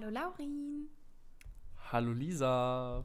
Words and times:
Hallo 0.00 0.12
Laurin. 0.12 0.88
Hallo 1.92 2.12
Lisa. 2.12 3.04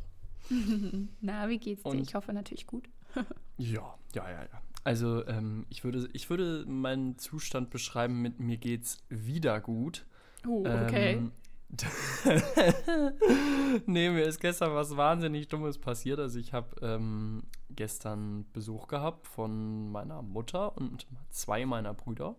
Na, 1.22 1.50
wie 1.50 1.58
geht's 1.58 1.84
dir? 1.84 1.90
Und 1.90 2.00
ich 2.00 2.16
hoffe 2.16 2.32
natürlich 2.32 2.68
gut. 2.68 2.88
ja, 3.58 3.96
ja, 4.14 4.30
ja, 4.30 4.44
ja. 4.44 4.62
Also 4.86 5.28
ähm, 5.28 5.66
ich, 5.70 5.84
würde, 5.84 6.08
ich 6.14 6.30
würde 6.30 6.64
meinen 6.66 7.18
Zustand 7.18 7.70
beschreiben 7.70 8.22
mit 8.22 8.40
mir 8.40 8.56
geht's 8.56 9.00
wieder 9.10 9.60
gut. 9.60 10.06
Oh, 10.48 10.60
okay. 10.60 11.16
Ähm, 11.16 11.32
nee, 13.86 14.10
mir 14.10 14.24
ist 14.24 14.40
gestern 14.40 14.74
was 14.74 14.96
wahnsinnig 14.96 15.50
Dummes 15.50 15.78
passiert. 15.78 16.20
Also 16.20 16.40
ich 16.40 16.54
habe 16.54 16.78
ähm, 16.82 17.44
gestern 17.72 18.46
Besuch 18.54 18.88
gehabt 18.88 19.28
von 19.28 19.92
meiner 19.92 20.22
Mutter 20.22 20.78
und 20.78 21.08
zwei 21.30 21.66
meiner 21.66 21.94
Brüder. 21.94 22.38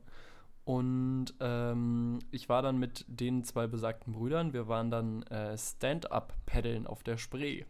Und 0.67 1.27
ähm, 1.39 2.19
ich 2.33 2.49
war 2.49 2.61
dann 2.61 2.77
mit 2.77 3.05
den 3.07 3.45
zwei 3.45 3.69
besagten 3.69 4.13
Brüdern, 4.13 4.53
wir 4.53 4.67
waren 4.67 4.91
dann 4.91 5.23
äh, 5.25 5.57
Stand-Up-Paddeln 5.57 6.89
auf 6.89 7.05
der 7.05 7.19
Spree. 7.19 7.63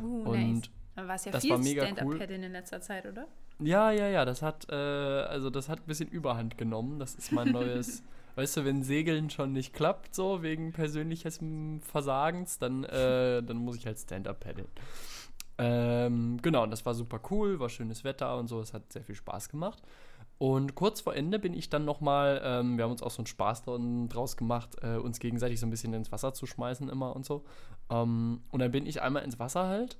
Uh, 0.00 0.22
und 0.28 0.54
nice. 0.54 0.70
Da 0.96 1.06
war 1.06 1.14
es 1.14 1.24
ja 1.26 1.38
viel 1.38 1.64
Stand-Up-Paddeln 1.64 2.42
in 2.42 2.50
letzter 2.50 2.80
Zeit, 2.80 3.06
oder? 3.06 3.28
Ja, 3.60 3.92
ja, 3.92 4.08
ja, 4.08 4.24
das 4.24 4.42
hat, 4.42 4.66
äh, 4.68 4.74
also 4.74 5.48
das 5.48 5.68
hat 5.68 5.78
ein 5.78 5.86
bisschen 5.86 6.08
Überhand 6.08 6.58
genommen. 6.58 6.98
Das 6.98 7.14
ist 7.14 7.30
mein 7.30 7.52
neues, 7.52 8.02
weißt 8.34 8.56
du, 8.56 8.64
wenn 8.64 8.82
Segeln 8.82 9.30
schon 9.30 9.52
nicht 9.52 9.72
klappt, 9.72 10.16
so 10.16 10.42
wegen 10.42 10.72
persönliches 10.72 11.38
Versagens, 11.82 12.58
dann, 12.58 12.82
äh, 12.82 13.44
dann 13.44 13.58
muss 13.58 13.76
ich 13.76 13.86
halt 13.86 14.00
Stand-up 14.00 14.40
paddeln. 14.40 14.68
Ähm, 15.58 16.38
genau, 16.42 16.64
und 16.64 16.70
das 16.72 16.84
war 16.84 16.94
super 16.94 17.20
cool, 17.30 17.60
war 17.60 17.68
schönes 17.68 18.02
Wetter 18.02 18.36
und 18.38 18.48
so, 18.48 18.60
es 18.60 18.74
hat 18.74 18.92
sehr 18.92 19.04
viel 19.04 19.14
Spaß 19.14 19.50
gemacht. 19.50 19.80
Und 20.40 20.74
kurz 20.74 21.02
vor 21.02 21.14
Ende 21.14 21.38
bin 21.38 21.52
ich 21.52 21.68
dann 21.68 21.84
nochmal, 21.84 22.40
ähm, 22.42 22.78
wir 22.78 22.84
haben 22.84 22.92
uns 22.92 23.02
auch 23.02 23.10
so 23.10 23.18
einen 23.18 23.26
Spaß 23.26 23.62
draus 24.08 24.38
gemacht, 24.38 24.74
äh, 24.80 24.96
uns 24.96 25.18
gegenseitig 25.18 25.60
so 25.60 25.66
ein 25.66 25.70
bisschen 25.70 25.92
ins 25.92 26.10
Wasser 26.12 26.32
zu 26.32 26.46
schmeißen 26.46 26.88
immer 26.88 27.14
und 27.14 27.26
so. 27.26 27.44
Ähm, 27.90 28.40
und 28.50 28.60
dann 28.60 28.70
bin 28.70 28.86
ich 28.86 29.02
einmal 29.02 29.22
ins 29.22 29.38
Wasser 29.38 29.66
halt 29.66 29.98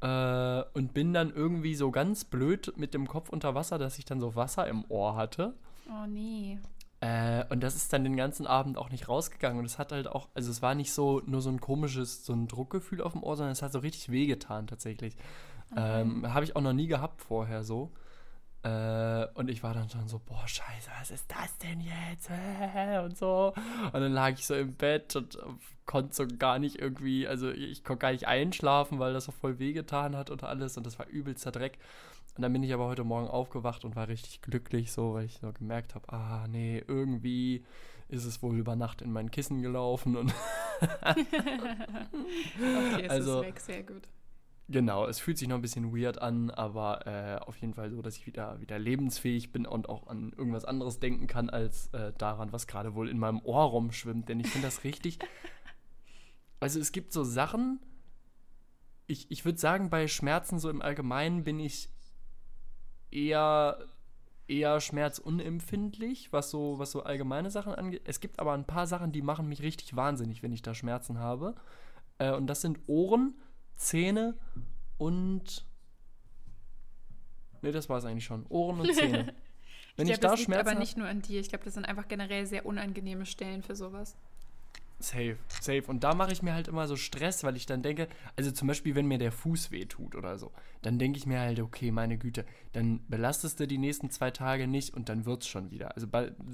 äh, 0.00 0.64
und 0.72 0.94
bin 0.94 1.12
dann 1.12 1.34
irgendwie 1.34 1.74
so 1.74 1.90
ganz 1.90 2.24
blöd 2.24 2.72
mit 2.78 2.94
dem 2.94 3.06
Kopf 3.06 3.28
unter 3.28 3.54
Wasser, 3.54 3.76
dass 3.76 3.98
ich 3.98 4.06
dann 4.06 4.20
so 4.20 4.34
Wasser 4.34 4.66
im 4.68 4.86
Ohr 4.88 5.16
hatte. 5.16 5.52
Oh 5.90 6.06
nee. 6.08 6.58
Äh, 7.00 7.44
und 7.50 7.60
das 7.62 7.76
ist 7.76 7.92
dann 7.92 8.04
den 8.04 8.16
ganzen 8.16 8.46
Abend 8.46 8.78
auch 8.78 8.88
nicht 8.88 9.10
rausgegangen. 9.10 9.58
Und 9.58 9.66
es 9.66 9.78
hat 9.78 9.92
halt 9.92 10.06
auch, 10.06 10.30
also 10.32 10.50
es 10.50 10.62
war 10.62 10.74
nicht 10.74 10.94
so 10.94 11.20
nur 11.26 11.42
so 11.42 11.50
ein 11.50 11.60
komisches, 11.60 12.24
so 12.24 12.32
ein 12.32 12.48
Druckgefühl 12.48 13.02
auf 13.02 13.12
dem 13.12 13.22
Ohr, 13.22 13.36
sondern 13.36 13.52
es 13.52 13.60
hat 13.60 13.72
so 13.72 13.80
richtig 13.80 14.10
wehgetan 14.10 14.66
tatsächlich. 14.66 15.14
Okay. 15.72 16.00
Ähm, 16.00 16.32
Habe 16.32 16.46
ich 16.46 16.56
auch 16.56 16.62
noch 16.62 16.72
nie 16.72 16.86
gehabt 16.86 17.20
vorher 17.20 17.62
so. 17.64 17.92
Äh, 18.64 19.26
und 19.34 19.50
ich 19.50 19.62
war 19.62 19.74
dann 19.74 19.90
schon 19.90 20.08
so, 20.08 20.18
boah, 20.18 20.48
scheiße, 20.48 20.90
was 20.98 21.10
ist 21.10 21.30
das 21.30 21.58
denn 21.58 21.80
jetzt? 21.82 22.30
Und 23.04 23.16
so. 23.16 23.52
Und 23.92 24.00
dann 24.00 24.12
lag 24.12 24.30
ich 24.30 24.46
so 24.46 24.54
im 24.54 24.74
Bett 24.74 25.14
und 25.16 25.38
konnte 25.84 26.14
so 26.14 26.26
gar 26.26 26.58
nicht 26.58 26.78
irgendwie, 26.80 27.28
also 27.28 27.50
ich 27.50 27.84
konnte 27.84 28.00
gar 28.00 28.12
nicht 28.12 28.26
einschlafen, 28.26 28.98
weil 28.98 29.12
das 29.12 29.26
so 29.26 29.32
voll 29.32 29.58
wehgetan 29.58 30.16
hat 30.16 30.30
und 30.30 30.42
alles. 30.44 30.78
Und 30.78 30.86
das 30.86 30.98
war 30.98 31.06
übelster 31.06 31.52
Dreck. 31.52 31.78
Und 32.36 32.42
dann 32.42 32.52
bin 32.52 32.62
ich 32.62 32.72
aber 32.72 32.86
heute 32.86 33.04
Morgen 33.04 33.28
aufgewacht 33.28 33.84
und 33.84 33.96
war 33.96 34.08
richtig 34.08 34.40
glücklich, 34.40 34.92
so, 34.92 35.14
weil 35.14 35.26
ich 35.26 35.38
so 35.40 35.52
gemerkt 35.52 35.94
habe, 35.94 36.10
ah, 36.12 36.46
nee, 36.48 36.82
irgendwie 36.88 37.64
ist 38.08 38.24
es 38.24 38.42
wohl 38.42 38.56
über 38.58 38.76
Nacht 38.76 39.02
in 39.02 39.12
mein 39.12 39.30
Kissen 39.30 39.62
gelaufen 39.62 40.16
und 40.16 40.32
okay, 40.80 41.26
es 43.02 43.10
also, 43.10 43.40
ist 43.40 43.46
weg, 43.46 43.60
sehr 43.60 43.82
gut. 43.82 44.08
Genau, 44.68 45.06
es 45.06 45.18
fühlt 45.18 45.36
sich 45.36 45.46
noch 45.46 45.56
ein 45.56 45.62
bisschen 45.62 45.94
weird 45.94 46.22
an, 46.22 46.50
aber 46.50 47.06
äh, 47.06 47.36
auf 47.44 47.58
jeden 47.58 47.74
Fall 47.74 47.90
so, 47.90 48.00
dass 48.00 48.16
ich 48.16 48.26
wieder, 48.26 48.60
wieder 48.60 48.78
lebensfähig 48.78 49.52
bin 49.52 49.66
und 49.66 49.90
auch 49.90 50.06
an 50.06 50.32
irgendwas 50.36 50.64
anderes 50.64 51.00
denken 51.00 51.26
kann, 51.26 51.50
als 51.50 51.88
äh, 51.88 52.14
daran, 52.16 52.50
was 52.52 52.66
gerade 52.66 52.94
wohl 52.94 53.10
in 53.10 53.18
meinem 53.18 53.40
Ohr 53.44 53.64
rumschwimmt. 53.64 54.28
Denn 54.28 54.40
ich 54.40 54.48
finde 54.48 54.66
das 54.66 54.84
richtig. 54.84 55.18
Also 56.60 56.80
es 56.80 56.92
gibt 56.92 57.12
so 57.12 57.24
Sachen, 57.24 57.78
ich, 59.06 59.30
ich 59.30 59.44
würde 59.44 59.58
sagen, 59.58 59.90
bei 59.90 60.08
Schmerzen 60.08 60.58
so 60.58 60.70
im 60.70 60.80
Allgemeinen 60.80 61.44
bin 61.44 61.60
ich 61.60 61.90
eher, 63.10 63.86
eher 64.48 64.80
schmerzunempfindlich, 64.80 66.32
was 66.32 66.50
so, 66.50 66.78
was 66.78 66.90
so 66.90 67.02
allgemeine 67.02 67.50
Sachen 67.50 67.74
angeht. 67.74 68.02
Es 68.06 68.18
gibt 68.20 68.38
aber 68.38 68.52
ein 68.52 68.64
paar 68.64 68.86
Sachen, 68.86 69.12
die 69.12 69.20
machen 69.20 69.46
mich 69.46 69.60
richtig 69.60 69.94
wahnsinnig, 69.94 70.42
wenn 70.42 70.52
ich 70.52 70.62
da 70.62 70.74
Schmerzen 70.74 71.18
habe. 71.18 71.54
Äh, 72.16 72.32
und 72.32 72.46
das 72.46 72.62
sind 72.62 72.78
Ohren 72.86 73.34
Zähne 73.76 74.36
und. 74.98 75.64
Ne, 77.62 77.72
das 77.72 77.88
war 77.88 77.98
es 77.98 78.04
eigentlich 78.04 78.24
schon. 78.24 78.46
Ohren 78.48 78.80
und 78.80 78.94
Zähne. 78.94 79.34
Wenn 79.96 80.08
ich, 80.08 80.18
glaub, 80.18 80.38
ich 80.38 80.46
da 80.46 80.52
das 80.54 80.58
liegt 80.64 80.68
aber 80.72 80.74
nicht 80.74 80.96
nur 80.96 81.06
an 81.06 81.22
dir. 81.22 81.40
Ich 81.40 81.48
glaube, 81.48 81.64
das 81.64 81.74
sind 81.74 81.84
einfach 81.84 82.08
generell 82.08 82.46
sehr 82.46 82.66
unangenehme 82.66 83.26
Stellen 83.26 83.62
für 83.62 83.76
sowas. 83.76 84.16
Safe, 85.04 85.36
safe. 85.60 85.82
Und 85.86 86.02
da 86.02 86.14
mache 86.14 86.32
ich 86.32 86.42
mir 86.42 86.54
halt 86.54 86.66
immer 86.66 86.88
so 86.88 86.96
Stress, 86.96 87.44
weil 87.44 87.56
ich 87.56 87.66
dann 87.66 87.82
denke, 87.82 88.08
also 88.36 88.50
zum 88.50 88.68
Beispiel, 88.68 88.94
wenn 88.94 89.06
mir 89.06 89.18
der 89.18 89.32
Fuß 89.32 89.70
wehtut 89.70 90.14
oder 90.14 90.38
so, 90.38 90.50
dann 90.80 90.98
denke 90.98 91.18
ich 91.18 91.26
mir 91.26 91.40
halt, 91.40 91.60
okay, 91.60 91.90
meine 91.90 92.16
Güte, 92.16 92.46
dann 92.72 93.00
belastest 93.08 93.60
du 93.60 93.66
die 93.66 93.76
nächsten 93.76 94.08
zwei 94.08 94.30
Tage 94.30 94.66
nicht 94.66 94.94
und 94.94 95.10
dann 95.10 95.26
wird 95.26 95.42
es 95.42 95.48
schon 95.48 95.70
wieder. 95.70 95.94
Also 95.94 96.06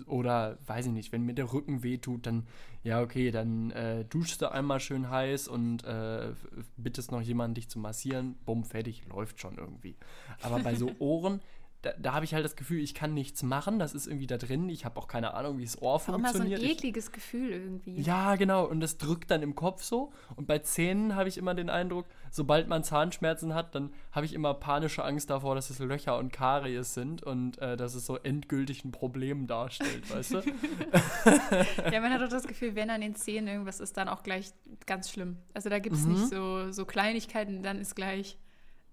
oder 0.06 0.58
weiß 0.66 0.86
ich 0.86 0.92
nicht, 0.92 1.12
wenn 1.12 1.22
mir 1.22 1.34
der 1.34 1.52
Rücken 1.52 1.84
wehtut, 1.84 2.26
dann 2.26 2.48
ja 2.82 3.00
okay, 3.00 3.30
dann 3.30 3.70
äh, 3.70 4.04
duschst 4.04 4.42
du 4.42 4.50
einmal 4.50 4.80
schön 4.80 5.08
heiß 5.08 5.46
und 5.46 5.84
äh, 5.84 6.32
bittest 6.76 7.12
noch 7.12 7.20
jemanden 7.20 7.54
dich 7.54 7.68
zu 7.68 7.78
massieren, 7.78 8.34
bumm, 8.44 8.64
fertig, 8.64 9.02
läuft 9.08 9.40
schon 9.40 9.58
irgendwie. 9.58 9.94
Aber 10.42 10.58
bei 10.58 10.74
so 10.74 10.90
Ohren 10.98 11.40
da, 11.82 11.92
da 11.98 12.12
habe 12.12 12.26
ich 12.26 12.34
halt 12.34 12.44
das 12.44 12.56
Gefühl, 12.56 12.80
ich 12.80 12.94
kann 12.94 13.14
nichts 13.14 13.42
machen. 13.42 13.78
Das 13.78 13.94
ist 13.94 14.06
irgendwie 14.06 14.26
da 14.26 14.36
drin. 14.36 14.68
Ich 14.68 14.84
habe 14.84 15.00
auch 15.00 15.08
keine 15.08 15.32
Ahnung, 15.32 15.58
wie 15.58 15.64
das 15.64 15.80
Ohr 15.80 15.94
auch 15.94 16.02
funktioniert. 16.02 16.34
Immer 16.34 16.58
so 16.58 16.64
ein 16.64 16.70
ekliges 16.70 17.06
ich, 17.06 17.12
Gefühl 17.12 17.50
irgendwie. 17.50 18.00
Ja, 18.00 18.36
genau. 18.36 18.66
Und 18.66 18.80
das 18.80 18.98
drückt 18.98 19.30
dann 19.30 19.42
im 19.42 19.54
Kopf 19.54 19.82
so. 19.82 20.12
Und 20.36 20.46
bei 20.46 20.58
Zähnen 20.58 21.14
habe 21.16 21.28
ich 21.28 21.38
immer 21.38 21.54
den 21.54 21.70
Eindruck, 21.70 22.04
sobald 22.30 22.68
man 22.68 22.84
Zahnschmerzen 22.84 23.54
hat, 23.54 23.74
dann 23.74 23.92
habe 24.12 24.26
ich 24.26 24.34
immer 24.34 24.52
panische 24.52 25.04
Angst 25.04 25.30
davor, 25.30 25.54
dass 25.54 25.70
es 25.70 25.78
Löcher 25.78 26.18
und 26.18 26.32
Karies 26.32 26.92
sind 26.92 27.22
und 27.22 27.58
äh, 27.58 27.78
dass 27.78 27.94
es 27.94 28.04
so 28.04 28.16
endgültig 28.16 28.84
ein 28.84 28.92
Problem 28.92 29.46
darstellt, 29.46 30.14
weißt 30.14 30.34
du? 30.34 30.38
ja, 31.92 32.00
man 32.00 32.12
hat 32.12 32.20
doch 32.20 32.28
das 32.28 32.46
Gefühl, 32.46 32.74
wenn 32.74 32.90
an 32.90 33.00
den 33.00 33.14
Zähnen 33.14 33.48
irgendwas 33.48 33.80
ist, 33.80 33.96
dann 33.96 34.08
auch 34.08 34.22
gleich 34.22 34.52
ganz 34.84 35.10
schlimm. 35.10 35.38
Also 35.54 35.70
da 35.70 35.78
gibt 35.78 35.96
es 35.96 36.04
mhm. 36.04 36.12
nicht 36.12 36.28
so, 36.28 36.72
so 36.72 36.84
Kleinigkeiten, 36.84 37.62
dann 37.62 37.78
ist 37.78 37.96
gleich 37.96 38.36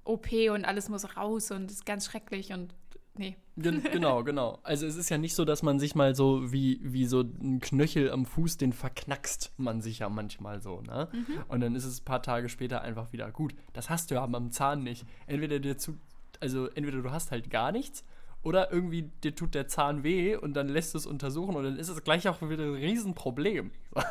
OP 0.07 0.31
und 0.51 0.65
alles 0.65 0.89
muss 0.89 1.17
raus 1.17 1.51
und 1.51 1.71
ist 1.71 1.85
ganz 1.85 2.05
schrecklich 2.05 2.51
und 2.53 2.73
nee. 3.15 3.35
Gen 3.57 3.83
genau, 3.91 4.23
genau. 4.23 4.59
Also 4.63 4.85
es 4.85 4.95
ist 4.95 5.09
ja 5.09 5.17
nicht 5.17 5.35
so, 5.35 5.45
dass 5.45 5.63
man 5.63 5.79
sich 5.79 5.95
mal 5.95 6.15
so 6.15 6.51
wie, 6.51 6.79
wie 6.83 7.05
so 7.05 7.21
ein 7.21 7.59
Knöchel 7.59 8.11
am 8.11 8.25
Fuß, 8.25 8.57
den 8.57 8.73
verknackst 8.73 9.51
man 9.57 9.81
sich 9.81 9.99
ja 9.99 10.09
manchmal 10.09 10.61
so, 10.61 10.81
ne? 10.81 11.09
Mhm. 11.11 11.25
Und 11.47 11.61
dann 11.61 11.75
ist 11.75 11.85
es 11.85 12.01
ein 12.01 12.05
paar 12.05 12.21
Tage 12.21 12.49
später 12.49 12.81
einfach 12.81 13.11
wieder 13.13 13.31
gut. 13.31 13.53
Das 13.73 13.89
hast 13.89 14.11
du 14.11 14.15
ja 14.15 14.23
am 14.23 14.51
Zahn 14.51 14.83
nicht. 14.83 15.05
Entweder 15.25 15.59
dir 15.59 15.77
zu, 15.77 15.97
also 16.39 16.67
entweder 16.67 17.01
du 17.01 17.11
hast 17.11 17.31
halt 17.31 17.49
gar 17.49 17.71
nichts 17.71 18.03
oder 18.43 18.71
irgendwie 18.71 19.11
dir 19.23 19.35
tut 19.35 19.55
der 19.55 19.67
Zahn 19.67 20.03
weh 20.03 20.35
und 20.35 20.53
dann 20.53 20.69
lässt 20.69 20.93
du 20.93 20.99
es 20.99 21.05
untersuchen 21.05 21.55
und 21.55 21.63
dann 21.63 21.77
ist 21.77 21.89
es 21.89 22.03
gleich 22.03 22.27
auch 22.27 22.41
wieder 22.41 22.63
ein 22.63 22.75
Riesenproblem. 22.75 23.71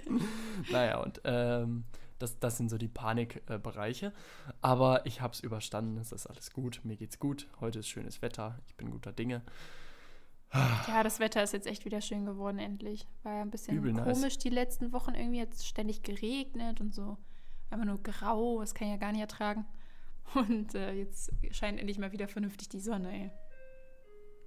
naja, 0.72 0.98
und 0.98 1.20
ähm, 1.24 1.84
das, 2.18 2.38
das 2.38 2.56
sind 2.56 2.70
so 2.70 2.78
die 2.78 2.88
Panikbereiche. 2.88 4.06
Äh, 4.06 4.52
Aber 4.60 5.04
ich 5.06 5.20
habe 5.20 5.32
es 5.32 5.40
überstanden, 5.40 5.98
es 5.98 6.12
ist 6.12 6.26
alles 6.26 6.52
gut, 6.52 6.80
mir 6.84 6.96
geht's 6.96 7.18
gut. 7.18 7.48
Heute 7.60 7.80
ist 7.80 7.88
schönes 7.88 8.22
Wetter, 8.22 8.58
ich 8.66 8.74
bin 8.76 8.90
guter 8.90 9.12
Dinge. 9.12 9.42
Ja, 10.86 11.02
das 11.02 11.18
Wetter 11.18 11.42
ist 11.42 11.52
jetzt 11.52 11.66
echt 11.66 11.84
wieder 11.84 12.00
schön 12.00 12.24
geworden, 12.24 12.58
endlich. 12.58 13.08
War 13.24 13.34
ja 13.34 13.42
ein 13.42 13.50
bisschen 13.50 13.76
Übel 13.76 13.92
komisch 13.92 14.22
nice. 14.22 14.38
die 14.38 14.50
letzten 14.50 14.92
Wochen 14.92 15.14
irgendwie. 15.14 15.38
Jetzt 15.38 15.66
ständig 15.66 16.02
geregnet 16.02 16.80
und 16.80 16.94
so. 16.94 17.16
Einfach 17.70 17.86
nur 17.86 18.00
grau, 18.02 18.60
das 18.60 18.74
kann 18.74 18.86
ich 18.86 18.92
ja 18.92 18.98
gar 18.98 19.10
nicht 19.10 19.20
ertragen. 19.20 19.64
Und 20.34 20.74
äh, 20.74 20.92
jetzt 20.92 21.32
scheint 21.50 21.78
endlich 21.78 21.98
mal 21.98 22.12
wieder 22.12 22.28
vernünftig 22.28 22.68
die 22.68 22.80
Sonne, 22.80 23.12
ey. 23.12 23.30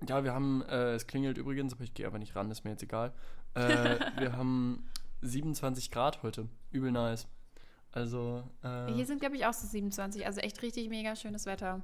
Ja, 0.08 0.24
wir 0.24 0.34
haben, 0.34 0.64
äh, 0.64 0.94
es 0.94 1.08
klingelt 1.08 1.38
übrigens, 1.38 1.74
aber 1.74 1.84
ich 1.84 1.94
gehe 1.94 2.08
aber 2.08 2.20
nicht 2.20 2.36
ran, 2.36 2.50
ist 2.52 2.64
mir 2.64 2.72
jetzt 2.72 2.84
egal. 2.84 3.14
Äh, 3.54 4.00
wir 4.18 4.34
haben 4.34 4.90
27 5.22 5.92
Grad 5.92 6.24
heute. 6.24 6.48
Übel 6.72 6.92
nice. 6.92 7.28
Also. 7.92 8.44
Äh, 8.64 8.92
Hier 8.94 9.06
sind, 9.06 9.20
glaube 9.20 9.36
ich, 9.36 9.46
auch 9.46 9.54
so 9.54 9.68
27. 9.68 10.26
Also 10.26 10.40
echt 10.42 10.62
richtig 10.62 10.90
mega 10.90 11.16
schönes 11.16 11.46
Wetter. 11.46 11.82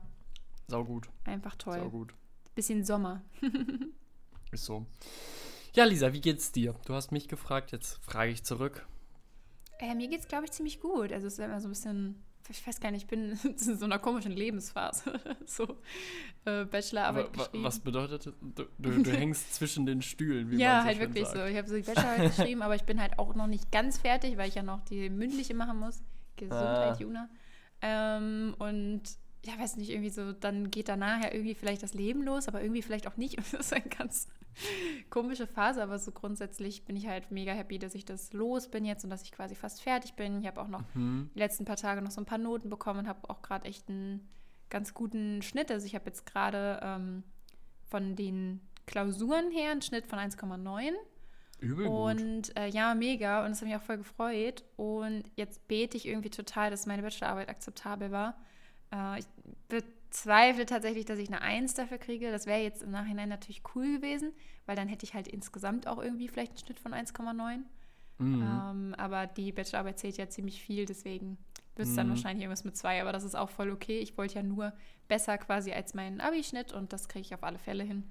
Sau 0.67 0.83
gut. 0.83 1.09
Einfach 1.25 1.55
toll. 1.55 1.79
Sau 1.79 1.89
gut. 1.89 2.13
Bisschen 2.55 2.83
Sommer. 2.83 3.21
Ist 4.51 4.65
so. 4.65 4.85
Ja, 5.73 5.85
Lisa, 5.85 6.13
wie 6.13 6.21
geht's 6.21 6.51
dir? 6.51 6.75
Du 6.85 6.93
hast 6.93 7.11
mich 7.11 7.27
gefragt, 7.27 7.71
jetzt 7.71 7.97
frage 8.03 8.31
ich 8.31 8.43
zurück. 8.43 8.85
Äh, 9.79 9.95
mir 9.95 10.07
geht's, 10.07 10.27
glaube 10.27 10.45
ich, 10.45 10.51
ziemlich 10.51 10.79
gut. 10.79 11.11
Also 11.11 11.27
es 11.27 11.33
ist 11.33 11.39
immer 11.39 11.59
so 11.59 11.67
ein 11.67 11.71
bisschen 11.71 12.23
ich 12.49 12.65
weiß 12.65 12.79
gar 12.79 12.91
nicht, 12.91 13.03
ich 13.03 13.07
bin 13.07 13.37
in 13.43 13.57
so 13.57 13.85
einer 13.85 13.99
komischen 13.99 14.31
Lebensphase. 14.31 15.19
so 15.45 15.63
äh, 16.45 16.65
Bachelorarbeit 16.65 17.25
Aber, 17.25 17.31
geschrieben. 17.37 17.63
Was 17.63 17.79
bedeutet 17.79 18.25
das? 18.25 18.33
Du, 18.41 18.65
du, 18.77 19.03
du 19.03 19.11
hängst 19.17 19.55
zwischen 19.55 19.85
den 19.85 20.01
Stühlen, 20.01 20.51
wie 20.51 20.57
Ja, 20.57 20.75
man 20.75 20.81
so 20.81 20.87
halt 20.87 20.99
wirklich 20.99 21.25
sagt. 21.25 21.37
so. 21.37 21.45
Ich 21.45 21.57
habe 21.57 21.67
so 21.67 21.75
die 21.75 21.81
Bachelorarbeit 21.81 22.35
geschrieben, 22.35 22.61
aber 22.61 22.75
ich 22.75 22.83
bin 22.83 22.99
halt 23.01 23.17
auch 23.19 23.35
noch 23.35 23.47
nicht 23.47 23.71
ganz 23.71 23.97
fertig, 23.97 24.37
weil 24.37 24.49
ich 24.49 24.55
ja 24.55 24.63
noch 24.63 24.81
die 24.81 25.09
mündliche 25.09 25.53
machen 25.53 25.79
muss. 25.79 26.03
Gesundheit, 26.35 26.93
ah. 26.93 26.97
Juna. 26.99 27.29
Ähm, 27.81 28.55
und 28.59 29.01
ja, 29.45 29.59
weiß 29.59 29.75
nicht, 29.77 29.89
irgendwie 29.89 30.09
so, 30.09 30.31
dann 30.31 30.71
geht 30.71 30.87
danach 30.87 31.21
ja 31.21 31.33
irgendwie 31.33 31.53
vielleicht 31.53 31.83
das 31.83 31.93
Leben 31.93 32.23
los, 32.23 32.47
aber 32.47 32.61
irgendwie 32.61 32.81
vielleicht 32.81 33.07
auch 33.07 33.17
nicht. 33.17 33.37
Das 33.37 33.53
ist 33.53 33.73
ein 33.73 33.83
ganz 33.97 34.27
komische 35.09 35.47
Phase, 35.47 35.81
aber 35.81 35.99
so 35.99 36.11
grundsätzlich 36.11 36.85
bin 36.85 36.95
ich 36.95 37.07
halt 37.07 37.31
mega 37.31 37.53
happy, 37.53 37.79
dass 37.79 37.95
ich 37.95 38.05
das 38.05 38.33
los 38.33 38.69
bin 38.69 38.85
jetzt 38.85 39.03
und 39.03 39.09
dass 39.09 39.23
ich 39.23 39.31
quasi 39.31 39.55
fast 39.55 39.81
fertig 39.81 40.13
bin. 40.13 40.39
Ich 40.41 40.47
habe 40.47 40.61
auch 40.61 40.67
noch 40.67 40.83
mhm. 40.93 41.29
die 41.33 41.39
letzten 41.39 41.65
paar 41.65 41.77
Tage 41.77 42.01
noch 42.01 42.11
so 42.11 42.21
ein 42.21 42.25
paar 42.25 42.37
Noten 42.37 42.69
bekommen 42.69 42.99
und 42.99 43.07
habe 43.07 43.29
auch 43.29 43.41
gerade 43.41 43.65
echt 43.65 43.89
einen 43.89 44.27
ganz 44.69 44.93
guten 44.93 45.41
Schnitt. 45.41 45.71
Also 45.71 45.85
ich 45.85 45.95
habe 45.95 46.05
jetzt 46.05 46.25
gerade 46.25 46.79
ähm, 46.83 47.23
von 47.89 48.15
den 48.15 48.61
Klausuren 48.85 49.51
her 49.51 49.71
einen 49.71 49.81
Schnitt 49.81 50.07
von 50.07 50.19
1,9. 50.19 50.93
Übel 51.59 51.87
und 51.87 52.55
äh, 52.57 52.67
ja, 52.67 52.93
mega. 52.93 53.45
Und 53.45 53.51
das 53.51 53.61
hat 53.61 53.67
mich 53.67 53.77
auch 53.77 53.81
voll 53.81 53.97
gefreut. 53.97 54.63
Und 54.75 55.23
jetzt 55.35 55.67
bete 55.67 55.95
ich 55.95 56.07
irgendwie 56.07 56.29
total, 56.29 56.69
dass 56.69 56.85
meine 56.85 57.01
Bachelorarbeit 57.01 57.49
akzeptabel 57.49 58.11
war. 58.11 58.35
Äh, 58.91 59.19
ich 59.19 59.25
bezweifle 60.13 60.67
tatsächlich, 60.67 61.05
dass 61.05 61.17
ich 61.17 61.27
eine 61.27 61.41
Eins 61.41 61.73
dafür 61.73 61.97
kriege. 61.97 62.31
Das 62.31 62.45
wäre 62.45 62.61
jetzt 62.61 62.83
im 62.83 62.91
Nachhinein 62.91 63.29
natürlich 63.29 63.63
cool 63.73 63.97
gewesen, 63.97 64.31
weil 64.67 64.75
dann 64.75 64.87
hätte 64.87 65.05
ich 65.05 65.15
halt 65.15 65.27
insgesamt 65.27 65.87
auch 65.87 65.97
irgendwie 65.97 66.27
vielleicht 66.27 66.51
einen 66.51 66.59
Schnitt 66.59 66.79
von 66.79 66.93
1,9. 66.93 67.57
Mhm. 68.19 68.41
Ähm, 68.43 68.95
aber 68.95 69.25
die 69.25 69.51
Bachelorarbeit 69.51 69.97
zählt 69.97 70.17
ja 70.17 70.29
ziemlich 70.29 70.61
viel, 70.61 70.85
deswegen 70.85 71.39
wird 71.75 71.87
es 71.87 71.93
mhm. 71.93 71.97
dann 71.97 72.09
wahrscheinlich 72.09 72.43
irgendwas 72.43 72.63
mit 72.63 72.77
zwei. 72.77 73.01
Aber 73.01 73.11
das 73.11 73.23
ist 73.23 73.33
auch 73.33 73.49
voll 73.49 73.71
okay. 73.71 73.99
Ich 73.99 74.15
wollte 74.15 74.35
ja 74.35 74.43
nur 74.43 74.71
besser 75.07 75.35
quasi 75.39 75.71
als 75.71 75.95
meinen 75.95 76.21
Abi-Schnitt 76.21 76.73
und 76.73 76.93
das 76.93 77.09
kriege 77.09 77.25
ich 77.25 77.33
auf 77.33 77.43
alle 77.43 77.57
Fälle 77.57 77.83
hin. 77.83 78.03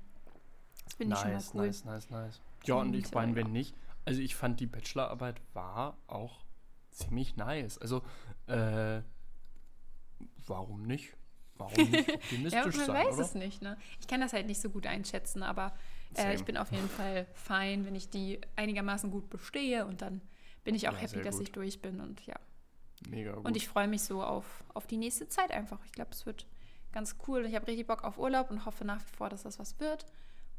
Das 0.85 0.95
finde 0.95 1.15
nice, 1.15 1.21
ich 1.21 1.45
schon 1.45 1.57
mal 1.57 1.63
cool. 1.63 1.67
Nice, 1.69 1.85
nice, 1.85 2.11
nice. 2.11 2.41
Ja, 2.65 2.75
und 2.75 2.95
ich 2.95 3.13
meine, 3.13 3.37
wenn 3.37 3.53
nicht, 3.53 3.77
also 4.05 4.21
ich 4.21 4.35
fand 4.35 4.59
die 4.59 4.67
Bachelorarbeit 4.67 5.41
war 5.55 5.97
auch 6.09 6.41
ziemlich 6.91 7.37
nice. 7.37 7.79
Also, 7.79 8.03
äh, 8.49 9.03
warum 10.45 10.83
nicht? 10.83 11.15
Warum 11.57 11.91
nicht 11.91 12.09
optimistisch 12.15 12.53
ja, 12.53 12.65
man 12.65 12.73
sein, 12.73 13.07
weiß 13.07 13.15
oder? 13.15 13.25
es 13.25 13.35
nicht, 13.35 13.63
ne? 13.63 13.77
Ich 14.01 14.07
kann 14.07 14.21
das 14.21 14.33
halt 14.33 14.47
nicht 14.47 14.61
so 14.61 14.71
gut 14.71 14.87
einschätzen, 14.87 15.43
aber 15.43 15.73
äh, 16.17 16.35
ich 16.35 16.45
bin 16.45 16.57
auf 16.57 16.73
jeden 16.73 16.89
Fall 16.89 17.27
fein, 17.35 17.85
wenn 17.87 17.95
ich 17.95 18.09
die 18.09 18.41
einigermaßen 18.57 19.11
gut 19.11 19.31
bestehe 19.31 19.87
und 19.87 20.03
dann 20.03 20.21
bin 20.65 20.75
ich 20.75 20.89
auch 20.89 20.95
ja, 20.95 21.01
happy, 21.01 21.23
dass 21.23 21.37
gut. 21.37 21.49
ich 21.49 21.53
durch 21.53 21.83
bin 21.83 22.01
und 22.01 22.25
ja. 22.27 22.37
Mega 23.09 23.33
gut. 23.33 23.45
Und 23.45 23.57
ich 23.57 23.69
freue 23.69 23.89
mich 23.89 24.03
so 24.03 24.23
auf, 24.23 24.65
auf 24.75 24.87
die 24.87 24.97
nächste 24.97 25.29
Zeit 25.29 25.51
einfach. 25.51 25.79
Ich 25.85 25.93
glaube, 25.93 26.11
es 26.13 26.25
wird 26.27 26.47
ganz 26.93 27.17
cool. 27.27 27.47
Ich 27.47 27.55
habe 27.55 27.67
richtig 27.67 27.87
Bock 27.87 28.05
auf 28.05 28.19
Urlaub 28.19 28.51
und 28.51 28.65
hoffe 28.65 28.85
nach 28.85 29.01
wie 29.01 29.17
vor, 29.17 29.29
dass 29.29 29.43
das 29.43 29.59
was 29.59 29.81
wird. 29.81 30.07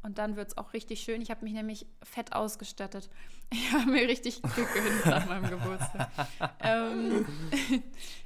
Und 0.02 0.18
dann 0.18 0.36
wird 0.36 0.48
es 0.48 0.58
auch 0.58 0.74
richtig 0.74 1.00
schön. 1.00 1.22
Ich 1.22 1.30
habe 1.30 1.42
mich 1.44 1.54
nämlich 1.54 1.86
fett 2.02 2.32
ausgestattet. 2.32 3.10
Ich 3.50 3.72
habe 3.72 3.88
mir 3.88 4.08
richtig 4.08 4.42
Glück 4.42 4.72
gewünscht 4.72 5.06
nach 5.06 5.26
meinem 5.26 5.48
Geburtstag. 5.48 6.10
ähm, 6.60 7.24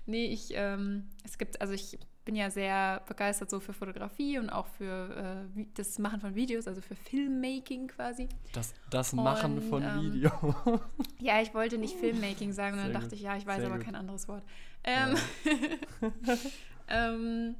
nee, 0.06 0.26
ich, 0.26 0.52
ähm, 0.54 1.10
es 1.22 1.36
gibt, 1.36 1.60
also 1.60 1.74
ich 1.74 1.98
bin 2.28 2.36
ja 2.36 2.50
sehr 2.50 3.00
begeistert 3.06 3.48
so 3.48 3.58
für 3.58 3.72
Fotografie 3.72 4.38
und 4.38 4.50
auch 4.50 4.66
für 4.66 5.48
äh, 5.56 5.64
das 5.72 5.98
Machen 5.98 6.20
von 6.20 6.34
Videos, 6.34 6.68
also 6.68 6.82
für 6.82 6.94
Filmmaking 6.94 7.88
quasi. 7.88 8.28
Das, 8.52 8.74
das 8.90 9.14
Machen 9.14 9.54
und, 9.54 9.62
von 9.62 9.82
ähm, 9.82 10.12
Video. 10.12 10.30
ja, 11.20 11.40
ich 11.40 11.54
wollte 11.54 11.78
nicht 11.78 11.96
Filmmaking 11.96 12.52
sagen, 12.52 12.76
und 12.76 12.82
dann 12.82 12.92
dachte 12.92 13.08
gut. 13.08 13.14
ich, 13.14 13.22
ja, 13.22 13.34
ich 13.38 13.46
weiß 13.46 13.60
sehr 13.60 13.68
aber 13.68 13.76
gut. 13.76 13.86
kein 13.86 13.94
anderes 13.94 14.28
Wort. 14.28 14.42
Ähm, 14.84 15.16
ja. 16.02 16.10
ähm, 17.14 17.54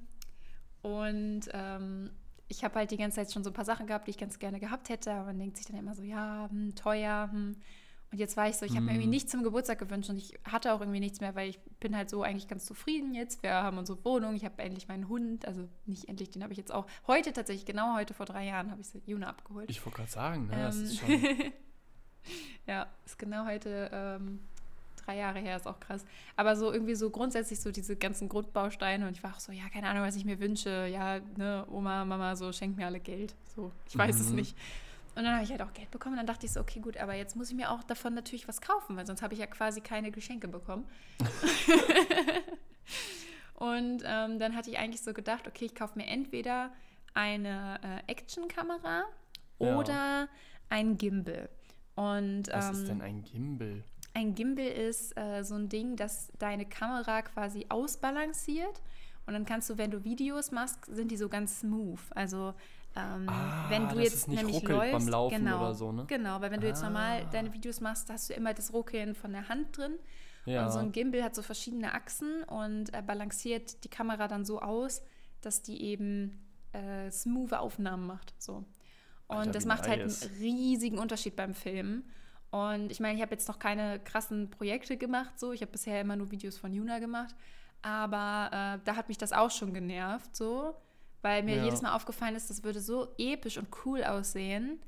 und 0.82 1.48
ähm, 1.54 2.10
ich 2.48 2.62
habe 2.62 2.74
halt 2.74 2.90
die 2.90 2.98
ganze 2.98 3.16
Zeit 3.16 3.32
schon 3.32 3.44
so 3.44 3.48
ein 3.48 3.54
paar 3.54 3.64
Sachen 3.64 3.86
gehabt, 3.86 4.06
die 4.06 4.10
ich 4.10 4.18
ganz 4.18 4.38
gerne 4.38 4.60
gehabt 4.60 4.90
hätte. 4.90 5.12
Aber 5.12 5.28
man 5.28 5.38
denkt 5.38 5.56
sich 5.56 5.64
dann 5.64 5.78
immer 5.78 5.94
so, 5.94 6.02
ja, 6.02 6.46
hm, 6.50 6.74
teuer. 6.74 7.30
Hm. 7.32 7.56
Und 8.10 8.18
jetzt 8.18 8.36
war 8.38 8.48
ich 8.48 8.56
so, 8.56 8.64
ich 8.64 8.72
habe 8.72 8.82
mir 8.82 8.92
irgendwie 8.92 9.06
mhm. 9.06 9.10
nichts 9.10 9.30
zum 9.30 9.42
Geburtstag 9.42 9.78
gewünscht 9.78 10.08
und 10.08 10.16
ich 10.16 10.38
hatte 10.44 10.72
auch 10.72 10.80
irgendwie 10.80 11.00
nichts 11.00 11.20
mehr, 11.20 11.34
weil 11.34 11.50
ich 11.50 11.60
bin 11.78 11.94
halt 11.94 12.08
so 12.08 12.22
eigentlich 12.22 12.48
ganz 12.48 12.64
zufrieden 12.64 13.14
jetzt. 13.14 13.42
Wir 13.42 13.52
haben 13.52 13.76
unsere 13.76 14.02
Wohnung, 14.02 14.34
ich 14.34 14.46
habe 14.46 14.62
endlich 14.62 14.88
meinen 14.88 15.08
Hund, 15.08 15.46
also 15.46 15.68
nicht 15.84 16.08
endlich, 16.08 16.30
den 16.30 16.42
habe 16.42 16.52
ich 16.52 16.58
jetzt 16.58 16.72
auch 16.72 16.86
heute 17.06 17.34
tatsächlich, 17.34 17.66
genau 17.66 17.96
heute 17.96 18.14
vor 18.14 18.24
drei 18.24 18.46
Jahren 18.46 18.70
habe 18.70 18.80
ich 18.80 18.88
Juna 19.06 19.28
abgeholt. 19.28 19.68
Ich 19.70 19.84
wollte 19.84 19.98
gerade 19.98 20.10
sagen, 20.10 20.46
ne, 20.46 20.54
ähm, 20.54 20.60
das 20.60 20.76
ist 20.76 20.98
schon... 20.98 21.08
ja, 22.66 22.86
ist 23.04 23.18
genau 23.18 23.44
heute 23.44 23.90
ähm, 23.92 24.40
drei 25.04 25.16
Jahre 25.18 25.40
her, 25.40 25.56
ist 25.56 25.66
auch 25.66 25.78
krass. 25.78 26.06
Aber 26.34 26.56
so 26.56 26.72
irgendwie 26.72 26.94
so 26.94 27.10
grundsätzlich 27.10 27.60
so 27.60 27.70
diese 27.70 27.94
ganzen 27.94 28.30
Grundbausteine 28.30 29.06
und 29.06 29.16
ich 29.16 29.22
war 29.22 29.34
auch 29.34 29.40
so, 29.40 29.52
ja, 29.52 29.68
keine 29.72 29.88
Ahnung, 29.88 30.02
was 30.02 30.16
ich 30.16 30.24
mir 30.24 30.40
wünsche. 30.40 30.86
Ja, 30.86 31.20
ne, 31.36 31.66
Oma, 31.70 32.06
Mama, 32.06 32.36
so 32.36 32.52
schenkt 32.52 32.78
mir 32.78 32.86
alle 32.86 33.00
Geld. 33.00 33.34
So, 33.54 33.70
ich 33.86 33.98
weiß 33.98 34.16
mhm. 34.16 34.22
es 34.22 34.30
nicht. 34.30 34.56
Und 35.18 35.24
dann 35.24 35.34
habe 35.34 35.42
ich 35.42 35.50
halt 35.50 35.62
auch 35.62 35.72
Geld 35.72 35.90
bekommen. 35.90 36.12
Und 36.12 36.18
dann 36.18 36.28
dachte 36.28 36.46
ich 36.46 36.52
so, 36.52 36.60
okay, 36.60 36.78
gut, 36.78 36.96
aber 36.96 37.12
jetzt 37.12 37.34
muss 37.34 37.50
ich 37.50 37.56
mir 37.56 37.72
auch 37.72 37.82
davon 37.82 38.14
natürlich 38.14 38.46
was 38.46 38.60
kaufen, 38.60 38.96
weil 38.96 39.04
sonst 39.04 39.20
habe 39.20 39.34
ich 39.34 39.40
ja 39.40 39.46
quasi 39.46 39.80
keine 39.80 40.12
Geschenke 40.12 40.46
bekommen. 40.46 40.86
und 43.54 44.04
ähm, 44.06 44.38
dann 44.38 44.54
hatte 44.54 44.70
ich 44.70 44.78
eigentlich 44.78 45.02
so 45.02 45.12
gedacht, 45.12 45.48
okay, 45.48 45.64
ich 45.64 45.74
kaufe 45.74 45.98
mir 45.98 46.06
entweder 46.06 46.72
eine 47.14 47.80
äh, 47.82 48.12
Actionkamera 48.12 49.06
ja. 49.58 49.76
oder 49.76 50.28
ein 50.68 50.96
Gimbal. 50.98 51.48
Und, 51.96 52.48
ähm, 52.50 52.54
was 52.54 52.78
ist 52.78 52.86
denn 52.86 53.02
ein 53.02 53.24
Gimbal? 53.24 53.82
Ein 54.14 54.36
Gimbal 54.36 54.68
ist 54.68 55.18
äh, 55.18 55.42
so 55.42 55.56
ein 55.56 55.68
Ding, 55.68 55.96
das 55.96 56.30
deine 56.38 56.64
Kamera 56.64 57.22
quasi 57.22 57.66
ausbalanciert. 57.70 58.80
Und 59.26 59.32
dann 59.32 59.44
kannst 59.44 59.68
du, 59.68 59.78
wenn 59.78 59.90
du 59.90 60.04
Videos 60.04 60.52
machst, 60.52 60.86
sind 60.86 61.10
die 61.10 61.16
so 61.16 61.28
ganz 61.28 61.58
smooth. 61.58 61.98
Also 62.10 62.54
ähm, 62.98 63.28
ah, 63.28 63.66
wenn 63.68 63.88
du 63.88 64.00
jetzt 64.00 64.28
nämlich 64.28 64.62
läufst, 64.62 64.92
beim 64.92 65.08
Laufen 65.08 65.38
genau, 65.38 65.60
oder 65.60 65.74
so, 65.74 65.92
ne? 65.92 66.04
Genau, 66.08 66.40
weil 66.40 66.50
wenn 66.50 66.60
du 66.60 66.66
ah. 66.66 66.70
jetzt 66.70 66.82
normal 66.82 67.22
ah. 67.24 67.28
deine 67.30 67.52
Videos 67.52 67.80
machst, 67.80 68.10
hast 68.10 68.30
du 68.30 68.34
immer 68.34 68.54
das 68.54 68.72
Ruckeln 68.72 69.14
von 69.14 69.32
der 69.32 69.48
Hand 69.48 69.76
drin. 69.76 69.98
Ja. 70.44 70.64
Und 70.66 70.72
so 70.72 70.78
ein 70.78 70.92
Gimbal 70.92 71.22
hat 71.22 71.34
so 71.34 71.42
verschiedene 71.42 71.92
Achsen 71.92 72.42
und 72.44 72.92
er 72.94 73.02
balanciert 73.02 73.84
die 73.84 73.88
Kamera 73.88 74.28
dann 74.28 74.44
so 74.44 74.60
aus, 74.60 75.02
dass 75.42 75.62
die 75.62 75.82
eben 75.82 76.42
äh, 76.72 77.10
smooth 77.10 77.52
Aufnahmen 77.52 78.06
macht. 78.06 78.34
So. 78.38 78.64
Und 79.26 79.36
Alter, 79.36 79.50
das 79.52 79.66
macht 79.66 79.86
halt 79.86 80.00
einen 80.00 80.32
riesigen 80.40 80.98
Unterschied 80.98 81.36
beim 81.36 81.54
Filmen. 81.54 82.10
Und 82.50 82.90
ich 82.90 82.98
meine, 82.98 83.16
ich 83.16 83.22
habe 83.22 83.32
jetzt 83.32 83.46
noch 83.46 83.58
keine 83.58 84.00
krassen 84.00 84.48
Projekte 84.50 84.96
gemacht, 84.96 85.38
so. 85.38 85.52
Ich 85.52 85.60
habe 85.60 85.72
bisher 85.72 86.00
immer 86.00 86.16
nur 86.16 86.30
Videos 86.30 86.56
von 86.56 86.72
Juna 86.72 86.98
gemacht. 86.98 87.34
Aber 87.82 88.48
äh, 88.52 88.84
da 88.84 88.96
hat 88.96 89.08
mich 89.08 89.18
das 89.18 89.32
auch 89.32 89.50
schon 89.50 89.74
genervt, 89.74 90.34
so. 90.34 90.74
Weil 91.22 91.42
mir 91.42 91.56
ja. 91.56 91.64
jedes 91.64 91.82
Mal 91.82 91.94
aufgefallen 91.94 92.36
ist, 92.36 92.48
das 92.50 92.62
würde 92.62 92.80
so 92.80 93.08
episch 93.18 93.58
und 93.58 93.68
cool 93.84 94.04
aussehen, 94.04 94.80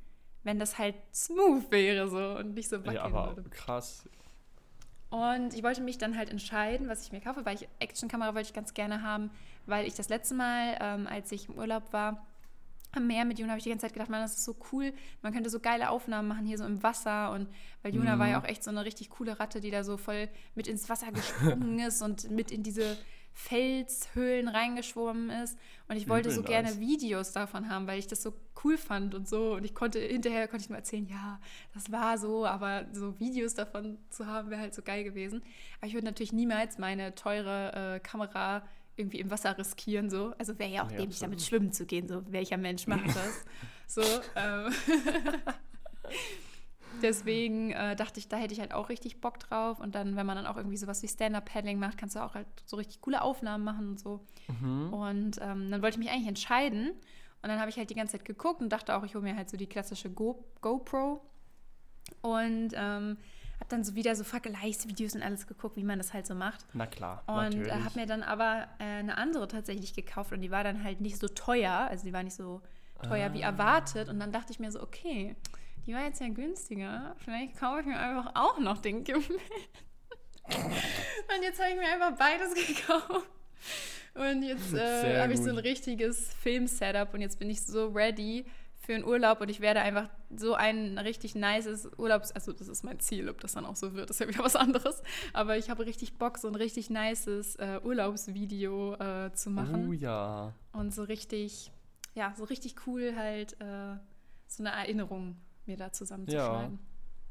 wenn 0.45 0.59
das 0.59 0.79
halt 0.79 0.95
smooth 1.13 1.71
wäre, 1.71 2.09
so. 2.09 2.39
Und 2.39 2.55
nicht 2.55 2.69
so 2.69 2.79
wackeln 2.79 2.95
ja, 2.95 3.03
aber 3.03 3.37
würde. 3.37 3.51
krass. 3.51 4.05
Und 5.11 5.55
ich 5.55 5.63
wollte 5.65 5.81
mich 5.81 5.99
dann 5.99 6.17
halt 6.17 6.31
entscheiden, 6.31 6.89
was 6.89 7.03
ich 7.03 7.11
mir 7.11 7.21
kaufe, 7.21 7.45
weil 7.45 7.57
ich 7.57 7.69
Actionkamera 7.81 8.35
wollte 8.35 8.49
ich 8.49 8.55
ganz 8.55 8.75
gerne 8.75 9.03
haben, 9.03 9.31
weil 9.67 9.87
ich 9.87 9.95
das 9.95 10.09
letzte 10.09 10.35
Mal, 10.35 10.79
ähm, 10.81 11.09
als 11.09 11.33
ich 11.33 11.49
im 11.49 11.57
Urlaub 11.57 11.93
war, 11.93 12.25
am 12.93 13.07
Meer 13.07 13.25
mit 13.25 13.39
Juna 13.39 13.51
habe 13.51 13.59
ich 13.59 13.65
die 13.65 13.71
ganze 13.71 13.87
Zeit 13.87 13.93
gedacht, 13.93 14.11
man, 14.11 14.21
das 14.21 14.37
ist 14.37 14.45
so 14.45 14.57
cool. 14.73 14.93
Man 15.23 15.33
könnte 15.33 15.51
so 15.51 15.61
geile 15.61 15.91
Aufnahmen 15.91 16.29
machen 16.29 16.45
hier 16.45 16.59
so 16.59 16.65
im 16.65 16.83
Wasser. 16.83 17.31
Und 17.33 17.49
weil 17.83 17.95
Juna 17.95 18.17
mhm. 18.17 18.19
war 18.19 18.29
ja 18.29 18.41
auch 18.41 18.45
echt 18.45 18.65
so 18.65 18.71
eine 18.71 18.85
richtig 18.85 19.11
coole 19.11 19.39
Ratte, 19.39 19.61
die 19.61 19.71
da 19.71 19.85
so 19.85 19.97
voll 19.97 20.29
mit 20.55 20.67
ins 20.67 20.89
Wasser 20.89 21.13
gesprungen 21.13 21.79
ist 21.87 22.03
und 22.03 22.31
mit 22.31 22.51
in 22.51 22.63
diese 22.63 22.97
Felshöhlen 23.41 24.49
reingeschwommen 24.49 25.31
ist. 25.31 25.59
Und 25.89 25.97
ich 25.97 26.09
wollte 26.09 26.31
so 26.31 26.43
gerne 26.43 26.79
Videos 26.79 27.33
davon 27.33 27.69
haben, 27.69 27.87
weil 27.87 27.99
ich 27.99 28.07
das 28.07 28.23
so 28.23 28.35
cool 28.63 28.77
fand 28.77 29.15
und 29.15 29.29
so. 29.29 29.55
Und 29.55 29.65
ich 29.65 29.75
konnte 29.75 29.99
hinterher 29.99 30.47
konnte 30.47 30.65
ich 30.65 30.69
nur 30.69 30.79
erzählen, 30.79 31.07
ja, 31.07 31.41
das 31.75 31.91
war 31.91 32.19
so, 32.19 32.47
aber 32.47 32.87
so 32.93 33.19
Videos 33.19 33.55
davon 33.55 33.99
zu 34.11 34.27
haben, 34.27 34.51
wäre 34.51 34.61
halt 34.61 34.75
so 34.75 34.83
geil 34.83 35.05
gewesen. 35.05 35.43
Aber 35.79 35.87
ich 35.87 35.95
würde 35.95 36.05
natürlich 36.07 36.33
niemals 36.33 36.79
meine 36.79 37.15
teure 37.15 37.97
äh, 37.97 38.01
Kamera 38.01 38.63
irgendwie 38.97 39.21
im 39.21 39.31
Wasser 39.31 39.57
riskieren, 39.57 40.11
so. 40.11 40.35
Also 40.39 40.59
wäre 40.59 40.71
ja 40.71 40.85
auch 40.85 40.91
ja, 40.91 40.99
dämlich, 40.99 41.19
damit 41.19 41.43
schwimmen 41.43 41.73
zu 41.73 41.87
gehen, 41.87 42.09
so. 42.09 42.23
Welcher 42.31 42.59
Mensch 42.59 42.87
macht 42.87 43.07
das? 43.07 43.45
so. 43.87 44.03
Ähm. 44.37 44.73
Deswegen 47.03 47.71
äh, 47.71 47.97
dachte 47.97 48.21
ich, 48.21 48.29
da 48.29 48.37
hätte 48.37 48.53
ich 48.53 48.61
halt 48.61 48.73
auch 48.73 48.89
richtig 48.89 49.21
Bock 49.21 49.39
drauf. 49.39 49.81
Und 49.81 49.95
dann, 49.95 50.17
wenn 50.17 50.27
man 50.27 50.37
dann 50.37 50.47
auch 50.47 50.57
irgendwie 50.57 50.77
sowas 50.77 51.03
wie 51.03 51.09
Stand-Up-Paddling 51.09 51.79
macht, 51.79 51.99
kannst 51.99 52.17
du 52.17 52.21
auch 52.21 52.35
halt 52.35 52.47
so 52.67 52.77
richtig 52.77 53.01
coole 53.01 53.23
Aufnahmen 53.23 53.65
machen 53.65 53.89
und 53.89 54.01
so. 54.01 54.21
Mhm. 54.49 54.93
Und 54.93 55.39
ähm, 55.41 55.71
dann 55.71 55.83
wollte 55.83 55.95
ich 55.95 55.99
mich 55.99 56.11
eigentlich 56.11 56.29
entscheiden. 56.29 56.91
Und 57.43 57.49
dann 57.49 57.59
habe 57.59 57.71
ich 57.71 57.79
halt 57.79 57.89
die 57.91 57.95
ganze 57.95 58.19
Zeit 58.19 58.27
geguckt 58.27 58.61
und 58.61 58.71
dachte 58.71 58.95
auch, 58.95 59.05
ich 59.05 59.15
hole 59.15 59.25
mir 59.25 59.37
halt 59.37 59.49
so 59.49 59.57
die 59.57 59.67
klassische 59.67 60.11
Go 60.11 60.45
GoPro. 60.61 61.23
Und 62.23 62.73
ähm, 62.75 63.17
habe 63.61 63.69
dann 63.69 63.85
so 63.85 63.95
wieder 63.95 64.17
so 64.17 64.25
Vergleichsvideos 64.25 65.15
und 65.15 65.23
alles 65.23 65.47
geguckt, 65.47 65.77
wie 65.77 65.85
man 65.85 65.99
das 65.99 66.13
halt 66.13 66.27
so 66.27 66.35
macht. 66.35 66.65
Na 66.73 66.87
klar. 66.87 67.23
Und 67.27 67.67
äh, 67.67 67.71
habe 67.71 68.01
mir 68.01 68.07
dann 68.07 68.23
aber 68.23 68.67
äh, 68.79 68.85
eine 68.85 69.17
andere 69.17 69.49
tatsächlich 69.49 69.95
gekauft 69.95 70.33
und 70.33 70.41
die 70.41 70.51
war 70.51 70.65
dann 70.65 70.83
halt 70.83 71.01
nicht 71.01 71.19
so 71.19 71.29
teuer, 71.29 71.73
also 71.73 72.05
die 72.05 72.13
war 72.13 72.23
nicht 72.23 72.37
so 72.37 72.63
teuer 73.03 73.31
ah. 73.31 73.35
wie 73.35 73.43
erwartet. 73.43 74.09
Und 74.09 74.19
dann 74.19 74.33
dachte 74.33 74.53
ich 74.53 74.61
mir 74.61 74.73
so, 74.73 74.83
okay, 74.83 75.37
die 75.87 75.95
war 75.95 76.05
jetzt 76.05 76.21
ja 76.21 76.29
günstiger. 76.29 77.15
Vielleicht 77.19 77.59
kaufe 77.59 77.81
ich 77.81 77.87
mir 77.87 77.99
einfach 77.99 78.33
auch 78.35 78.59
noch 78.59 78.79
den 78.79 79.05
Gimbal. 79.05 79.37
und 80.47 81.43
jetzt 81.43 81.61
habe 81.61 81.71
ich 81.71 81.77
mir 81.77 81.89
einfach 81.89 82.17
beides 82.17 82.55
gekauft. 82.67 83.27
Und 84.15 84.43
jetzt 84.43 84.75
äh, 84.75 85.21
habe 85.21 85.33
ich 85.33 85.41
so 85.41 85.51
ein 85.51 85.59
richtiges 85.59 86.33
Film-Setup 86.35 87.15
und 87.15 87.21
jetzt 87.21 87.39
bin 87.39 87.49
ich 87.49 87.63
so 87.63 87.89
ready 87.89 88.45
für 88.81 88.95
einen 88.95 89.05
Urlaub 89.05 89.41
und 89.41 89.49
ich 89.51 89.61
werde 89.61 89.81
einfach 89.81 90.09
so 90.35 90.55
ein 90.55 90.99
richtig 90.99 91.35
nices 91.35 91.89
Urlaubs... 91.97 92.33
Also 92.33 92.53
das 92.53 92.67
ist 92.67 92.83
mein 92.83 92.99
Ziel, 92.99 93.29
ob 93.29 93.41
das 93.41 93.53
dann 93.53 93.65
auch 93.65 93.77
so 93.77 93.95
wird, 93.95 94.11
ist 94.11 94.19
ja 94.21 94.27
wieder 94.27 94.43
was 94.43 94.57
anderes. 94.57 95.03
Aber 95.33 95.57
ich 95.57 95.71
habe 95.71 95.87
richtig 95.87 96.19
Bock, 96.19 96.39
so 96.39 96.49
ein 96.49 96.55
richtig 96.55 96.91
nices 96.91 97.57
äh, 97.57 97.79
Urlaubsvideo 97.85 98.95
äh, 98.95 99.33
zu 99.33 99.51
machen. 99.51 99.89
Oh 99.89 99.93
ja. 99.93 100.55
Und 100.73 100.93
so 100.93 101.05
richtig, 101.05 101.71
ja, 102.15 102.35
so 102.37 102.45
richtig 102.45 102.87
cool 102.87 103.15
halt 103.17 103.53
äh, 103.61 103.97
so 104.49 104.65
eine 104.65 104.71
Erinnerung 104.71 105.37
mir 105.71 105.77
da 105.77 105.93
zusammenzuschneiden. 105.93 106.75
Ja. 106.75 106.79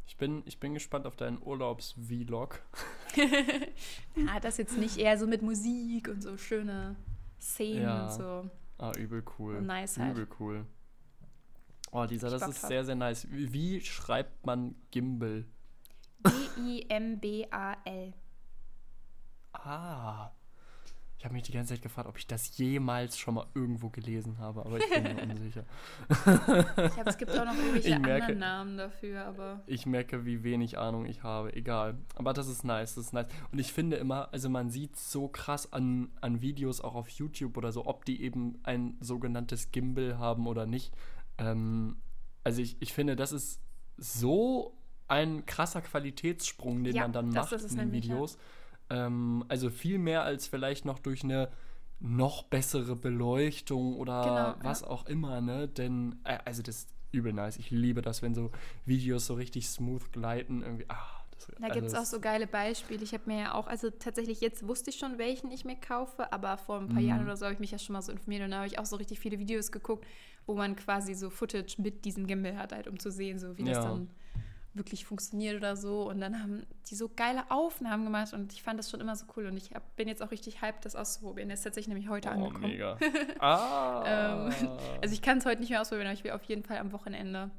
Ich 0.08 0.18
bin, 0.18 0.42
ich 0.46 0.60
bin 0.60 0.74
gespannt 0.74 1.06
auf 1.06 1.16
deinen 1.16 1.42
Urlaubs-Vlog. 1.42 2.62
ja, 4.16 4.40
das 4.40 4.58
jetzt 4.58 4.78
nicht 4.78 4.98
eher 4.98 5.18
so 5.20 5.28
mit 5.28 5.44
Musik 5.44 6.08
und 6.08 6.24
so 6.24 6.36
schöne 6.38 6.96
Szenen 7.40 7.84
ja. 7.84 8.06
und 8.06 8.14
so. 8.14 8.50
Ah, 8.80 8.92
übel 8.98 9.24
cool. 9.38 9.58
Und 9.58 9.68
nice 9.68 10.00
halt. 10.00 10.18
Übel 10.18 10.28
cool. 10.40 10.66
Oh, 11.92 12.04
Lisa, 12.04 12.30
das 12.30 12.48
ist 12.48 12.62
sehr, 12.62 12.86
sehr 12.86 12.96
nice. 12.96 13.28
Wie, 13.30 13.52
wie 13.54 13.82
schreibt 13.82 14.46
man 14.46 14.76
Gimbal? 14.90 15.46
G-I-M-B-A-L. 16.24 18.14
Ah. 19.54 20.32
Ich 21.20 21.26
habe 21.26 21.34
mich 21.34 21.44
die 21.44 21.52
ganze 21.52 21.74
Zeit 21.74 21.82
gefragt, 21.82 22.08
ob 22.08 22.18
ich 22.18 22.28
das 22.28 22.58
jemals 22.58 23.18
schon 23.18 23.34
mal 23.34 23.46
irgendwo 23.54 23.90
gelesen 23.90 24.38
habe, 24.38 24.66
aber 24.66 24.78
ich 24.78 24.90
bin 24.90 25.04
mir 25.04 25.22
unsicher. 25.30 25.66
Ich 26.08 26.94
glaube, 26.94 27.10
es 27.10 27.18
gibt 27.18 27.38
auch 27.38 27.44
noch 27.44 27.54
irgendwelche 27.58 28.00
merke, 28.00 28.24
anderen 28.24 28.40
Namen 28.40 28.78
dafür, 28.78 29.26
aber. 29.26 29.62
Ich 29.68 29.86
merke, 29.86 30.26
wie 30.26 30.44
wenig 30.44 30.78
Ahnung 30.78 31.06
ich 31.06 31.22
habe. 31.22 31.54
Egal. 31.54 31.98
Aber 32.16 32.32
das 32.32 32.48
ist 32.48 32.64
nice, 32.64 32.96
das 32.96 33.08
ist 33.08 33.14
nice. 33.14 33.28
Und 33.52 33.60
ich 33.60 33.74
finde 33.74 33.98
immer, 33.98 34.32
also 34.32 34.50
man 34.50 34.70
sieht 34.70 34.96
so 34.96 35.28
krass 35.28 35.74
an, 35.74 36.10
an 36.22 36.42
Videos 36.42 36.80
auch 36.80 36.96
auf 36.96 37.10
YouTube 37.10 37.58
oder 37.58 37.74
so, 37.74 37.86
ob 37.86 38.06
die 38.06 38.22
eben 38.22 38.58
ein 38.64 38.96
sogenanntes 39.02 39.72
Gimbal 39.74 40.20
haben 40.20 40.48
oder 40.48 40.66
nicht. 40.66 40.94
Ähm, 41.38 41.98
also 42.46 42.62
ich, 42.62 42.78
ich 42.80 42.94
finde, 42.94 43.18
das 43.18 43.34
ist 43.34 43.60
so 43.98 44.78
ein 45.10 45.46
krasser 45.46 45.82
Qualitätssprung, 45.82 46.86
den 46.86 46.96
ja, 46.96 47.02
man 47.02 47.12
dann 47.12 47.28
macht 47.28 47.52
in 47.52 47.76
den 47.76 47.92
Videos. 47.92 48.36
Ja 48.36 48.40
ähm, 48.90 49.46
also 49.48 49.70
viel 49.70 49.98
mehr 49.98 50.24
als 50.24 50.48
vielleicht 50.48 50.86
noch 50.86 51.00
durch 51.00 51.24
eine 51.24 51.50
noch 52.00 52.44
bessere 52.44 52.96
Beleuchtung 52.96 53.98
oder 53.98 54.56
genau, 54.56 54.70
was 54.70 54.82
ja. 54.82 54.88
auch 54.88 55.06
immer, 55.06 55.42
ne? 55.42 55.68
Denn, 55.68 56.20
äh, 56.24 56.38
also 56.46 56.62
das 56.62 56.78
ist 56.78 56.90
übel 57.12 57.34
nice. 57.34 57.58
Ich 57.58 57.72
liebe 57.72 58.02
das, 58.02 58.22
wenn 58.22 58.36
so 58.36 58.52
Videos 58.86 59.26
so 59.26 59.34
richtig 59.34 59.68
smooth 59.68 60.12
gleiten. 60.12 60.62
Irgendwie, 60.62 60.86
ah, 60.90 61.20
das, 61.32 61.48
da 61.60 61.70
gibt 61.70 61.88
es 61.88 61.96
auch 61.96 62.06
so 62.06 62.20
geile 62.20 62.48
Beispiele. 62.48 63.04
Ich 63.04 63.14
habe 63.14 63.24
mir 63.26 63.40
ja 63.40 63.54
auch, 63.54 63.68
also 63.68 63.90
tatsächlich 63.90 64.42
jetzt 64.42 64.68
wusste 64.68 64.92
ich 64.92 64.98
schon, 64.98 65.18
welchen 65.18 65.52
ich 65.52 65.66
mir 65.66 65.76
kaufe, 65.76 66.32
aber 66.32 66.58
vor 66.58 66.80
ein 66.80 66.88
paar 66.88 67.02
mhm. 67.02 67.08
Jahren 67.08 67.24
oder 67.24 67.38
so 67.38 67.46
habe 67.46 67.54
ich 67.54 67.60
mich 67.60 67.72
ja 67.72 67.80
schon 67.80 67.94
mal 67.94 68.02
so 68.02 68.12
informiert 68.12 68.44
und 68.44 68.52
da 68.52 68.58
habe 68.58 68.68
ich 68.68 68.80
auch 68.80 68.86
so 68.86 68.96
richtig 68.96 69.20
viele 69.20 69.40
Videos 69.40 69.72
geguckt, 69.72 70.06
wo 70.46 70.56
man 70.56 70.76
quasi 70.76 71.14
so 71.14 71.30
Footage 71.30 71.76
mit 71.82 72.06
diesem 72.06 72.28
Gimbal 72.28 72.58
hat, 72.58 72.74
halt, 72.74 72.88
um 72.88 73.00
zu 73.00 73.12
sehen, 73.12 73.40
so 73.40 73.58
wie 73.58 73.64
ja. 73.64 73.74
das 73.74 73.86
dann 73.86 74.10
wirklich 74.74 75.06
funktioniert 75.06 75.58
oder 75.58 75.76
so. 75.76 76.10
Und 76.10 76.22
dann 76.22 76.42
haben 76.42 76.66
die 76.90 76.96
so 76.96 77.10
geile 77.10 77.50
Aufnahmen 77.50 78.06
gemacht 78.06 78.34
und 78.34 78.54
ich 78.54 78.64
fand 78.64 78.80
das 78.80 78.90
schon 78.90 79.02
immer 79.02 79.16
so 79.16 79.26
cool. 79.36 79.48
Und 79.48 79.58
ich 79.58 79.74
hab, 79.74 79.96
bin 79.96 80.08
jetzt 80.08 80.22
auch 80.22 80.32
richtig 80.32 80.62
hyped, 80.62 80.86
das 80.86 80.96
auszuprobieren. 80.96 81.50
Das 81.50 81.60
ist 81.60 81.64
tatsächlich 81.64 81.94
nämlich 81.94 82.10
heute 82.10 82.30
oh, 82.30 82.32
angekommen. 82.32 82.70
mega. 82.70 82.98
ah. 83.40 84.04
ähm, 84.06 84.70
also 85.02 85.14
ich 85.14 85.22
kann 85.22 85.40
es 85.40 85.46
heute 85.46 85.62
nicht 85.62 85.70
mehr 85.70 85.82
ausprobieren, 85.82 86.08
aber 86.08 86.14
ich 86.14 86.24
will 86.24 86.32
auf 86.32 86.44
jeden 86.44 86.64
Fall 86.64 86.78
am 86.78 86.92
Wochenende 86.92 87.50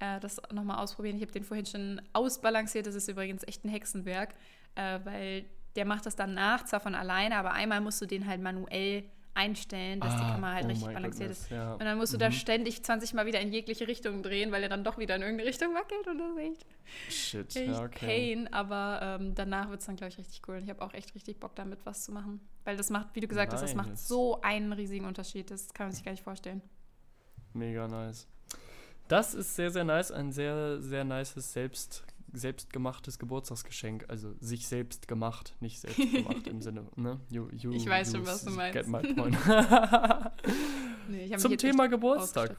äh, 0.00 0.20
das 0.20 0.40
nochmal 0.52 0.78
ausprobieren. 0.78 1.16
Ich 1.16 1.22
habe 1.22 1.32
den 1.32 1.44
vorhin 1.44 1.66
schon 1.66 2.02
ausbalanciert. 2.12 2.86
Das 2.86 2.94
ist 2.94 3.08
übrigens 3.08 3.46
echt 3.46 3.64
ein 3.64 3.68
Hexenwerk, 3.68 4.34
äh, 4.74 4.98
weil 5.04 5.44
der 5.76 5.84
macht 5.84 6.06
das 6.06 6.16
dann 6.16 6.34
nach, 6.34 6.64
zwar 6.64 6.80
von 6.80 6.94
alleine, 6.94 7.36
aber 7.36 7.52
einmal 7.52 7.80
musst 7.80 8.00
du 8.00 8.06
den 8.06 8.26
halt 8.26 8.40
manuell 8.40 9.04
einstellen, 9.38 10.00
dass 10.00 10.14
ah, 10.14 10.18
die 10.18 10.32
Kamera 10.32 10.52
halt 10.54 10.64
oh 10.64 10.68
richtig 10.68 10.92
balanciert 10.92 11.30
ist. 11.30 11.50
Ja. 11.50 11.72
Und 11.74 11.80
dann 11.80 11.96
musst 11.96 12.12
du 12.12 12.16
mhm. 12.16 12.20
da 12.20 12.32
ständig 12.32 12.82
20 12.82 13.14
Mal 13.14 13.24
wieder 13.24 13.40
in 13.40 13.52
jegliche 13.52 13.86
Richtung 13.86 14.22
drehen, 14.22 14.50
weil 14.50 14.62
er 14.62 14.68
dann 14.68 14.82
doch 14.82 14.98
wieder 14.98 15.14
in 15.14 15.22
irgendeine 15.22 15.48
Richtung 15.48 15.74
wackelt 15.74 16.06
und 16.08 16.18
das 16.18 16.30
ist 16.30 16.38
echt, 16.38 16.66
Shit, 17.08 17.56
echt 17.56 17.68
ja, 17.68 17.82
okay. 17.82 18.06
Pain. 18.06 18.52
Aber 18.52 19.18
ähm, 19.20 19.34
danach 19.34 19.70
wird 19.70 19.80
es 19.80 19.86
dann, 19.86 19.96
glaube 19.96 20.10
ich, 20.10 20.18
richtig 20.18 20.42
cool. 20.48 20.56
Und 20.56 20.64
ich 20.64 20.70
habe 20.70 20.82
auch 20.82 20.92
echt 20.92 21.14
richtig 21.14 21.38
Bock, 21.38 21.54
damit 21.54 21.78
was 21.84 22.04
zu 22.04 22.12
machen. 22.12 22.40
Weil 22.64 22.76
das 22.76 22.90
macht, 22.90 23.14
wie 23.14 23.20
du 23.20 23.28
gesagt 23.28 23.52
nice. 23.52 23.62
hast, 23.62 23.70
das 23.70 23.76
macht 23.76 23.96
so 23.96 24.40
einen 24.42 24.72
riesigen 24.72 25.06
Unterschied. 25.06 25.50
Das 25.50 25.72
kann 25.72 25.86
man 25.86 25.94
sich 25.94 26.04
gar 26.04 26.12
nicht 26.12 26.24
vorstellen. 26.24 26.60
Mega 27.52 27.86
nice. 27.86 28.26
Das 29.06 29.34
ist 29.34 29.54
sehr, 29.54 29.70
sehr 29.70 29.84
nice. 29.84 30.10
Ein 30.10 30.32
sehr, 30.32 30.80
sehr 30.80 31.04
nices 31.04 31.52
Selbst 31.52 32.04
selbstgemachtes 32.32 33.18
Geburtstagsgeschenk. 33.18 34.04
Also 34.08 34.34
sich 34.40 34.66
selbst 34.66 35.08
gemacht, 35.08 35.54
nicht 35.60 35.80
selbst 35.80 35.98
gemacht 35.98 36.46
im 36.46 36.60
Sinne, 36.60 36.86
ne? 36.96 37.20
You, 37.30 37.48
you, 37.50 37.72
ich 37.72 37.86
weiß 37.86 38.12
schon, 38.12 38.26
was 38.26 38.44
du 38.44 38.50
meinst. 38.50 38.74
Get 38.74 38.88
my 38.88 39.14
point. 39.14 39.36
nee, 41.08 41.36
Zum 41.36 41.56
Thema 41.56 41.88
Geburtstag. 41.88 42.56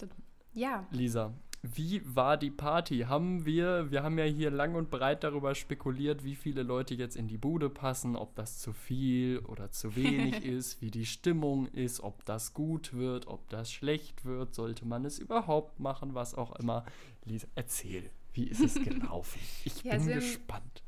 Ja. 0.53 0.85
Lisa, 0.91 1.33
wie 1.61 2.01
war 2.05 2.37
die 2.37 2.51
Party? 2.51 2.99
Haben 2.99 3.45
wir, 3.45 3.91
wir 3.91 4.03
haben 4.03 4.17
ja 4.17 4.23
hier 4.23 4.49
lang 4.49 4.75
und 4.75 4.89
breit 4.89 5.23
darüber 5.23 5.55
spekuliert, 5.55 6.23
wie 6.23 6.35
viele 6.35 6.63
Leute 6.63 6.95
jetzt 6.95 7.17
in 7.17 7.27
die 7.27 7.37
Bude 7.37 7.69
passen, 7.69 8.15
ob 8.15 8.35
das 8.35 8.59
zu 8.59 8.71
viel 8.71 9.39
oder 9.39 9.69
zu 9.69 9.95
wenig 9.95 10.45
ist, 10.45 10.81
wie 10.81 10.89
die 10.89 11.05
Stimmung 11.05 11.67
ist, 11.67 11.99
ob 11.99 12.23
das 12.25 12.53
gut 12.53 12.93
wird, 12.93 13.27
ob 13.27 13.49
das 13.49 13.71
schlecht 13.71 14.23
wird, 14.23 14.55
sollte 14.55 14.85
man 14.85 15.03
es 15.03 15.19
überhaupt 15.19 15.79
machen, 15.79 16.13
was 16.13 16.33
auch 16.33 16.55
immer. 16.55 16.85
Lisa, 17.25 17.47
erzähl. 17.55 18.09
Wie 18.33 18.47
ist 18.47 18.61
es 18.61 18.75
gelaufen? 18.75 19.39
Ich 19.65 19.75
ja, 19.83 19.97
bin 19.97 20.01
also 20.01 20.13
gespannt. 20.13 20.83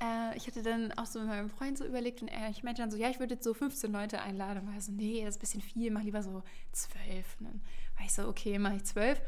Äh, 0.00 0.36
ich 0.36 0.46
hatte 0.46 0.62
dann 0.62 0.92
auch 0.92 1.06
so 1.06 1.20
mit 1.20 1.28
meinem 1.28 1.50
Freund 1.50 1.78
so 1.78 1.84
überlegt 1.84 2.22
und 2.22 2.28
er, 2.28 2.50
ich 2.50 2.62
meinte 2.62 2.82
dann 2.82 2.90
so, 2.90 2.96
ja, 2.96 3.08
ich 3.08 3.20
würde 3.20 3.34
jetzt 3.34 3.44
so 3.44 3.54
15 3.54 3.92
Leute 3.92 4.20
einladen. 4.20 4.66
Und 4.66 4.74
war 4.74 4.80
so, 4.80 4.92
nee, 4.92 5.24
das 5.24 5.36
ist 5.36 5.38
ein 5.38 5.40
bisschen 5.40 5.62
viel, 5.62 5.90
mach 5.90 6.02
lieber 6.02 6.22
so 6.22 6.42
12. 6.72 7.36
Und 7.40 7.46
dann 7.46 7.60
war 7.96 8.04
ich 8.04 8.12
so, 8.12 8.26
okay, 8.26 8.58
mach 8.58 8.72
ich 8.72 8.84
12. 8.84 9.20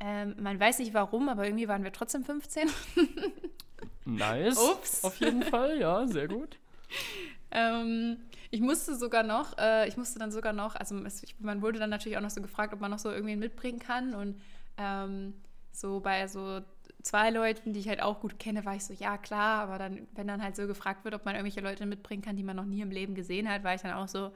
Ähm, 0.00 0.34
man 0.40 0.58
weiß 0.58 0.78
nicht 0.78 0.94
warum, 0.94 1.28
aber 1.28 1.44
irgendwie 1.44 1.68
waren 1.68 1.84
wir 1.84 1.92
trotzdem 1.92 2.24
15. 2.24 2.68
nice. 4.04 4.58
Ups. 4.58 5.04
Auf 5.04 5.20
jeden 5.20 5.42
Fall, 5.42 5.78
ja, 5.78 6.06
sehr 6.06 6.28
gut. 6.28 6.58
ähm, 7.50 8.16
ich 8.50 8.60
musste 8.60 8.96
sogar 8.96 9.22
noch, 9.22 9.56
äh, 9.58 9.86
ich 9.86 9.96
musste 9.96 10.18
dann 10.18 10.32
sogar 10.32 10.52
noch, 10.52 10.74
also 10.74 10.96
es, 11.04 11.22
ich, 11.22 11.38
man 11.40 11.62
wurde 11.62 11.78
dann 11.78 11.90
natürlich 11.90 12.18
auch 12.18 12.22
noch 12.22 12.30
so 12.30 12.42
gefragt, 12.42 12.74
ob 12.74 12.80
man 12.80 12.90
noch 12.90 12.98
so 12.98 13.10
irgendwen 13.10 13.38
mitbringen 13.38 13.78
kann 13.78 14.14
und 14.14 14.40
ähm, 14.76 15.34
so 15.72 16.00
bei 16.00 16.26
so 16.26 16.60
zwei 17.02 17.30
Leuten, 17.30 17.72
die 17.72 17.80
ich 17.80 17.88
halt 17.88 18.02
auch 18.02 18.20
gut 18.20 18.38
kenne, 18.38 18.64
war 18.64 18.76
ich 18.76 18.84
so, 18.84 18.94
ja 18.94 19.18
klar, 19.18 19.62
aber 19.62 19.78
dann, 19.78 20.06
wenn 20.14 20.26
dann 20.26 20.42
halt 20.42 20.56
so 20.56 20.66
gefragt 20.66 21.04
wird, 21.04 21.14
ob 21.14 21.24
man 21.24 21.34
irgendwelche 21.34 21.60
Leute 21.60 21.86
mitbringen 21.86 22.22
kann, 22.22 22.36
die 22.36 22.44
man 22.44 22.56
noch 22.56 22.64
nie 22.64 22.80
im 22.80 22.90
Leben 22.90 23.14
gesehen 23.14 23.48
hat, 23.48 23.64
war 23.64 23.74
ich 23.74 23.82
dann 23.82 23.92
auch 23.92 24.08
so, 24.08 24.30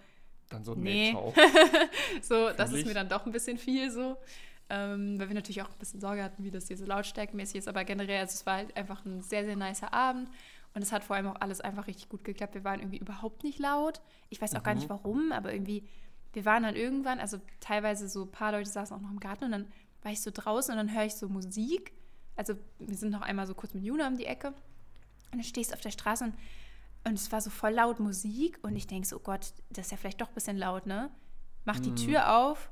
dann 0.49 0.65
so, 0.65 0.75
nee. 0.75 1.13
nee 1.13 1.33
so, 2.23 2.51
das 2.51 2.73
ist 2.73 2.87
mir 2.87 2.95
dann 2.95 3.09
doch 3.09 3.27
ein 3.27 3.33
bisschen 3.33 3.59
viel 3.59 3.91
so. 3.91 4.17
Ähm, 4.69 5.19
weil 5.19 5.29
wir 5.29 5.35
natürlich 5.35 5.63
auch 5.63 5.69
ein 5.69 5.79
bisschen 5.79 6.01
Sorge 6.01 6.25
hatten, 6.25 6.43
wie 6.43 6.51
das 6.51 6.67
hier 6.67 6.77
so 6.77 6.85
lautstärkenmäßig 6.87 7.59
ist, 7.59 7.69
aber 7.69 7.85
generell, 7.85 8.19
also 8.19 8.35
es 8.35 8.47
war 8.47 8.55
halt 8.55 8.77
einfach 8.77 9.05
ein 9.05 9.23
sehr, 9.23 9.45
sehr 9.45 9.55
nicer 9.55 9.93
Abend 9.93 10.29
und 10.75 10.83
es 10.83 10.91
hat 10.91 11.05
vor 11.05 11.15
allem 11.15 11.29
auch 11.29 11.41
alles 11.41 11.61
einfach 11.61 11.87
richtig 11.87 12.09
gut 12.09 12.25
geklappt. 12.25 12.55
Wir 12.55 12.65
waren 12.65 12.81
irgendwie 12.81 12.99
überhaupt 12.99 13.45
nicht 13.45 13.61
laut. 13.61 14.01
Ich 14.29 14.43
weiß 14.43 14.55
auch 14.57 14.61
mhm. 14.61 14.65
gar 14.65 14.75
nicht 14.75 14.89
warum, 14.89 15.31
aber 15.31 15.53
irgendwie, 15.53 15.85
wir 16.33 16.45
waren 16.45 16.65
dann 16.65 16.75
irgendwann, 16.75 17.21
also 17.21 17.41
teilweise 17.61 18.09
so 18.09 18.25
ein 18.25 18.33
paar 18.33 18.51
Leute 18.51 18.69
saßen 18.69 18.97
auch 18.97 19.01
noch 19.01 19.11
im 19.11 19.21
Garten 19.21 19.45
und 19.45 19.53
dann 19.53 19.67
war 20.03 20.11
ich 20.11 20.21
so 20.21 20.33
draußen 20.35 20.73
und 20.73 20.79
dann 20.79 20.95
höre 20.95 21.05
ich 21.05 21.15
so 21.15 21.29
Musik 21.29 21.93
also 22.37 22.55
wir 22.78 22.97
sind 22.97 23.11
noch 23.11 23.23
einmal 23.23 23.47
so 23.47 23.55
kurz 23.55 23.75
mit 23.75 23.85
Juna 23.85 24.07
um 24.09 24.16
die 24.16 24.26
Ecke 24.26 24.55
und 25.33 25.38
du 25.38 25.45
stehst 25.45 25.73
auf 25.73 25.81
der 25.81 25.90
Straße 25.90 26.25
und, 26.25 26.35
und 27.05 27.14
es 27.14 27.33
war 27.33 27.40
so 27.40 27.50
voll 27.50 27.73
laut 27.73 27.99
Musik 28.00 28.59
und 28.62 28.76
ich 28.76 28.87
denke 28.87 29.09
so, 29.09 29.16
oh 29.16 29.21
Gott, 29.21 29.52
das 29.71 29.87
ist 29.87 29.90
ja 29.90 29.97
vielleicht 29.97 30.21
doch 30.21 30.28
ein 30.28 30.35
bisschen 30.35 30.57
laut, 30.57 30.87
ne? 30.87 31.11
Mach 31.64 31.81
die 31.81 31.90
mhm. 31.90 31.97
Tür 31.97 32.37
auf. 32.37 32.71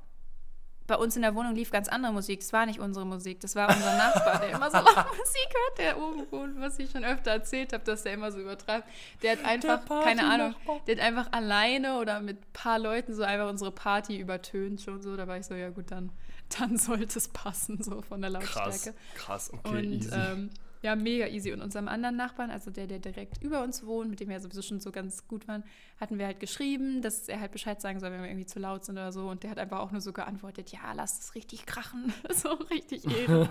Bei 0.86 0.96
uns 0.96 1.16
in 1.16 1.22
der 1.22 1.34
Wohnung 1.34 1.54
lief 1.54 1.70
ganz 1.70 1.88
andere 1.88 2.12
Musik. 2.12 2.40
Das 2.40 2.52
war 2.52 2.66
nicht 2.66 2.78
unsere 2.78 3.06
Musik, 3.06 3.40
das 3.40 3.56
war 3.56 3.68
unser 3.68 3.96
Nachbar, 3.96 4.40
der 4.40 4.50
immer 4.50 4.70
so 4.70 4.76
laut 4.78 5.06
Musik 5.16 5.48
hört, 5.54 5.78
der 5.78 5.98
oben 5.98 6.26
wohnt, 6.30 6.60
was 6.60 6.78
ich 6.78 6.90
schon 6.90 7.04
öfter 7.04 7.30
erzählt 7.30 7.72
habe, 7.72 7.84
dass 7.84 8.02
der 8.02 8.14
immer 8.14 8.30
so 8.30 8.40
übertreibt. 8.40 8.86
Der 9.22 9.32
hat 9.32 9.44
einfach, 9.44 9.84
keine 10.04 10.24
Ahnung, 10.24 10.54
der 10.86 10.96
hat 10.96 11.02
einfach 11.02 11.32
alleine 11.32 11.98
oder 11.98 12.20
mit 12.20 12.38
ein 12.38 12.52
paar 12.52 12.78
Leuten 12.78 13.14
so 13.14 13.22
einfach 13.22 13.48
unsere 13.48 13.70
Party 13.70 14.18
übertönt 14.18 14.82
schon 14.82 15.00
so. 15.00 15.16
Da 15.16 15.26
war 15.26 15.38
ich 15.38 15.46
so, 15.46 15.54
ja 15.54 15.70
gut, 15.70 15.90
dann 15.90 16.10
dann 16.58 16.76
sollte 16.76 17.18
es 17.18 17.28
passen, 17.28 17.82
so 17.82 18.02
von 18.02 18.20
der 18.20 18.30
Lautstärke. 18.30 18.94
Krass, 19.14 19.50
krass, 19.50 19.52
okay, 19.52 19.78
und, 19.78 19.92
easy. 19.92 20.10
Ähm, 20.12 20.50
ja, 20.84 20.94
mega 20.94 21.26
easy. 21.28 21.50
Und 21.50 21.62
unserem 21.62 21.88
anderen 21.88 22.14
Nachbarn, 22.14 22.50
also 22.50 22.70
der, 22.70 22.86
der 22.86 22.98
direkt 22.98 23.42
über 23.42 23.62
uns 23.62 23.86
wohnt, 23.86 24.10
mit 24.10 24.20
dem 24.20 24.28
wir 24.28 24.38
sowieso 24.38 24.60
schon 24.60 24.80
so 24.80 24.92
ganz 24.92 25.26
gut 25.26 25.48
waren, 25.48 25.64
hatten 25.98 26.18
wir 26.18 26.26
halt 26.26 26.40
geschrieben, 26.40 27.00
dass 27.00 27.26
er 27.26 27.40
halt 27.40 27.52
Bescheid 27.52 27.80
sagen 27.80 28.00
soll, 28.00 28.12
wenn 28.12 28.20
wir 28.20 28.28
irgendwie 28.28 28.44
zu 28.44 28.58
laut 28.58 28.84
sind 28.84 28.96
oder 28.96 29.10
so. 29.10 29.30
Und 29.30 29.42
der 29.42 29.50
hat 29.50 29.58
einfach 29.58 29.80
auch 29.80 29.92
nur 29.92 30.02
so 30.02 30.12
geantwortet, 30.12 30.72
ja, 30.72 30.92
lass 30.92 31.18
es 31.18 31.34
richtig 31.34 31.64
krachen. 31.64 32.12
so 32.34 32.50
richtig 32.70 33.06
Ehre. 33.06 33.48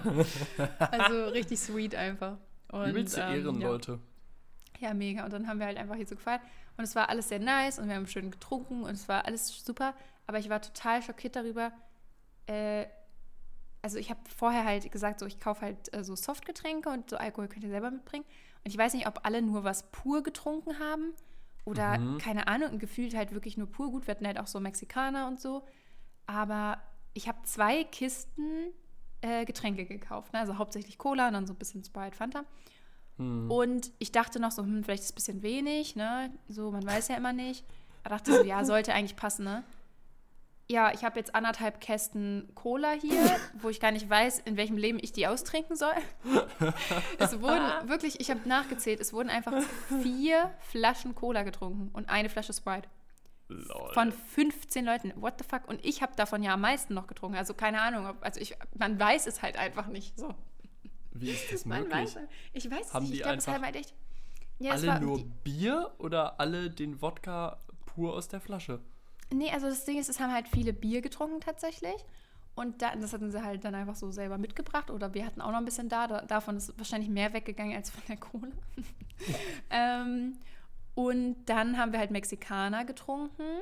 also 0.78 1.26
richtig 1.30 1.60
sweet 1.60 1.96
einfach. 1.96 2.38
Und, 2.72 2.90
Übelste 2.92 3.22
ähm, 3.22 3.46
Ehren, 3.46 3.62
ja. 3.62 3.68
Leute. 3.68 4.00
Ja, 4.80 4.94
mega. 4.94 5.26
Und 5.26 5.34
dann 5.34 5.48
haben 5.48 5.58
wir 5.58 5.66
halt 5.66 5.78
einfach 5.78 5.96
hier 5.96 6.06
so 6.06 6.16
gefeiert. 6.16 6.42
Und 6.78 6.84
es 6.84 6.96
war 6.96 7.10
alles 7.10 7.30
sehr 7.30 7.40
nice 7.40 7.80
und 7.80 7.88
wir 7.88 7.96
haben 7.96 8.06
schön 8.06 8.30
getrunken 8.30 8.84
und 8.84 8.92
es 8.92 9.10
war 9.10 9.26
alles 9.26 9.48
super. 9.66 9.96
Aber 10.28 10.38
ich 10.38 10.50
war 10.50 10.62
total 10.62 11.02
schockiert 11.02 11.36
darüber, 11.36 11.72
äh, 12.46 12.86
also 13.84 13.98
ich 13.98 14.10
habe 14.10 14.22
vorher 14.36 14.64
halt 14.66 14.92
gesagt, 14.92 15.20
so 15.20 15.28
ich 15.28 15.40
kaufe 15.40 15.62
halt 15.62 15.94
äh, 15.94 16.04
so 16.04 16.16
Softgetränke 16.16 16.90
und 16.90 17.10
so 17.10 17.18
Alkohol 17.18 17.48
könnt 17.48 17.64
ihr 17.64 17.70
selber 17.70 17.92
mitbringen. 17.92 18.26
Und 18.64 18.72
ich 18.72 18.78
weiß 18.78 18.94
nicht, 18.94 19.08
ob 19.08 19.20
alle 19.24 19.42
nur 19.42 19.64
was 19.64 19.92
pur 19.92 20.24
getrunken 20.24 20.80
haben 20.80 21.14
oder 21.66 22.00
mhm. 22.00 22.18
keine 22.18 22.48
Ahnung, 22.48 22.72
und 22.72 22.80
gefühlt 22.80 23.14
halt 23.14 23.34
wirklich 23.34 23.58
nur 23.58 23.68
pur. 23.68 23.92
Gut, 23.92 24.08
wir 24.08 24.16
hatten 24.16 24.26
halt 24.26 24.40
auch 24.40 24.48
so 24.48 24.60
Mexikaner 24.60 25.28
und 25.28 25.40
so. 25.40 25.64
Aber 26.26 26.82
ich 27.14 27.28
habe 27.28 27.38
zwei 27.44 27.84
Kisten 27.84 28.72
äh, 29.22 29.44
Getränke 29.44 29.86
gekauft. 29.86 30.32
Ne? 30.32 30.40
Also 30.40 30.58
hauptsächlich 30.58 30.98
Cola 30.98 31.28
und 31.28 31.34
dann 31.34 31.46
so 31.46 31.54
ein 31.54 31.60
bisschen 31.60 31.84
Sprite, 31.84 32.16
Fanta. 32.16 32.46
Mhm. 33.18 33.52
Und 33.52 33.92
ich 34.00 34.14
dachte 34.14 34.40
noch 34.40 34.52
so, 34.52 34.64
hm, 34.64 34.84
vielleicht 34.84 35.04
ist 35.04 35.10
es 35.10 35.12
ein 35.12 35.16
bisschen 35.16 35.44
wenig, 35.44 35.96
ne? 35.96 36.32
So, 36.48 36.72
man 36.72 36.86
weiß 36.86 37.10
ja 37.10 37.18
immer 37.18 37.34
nicht. 37.34 37.66
Ich 38.04 38.10
dachte 38.10 38.34
so, 38.34 38.44
ja, 38.44 38.64
sollte 38.66 38.94
eigentlich 38.94 39.16
passen, 39.16 39.44
ne? 39.44 39.64
Ja, 40.70 40.94
ich 40.94 41.04
habe 41.04 41.20
jetzt 41.20 41.36
anderthalb 41.36 41.82
Kästen 41.82 42.50
Cola 42.56 42.92
hier, 42.92 43.38
wo 43.62 43.70
ich 43.70 43.80
gar 43.80 43.92
nicht 43.92 44.10
weiß, 44.10 44.40
in 44.40 44.58
welchem 44.58 44.78
Leben 44.78 44.98
ich 45.02 45.12
die 45.12 45.28
austrinken 45.28 45.76
soll. 45.76 45.94
es 47.20 47.42
wurden 47.42 47.90
wirklich, 47.90 48.20
ich 48.20 48.30
habe 48.30 48.48
nachgezählt, 48.48 49.00
es 49.00 49.14
wurden 49.14 49.30
einfach 49.30 49.54
vier 50.02 50.52
Flaschen 50.60 51.16
Cola 51.16 51.44
getrunken 51.44 51.90
und 51.94 52.10
eine 52.10 52.30
Flasche 52.30 52.54
Sprite. 52.54 52.88
Lol. 53.50 53.94
Von 53.94 54.12
15 54.12 54.86
Leuten. 54.86 55.14
What 55.18 55.36
the 55.38 55.44
fuck? 55.44 55.68
Und 55.68 55.84
ich 55.84 56.02
habe 56.02 56.14
davon 56.16 56.44
ja 56.44 56.54
am 56.54 56.62
meisten 56.62 56.94
noch 56.94 57.08
getrunken. 57.08 57.38
Also 57.38 57.54
keine 57.54 57.82
Ahnung. 57.82 58.08
Ob, 58.08 58.18
also 58.22 58.40
ich, 58.40 58.56
man 58.76 59.00
weiß 59.00 59.28
es 59.28 59.42
halt 59.42 59.58
einfach 59.58 59.88
nicht 59.88 60.18
so. 60.18 60.34
Wie 61.12 61.30
ist 61.30 61.52
das 61.52 61.66
möglich? 61.66 61.92
Weiß, 61.92 62.18
ich 62.54 62.72
weiß 62.72 62.88
es 62.88 62.94
Haben 62.94 63.04
nicht. 63.04 63.16
Ich 63.16 63.22
glaube, 63.22 63.38
es 63.38 63.48
war 63.48 63.62
halt 63.62 63.76
echt. 63.76 63.94
Ja, 64.60 64.72
alle 64.72 65.00
nur 65.02 65.18
die, 65.18 65.26
Bier 65.44 65.92
oder 65.98 66.40
alle 66.40 66.70
den 66.70 67.02
Wodka 67.02 67.60
pur 67.86 68.14
aus 68.14 68.30
der 68.30 68.40
Flasche? 68.40 68.80
Nee, 69.32 69.52
also 69.52 69.68
das 69.68 69.86
Ding 69.86 70.00
ist, 70.00 70.10
es 70.10 70.20
haben 70.20 70.34
halt 70.34 70.48
viele 70.48 70.74
Bier 70.74 71.02
getrunken 71.02 71.40
tatsächlich. 71.42 71.96
Und 72.56 72.82
da, 72.82 72.96
das 72.96 73.14
hatten 73.14 73.32
sie 73.32 73.44
halt 73.44 73.66
dann 73.66 73.74
einfach 73.74 73.96
so 73.96 74.12
selber 74.12 74.38
mitgebracht. 74.38 74.92
Oder 74.92 75.14
wir 75.14 75.26
hatten 75.26 75.42
auch 75.42 75.52
noch 75.52 75.58
ein 75.58 75.66
bisschen 75.66 75.90
da. 75.90 76.08
da 76.08 76.22
davon 76.22 76.58
ist 76.58 76.78
wahrscheinlich 76.78 77.10
mehr 77.10 77.34
weggegangen 77.34 77.76
als 77.76 77.90
von 77.90 78.04
der 78.08 78.18
Kohle. 78.18 78.52
ähm, 79.72 80.38
und 80.94 81.46
dann 81.46 81.78
haben 81.78 81.92
wir 81.92 82.00
halt 82.00 82.12
Mexikaner 82.12 82.86
getrunken. 82.86 83.62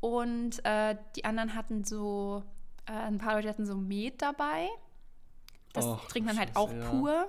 Und 0.00 0.62
äh, 0.64 0.96
die 1.16 1.24
anderen 1.24 1.54
hatten 1.54 1.84
so, 1.84 2.42
äh, 2.86 2.92
ein 2.92 3.18
paar 3.18 3.36
Leute 3.36 3.48
hatten 3.48 3.64
so 3.64 3.76
Met 3.76 4.20
dabei. 4.20 4.68
Das 5.72 5.86
Och, 5.86 6.08
trinkt 6.08 6.26
man 6.26 6.38
halt 6.38 6.54
auch 6.54 6.72
ja. 6.72 6.90
pur. 6.90 7.26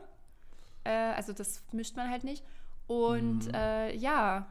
Äh, 0.83 0.89
also 0.89 1.31
das 1.31 1.63
mischt 1.71 1.95
man 1.95 2.09
halt 2.09 2.25
nicht. 2.25 2.43
Und 2.87 3.47
mhm. 3.47 3.53
Äh, 3.53 3.95
ja, 3.95 4.47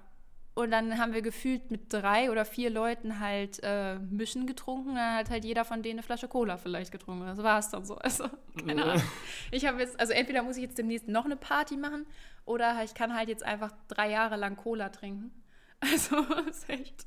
und 0.57 0.71
dann 0.71 0.97
haben 0.97 1.13
wir 1.13 1.21
gefühlt 1.21 1.71
mit 1.71 1.93
drei 1.93 2.31
oder 2.31 2.47
vier 2.47 2.71
Leuten 2.71 3.21
halt 3.21 3.61
äh, 3.63 3.99
Mischen 3.99 4.47
getrunken. 4.47 4.95
Dann 4.95 5.17
hat 5.17 5.29
halt 5.29 5.45
jeder 5.45 5.67
von 5.67 5.83
denen 5.83 5.99
eine 5.99 6.03
Flasche 6.03 6.29
Cola 6.29 6.57
vielleicht 6.57 6.93
getrunken. 6.93 7.27
Das 7.27 7.43
war 7.43 7.59
es 7.59 7.69
dann 7.69 7.85
so. 7.85 7.97
Also, 8.07 8.25
keine 8.67 8.83
Ahnung. 8.83 9.03
Ich 9.51 9.67
habe 9.67 9.81
jetzt, 9.81 10.01
also 10.01 10.15
entweder 10.15 10.43
muss 10.43 10.57
ich 10.57 10.63
jetzt 10.63 10.79
demnächst 10.79 11.09
noch 11.09 11.27
eine 11.27 11.37
Party 11.37 11.77
machen 11.77 12.07
oder 12.47 12.83
ich 12.83 12.95
kann 12.95 13.15
halt 13.15 13.29
jetzt 13.29 13.43
einfach 13.45 13.71
drei 13.89 14.11
Jahre 14.11 14.37
lang 14.37 14.57
Cola 14.57 14.89
trinken. 14.89 15.31
Also, 15.79 16.17
ist 16.49 16.71
echt. 16.71 17.07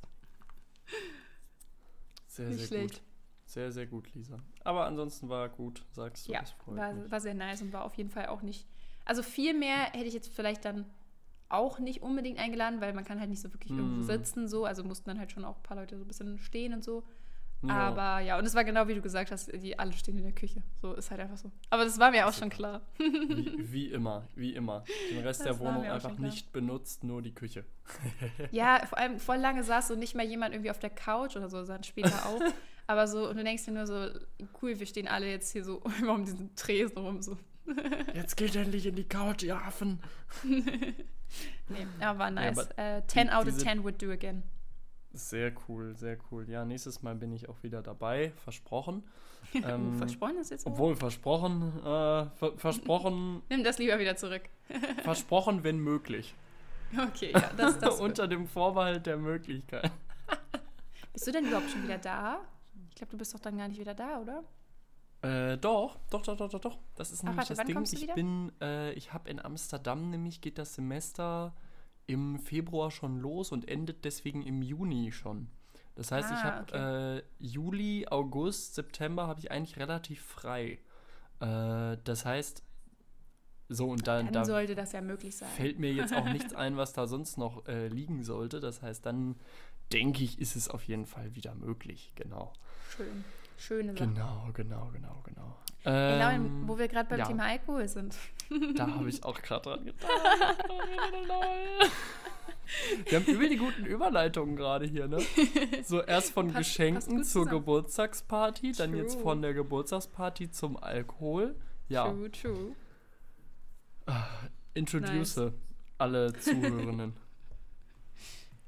Sehr, 2.28 2.54
sehr 2.54 2.68
schlecht. 2.68 2.94
gut. 2.94 3.02
Sehr, 3.46 3.72
sehr 3.72 3.88
gut, 3.88 4.14
Lisa. 4.14 4.38
Aber 4.64 4.86
ansonsten 4.86 5.28
war 5.28 5.50
gut, 5.50 5.84
sagst 5.90 6.28
du. 6.28 6.34
Ja, 6.34 6.44
war, 6.68 7.10
war 7.10 7.20
sehr 7.20 7.34
nice 7.34 7.64
und 7.64 7.74
war 7.74 7.84
auf 7.84 7.96
jeden 7.96 8.12
Fall 8.12 8.28
auch 8.28 8.44
nicht. 8.44 8.68
Also 9.06 9.24
viel 9.24 9.56
mehr 9.56 9.92
hätte 9.92 10.06
ich 10.06 10.14
jetzt 10.14 10.32
vielleicht 10.32 10.66
dann 10.66 10.86
auch 11.50 11.80
nicht 11.80 12.02
unbedingt 12.02 12.40
eingeladen, 12.40 12.82
weil 12.82 12.94
man 12.94 13.04
kann 13.04 13.20
halt 13.20 13.30
nicht 13.30 13.42
so 13.42 13.52
wirklich 13.54 13.72
mm. 13.72 13.80
irgendwo 13.80 14.02
sitzen, 14.04 14.48
so. 14.48 14.66
Also 14.66 14.84
mussten 14.84 15.10
dann 15.10 15.20
halt 15.20 15.32
schon 15.32 15.46
auch 15.46 15.58
ein 15.58 15.64
paar 15.64 15.78
Leute 15.78 15.98
so 15.98 16.04
ein 16.04 16.08
bisschen 16.08 16.38
stehen 16.40 16.74
und 16.74 16.84
so. 16.84 17.04
Ja. 17.62 17.74
Aber 17.74 18.20
ja, 18.22 18.40
und 18.40 18.46
es 18.46 18.56
war 18.56 18.64
genau 18.64 18.88
wie 18.88 18.96
du 18.96 19.02
gesagt 19.02 19.32
hast, 19.32 19.52
die 19.54 19.78
alle 19.78 19.92
stehen 19.92 20.18
in 20.18 20.24
der 20.24 20.32
Küche. 20.32 20.64
So 20.82 20.94
ist 20.94 21.12
halt 21.12 21.20
einfach 21.20 21.36
so. 21.36 21.52
Aber 21.70 21.84
das 21.84 22.00
war 22.00 22.10
mir 22.12 22.26
auch 22.28 22.34
schon 22.34 22.50
klar. 22.50 22.82
Wie, 22.98 23.54
wie 23.58 23.88
immer, 23.88 24.28
wie 24.36 24.56
immer. 24.56 24.86
Den 25.12 25.20
Rest 25.20 25.42
das 25.42 25.48
der 25.48 25.60
Wohnung 25.60 25.84
einfach 25.84 26.18
nicht 26.18 26.54
benutzt, 26.54 27.04
nur 27.04 27.22
die 27.22 27.34
Küche. 27.34 27.66
Ja, 28.52 28.86
vor 28.86 28.98
allem 28.98 29.20
voll 29.20 29.38
lange 29.38 29.64
saß 29.64 29.90
so 29.90 29.96
nicht 29.96 30.16
mal 30.16 30.26
jemand 30.26 30.54
irgendwie 30.54 30.72
auf 30.72 30.80
der 30.80 30.90
Couch 30.90 31.36
oder 31.36 31.50
so, 31.50 31.64
dann 31.66 31.84
später 31.84 32.26
auch. 32.28 32.42
Aber 32.88 33.08
so, 33.08 33.30
und 33.30 33.38
du 33.38 33.44
denkst 33.44 33.66
dir 33.66 33.72
nur 33.72 33.86
so, 33.86 34.10
cool, 34.62 34.80
wir 34.80 34.86
stehen 34.86 35.08
alle 35.08 35.30
jetzt 35.30 35.52
hier 35.52 35.64
so 35.64 35.82
immer 36.00 36.14
um 36.14 36.24
diesen 36.24 36.56
Tresen 36.56 36.98
rum. 36.98 37.22
So. 37.22 37.38
Jetzt 38.14 38.38
geht 38.38 38.56
endlich 38.56 38.86
in 38.86 38.96
die 38.96 39.08
Couch, 39.08 39.44
ihr 39.44 39.58
Affen. 39.58 40.00
nee, 40.44 41.88
aber 42.00 42.20
war 42.20 42.32
nice. 42.32 42.70
Ja, 42.78 43.00
uh, 43.00 43.02
10 43.08 43.30
out 43.30 43.48
of 43.48 43.58
10 43.58 43.84
would 43.84 44.02
do 44.02 44.12
again. 44.12 44.44
Sehr 45.12 45.52
cool, 45.68 45.96
sehr 45.96 46.18
cool. 46.32 46.48
Ja, 46.50 46.66
nächstes 46.66 47.02
Mal 47.02 47.16
bin 47.16 47.32
ich 47.32 47.50
auch 47.50 47.62
wieder 47.64 47.82
dabei, 47.82 48.32
versprochen. 48.44 49.04
ähm, 49.54 49.98
versprochen 49.98 50.38
ist 50.38 50.52
jetzt. 50.52 50.66
Obwohl, 50.66 50.96
versprochen, 50.96 51.80
äh, 51.80 52.26
ver 52.38 52.58
versprochen. 52.58 53.42
Nimm 53.50 53.64
das 53.64 53.80
lieber 53.80 53.98
wieder 53.98 54.16
zurück. 54.16 54.44
versprochen, 55.04 55.64
wenn 55.64 55.80
möglich. 55.80 56.36
Okay, 56.98 57.32
ja, 57.34 57.52
das, 57.56 57.80
das 57.80 58.00
Unter 58.00 58.28
dem 58.28 58.48
Vorbehalt 58.48 59.06
der 59.06 59.18
Möglichkeit. 59.18 59.92
Bist 61.14 61.28
du 61.28 61.32
denn 61.32 61.46
überhaupt 61.46 61.70
schon 61.70 61.84
wieder 61.84 61.98
da? 61.98 62.40
Ich 62.90 62.96
glaube, 62.96 63.12
du 63.12 63.18
bist 63.18 63.34
doch 63.34 63.40
dann 63.40 63.58
gar 63.58 63.68
nicht 63.68 63.80
wieder 63.80 63.94
da, 63.94 64.20
oder? 64.20 64.44
Äh, 65.22 65.58
doch, 65.58 65.98
doch, 66.10 66.22
doch, 66.22 66.38
doch, 66.38 66.50
doch, 66.50 66.62
doch. 66.62 66.78
Das 66.96 67.12
ist 67.12 67.20
Ach, 67.20 67.24
nämlich 67.30 67.50
warte, 67.50 67.56
das 67.56 67.66
Ding. 67.66 67.84
Ich 67.84 68.02
wieder? 68.04 68.16
bin, 68.16 68.52
äh, 68.62 68.94
ich 68.94 69.14
habe 69.14 69.30
in 69.30 69.40
Amsterdam 69.40 70.10
nämlich 70.10 70.42
geht 70.42 70.58
das 70.58 70.76
Semester 70.76 71.54
im 72.08 72.40
Februar 72.40 72.90
schon 72.90 73.20
los 73.20 73.52
und 73.52 73.68
endet 73.68 74.06
deswegen 74.06 74.42
im 74.44 74.62
Juni 74.62 75.12
schon. 75.12 75.50
Das 75.96 76.12
heißt, 76.12 76.32
ah, 76.32 76.34
ich 76.34 76.44
habe 76.44 76.62
okay. 76.62 77.18
äh, 77.18 77.24
Juli, 77.40 78.08
August, 78.10 78.76
September 78.76 79.28
habe 79.28 79.42
ich 79.42 79.52
eigentlich 79.52 79.78
relativ 79.78 80.22
frei. 80.22 80.80
Äh, 81.42 81.98
das 82.04 82.26
heißt, 82.26 82.64
so 83.68 83.90
und 83.90 84.08
dann, 84.08 84.26
dann 84.26 84.34
da 84.34 84.46
sollte 84.46 84.74
das 84.74 84.94
ja 84.94 85.02
möglich 85.02 85.36
sein. 85.36 85.50
Fällt 85.50 85.78
mir 85.78 85.94
jetzt 85.94 86.14
auch 86.14 86.26
nichts 86.26 86.54
ein, 86.56 86.78
was 86.78 86.94
da 86.94 87.06
sonst 87.06 87.38
noch 87.38 87.68
äh, 87.68 87.88
liegen 87.90 88.24
sollte. 88.24 88.60
Das 88.60 88.82
heißt, 88.82 89.06
dann 89.06 89.36
denke 89.92 90.24
ich, 90.24 90.40
ist 90.40 90.56
es 90.56 90.70
auf 90.70 90.84
jeden 90.84 91.06
Fall 91.06 91.36
wieder 91.36 91.54
möglich. 91.54 92.14
Genau. 92.16 92.54
Schön. 92.96 93.26
Schöne 93.60 93.94
Sache. 93.94 94.08
Genau, 94.08 94.50
genau, 94.54 94.90
genau, 94.94 95.22
genau. 95.24 95.56
Genau, 95.84 96.30
ähm, 96.30 96.64
wo 96.68 96.78
wir 96.78 96.88
gerade 96.88 97.08
beim 97.10 97.20
ja. 97.20 97.26
Thema 97.26 97.46
Alkohol 97.46 97.88
sind. 97.88 98.16
Da 98.76 98.88
habe 98.88 99.08
ich 99.10 99.24
auch 99.24 99.42
gerade 99.42 99.62
dran 99.62 99.86
gedacht. 99.86 100.10
Wir 103.06 103.20
haben 103.20 103.26
übel 103.26 103.50
die 103.50 103.58
guten 103.58 103.86
Überleitungen 103.86 104.56
gerade 104.56 104.86
hier, 104.86 105.08
ne? 105.08 105.20
So 105.84 106.02
erst 106.02 106.34
von 106.34 106.48
passt, 106.48 106.58
Geschenken 106.58 107.18
passt 107.18 107.32
zur 107.32 107.48
Geburtstagsparty, 107.48 108.74
dann 108.74 108.92
true. 108.92 109.02
jetzt 109.02 109.20
von 109.20 109.42
der 109.42 109.54
Geburtstagsparty 109.54 110.52
zum 110.52 110.78
Alkohol. 110.78 111.56
Ja. 111.88 112.10
True, 112.10 112.32
true. 112.32 112.76
Ah, 114.06 114.28
introduce 114.76 115.38
nice. 115.38 115.54
alle 115.98 116.34
Zuhörenden. 116.34 117.14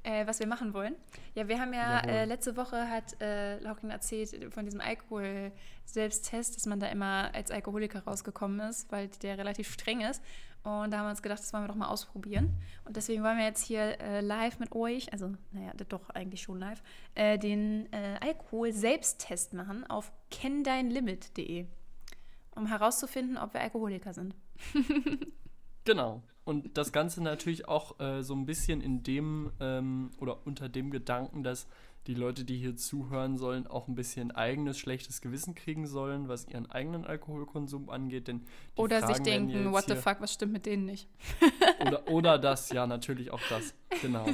Äh, 0.04 0.26
was 0.26 0.40
wir 0.40 0.48
machen 0.48 0.74
wollen. 0.74 0.96
Ja, 1.34 1.46
wir 1.46 1.60
haben 1.60 1.72
ja 1.72 2.00
äh, 2.00 2.24
letzte 2.24 2.56
Woche 2.56 2.90
hat 2.90 3.20
äh, 3.20 3.60
Laurin 3.60 3.90
erzählt 3.90 4.52
von 4.52 4.64
diesem 4.64 4.80
Alkohol-Selbsttest, 4.80 6.56
dass 6.56 6.66
man 6.66 6.80
da 6.80 6.88
immer 6.88 7.30
als 7.32 7.52
Alkoholiker 7.52 8.02
rausgekommen 8.02 8.58
ist, 8.68 8.90
weil 8.90 9.06
der 9.22 9.38
relativ 9.38 9.72
streng 9.72 10.00
ist. 10.00 10.20
Und 10.64 10.90
da 10.90 10.98
haben 10.98 11.06
wir 11.06 11.10
uns 11.10 11.22
gedacht, 11.22 11.38
das 11.38 11.52
wollen 11.52 11.64
wir 11.64 11.68
doch 11.68 11.76
mal 11.76 11.88
ausprobieren. 11.88 12.52
Und 12.84 12.96
deswegen 12.96 13.22
wollen 13.22 13.38
wir 13.38 13.44
jetzt 13.44 13.64
hier 13.64 14.00
äh, 14.00 14.20
live 14.20 14.58
mit 14.58 14.72
euch, 14.72 15.12
also 15.12 15.34
naja, 15.52 15.72
doch 15.88 16.10
eigentlich 16.10 16.42
schon 16.42 16.58
live, 16.58 16.82
äh, 17.14 17.38
den 17.38 17.92
äh, 17.92 18.18
Alkohol-Selbsttest 18.20 19.54
machen 19.54 19.88
auf 19.88 20.12
kenndeinlimit.de, 20.30 21.66
um 22.56 22.66
herauszufinden, 22.66 23.38
ob 23.38 23.54
wir 23.54 23.60
Alkoholiker 23.60 24.12
sind. 24.12 24.34
genau. 25.84 26.22
Und 26.44 26.76
das 26.76 26.92
Ganze 26.92 27.22
natürlich 27.22 27.68
auch 27.68 28.00
äh, 28.00 28.22
so 28.22 28.34
ein 28.34 28.46
bisschen 28.46 28.80
in 28.80 29.02
dem 29.02 29.52
ähm, 29.60 30.10
oder 30.18 30.44
unter 30.44 30.68
dem 30.68 30.90
Gedanken, 30.90 31.42
dass 31.42 31.68
die 32.08 32.14
Leute, 32.14 32.44
die 32.44 32.58
hier 32.58 32.76
zuhören 32.76 33.36
sollen, 33.36 33.66
auch 33.68 33.86
ein 33.86 33.94
bisschen 33.94 34.32
eigenes 34.32 34.76
schlechtes 34.76 35.20
Gewissen 35.20 35.54
kriegen 35.54 35.86
sollen, 35.86 36.28
was 36.28 36.48
ihren 36.48 36.68
eigenen 36.70 37.04
Alkoholkonsum 37.04 37.90
angeht. 37.90 38.26
Denn 38.26 38.42
oder 38.74 38.98
Fragen 38.98 39.14
sich 39.14 39.22
denken, 39.22 39.72
what 39.72 39.84
the 39.86 39.94
fuck, 39.94 40.20
was 40.20 40.32
stimmt 40.32 40.52
mit 40.52 40.66
denen 40.66 40.84
nicht? 40.84 41.08
oder, 41.80 42.08
oder 42.08 42.38
das, 42.38 42.70
ja, 42.70 42.86
natürlich 42.88 43.30
auch 43.30 43.40
das. 43.48 43.74
Genau. 44.00 44.26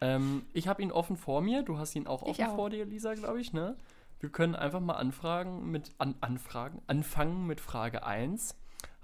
ähm, 0.00 0.44
ich 0.52 0.68
habe 0.68 0.80
ihn 0.80 0.92
offen 0.92 1.16
vor 1.16 1.40
mir, 1.40 1.62
du 1.62 1.76
hast 1.76 1.96
ihn 1.96 2.06
auch 2.06 2.22
offen 2.22 2.44
auch. 2.44 2.54
vor 2.54 2.70
dir, 2.70 2.84
Lisa, 2.84 3.14
glaube 3.14 3.40
ich, 3.40 3.52
ne? 3.52 3.76
Wir 4.20 4.30
können 4.30 4.54
einfach 4.54 4.80
mal 4.80 4.94
anfragen 4.94 5.70
mit 5.70 5.90
an, 5.98 6.14
anfragen, 6.20 6.80
anfangen 6.86 7.46
mit 7.46 7.60
Frage 7.60 8.06
1 8.06 8.56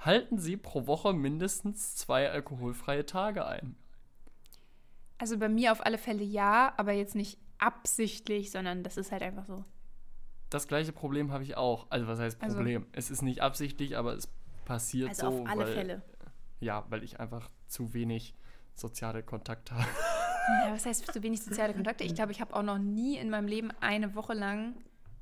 halten 0.04 0.38
Sie 0.38 0.56
pro 0.56 0.86
Woche 0.86 1.12
mindestens 1.12 1.96
zwei 1.96 2.30
alkoholfreie 2.30 3.06
Tage 3.06 3.46
ein? 3.46 3.76
Also 5.18 5.38
bei 5.38 5.48
mir 5.48 5.72
auf 5.72 5.84
alle 5.84 5.98
Fälle 5.98 6.24
ja, 6.24 6.74
aber 6.76 6.92
jetzt 6.92 7.14
nicht 7.14 7.38
absichtlich, 7.58 8.50
sondern 8.50 8.82
das 8.82 8.96
ist 8.96 9.12
halt 9.12 9.22
einfach 9.22 9.46
so. 9.46 9.64
Das 10.50 10.66
gleiche 10.66 10.92
Problem 10.92 11.32
habe 11.32 11.44
ich 11.44 11.56
auch. 11.56 11.86
Also 11.90 12.06
was 12.06 12.18
heißt 12.18 12.42
also 12.42 12.56
Problem? 12.56 12.82
Also, 12.82 12.92
es 12.94 13.10
ist 13.10 13.22
nicht 13.22 13.40
absichtlich, 13.40 13.96
aber 13.96 14.14
es 14.14 14.28
passiert 14.64 15.10
also 15.10 15.30
so. 15.30 15.42
Auf 15.42 15.48
alle 15.48 15.64
weil, 15.66 15.74
Fälle. 15.74 16.02
Ja, 16.60 16.84
weil 16.88 17.02
ich 17.04 17.20
einfach 17.20 17.50
zu 17.68 17.94
wenig 17.94 18.34
soziale 18.74 19.22
Kontakte 19.22 19.74
habe. 19.76 19.86
Ja, 20.66 20.72
was 20.72 20.86
heißt 20.86 21.12
zu 21.12 21.22
wenig 21.22 21.42
soziale 21.42 21.72
Kontakte? 21.72 22.04
Ich 22.04 22.14
glaube, 22.14 22.32
ich 22.32 22.40
habe 22.40 22.54
auch 22.54 22.62
noch 22.62 22.78
nie 22.78 23.16
in 23.16 23.30
meinem 23.30 23.46
Leben 23.46 23.70
eine 23.80 24.14
Woche 24.14 24.34
lang 24.34 24.74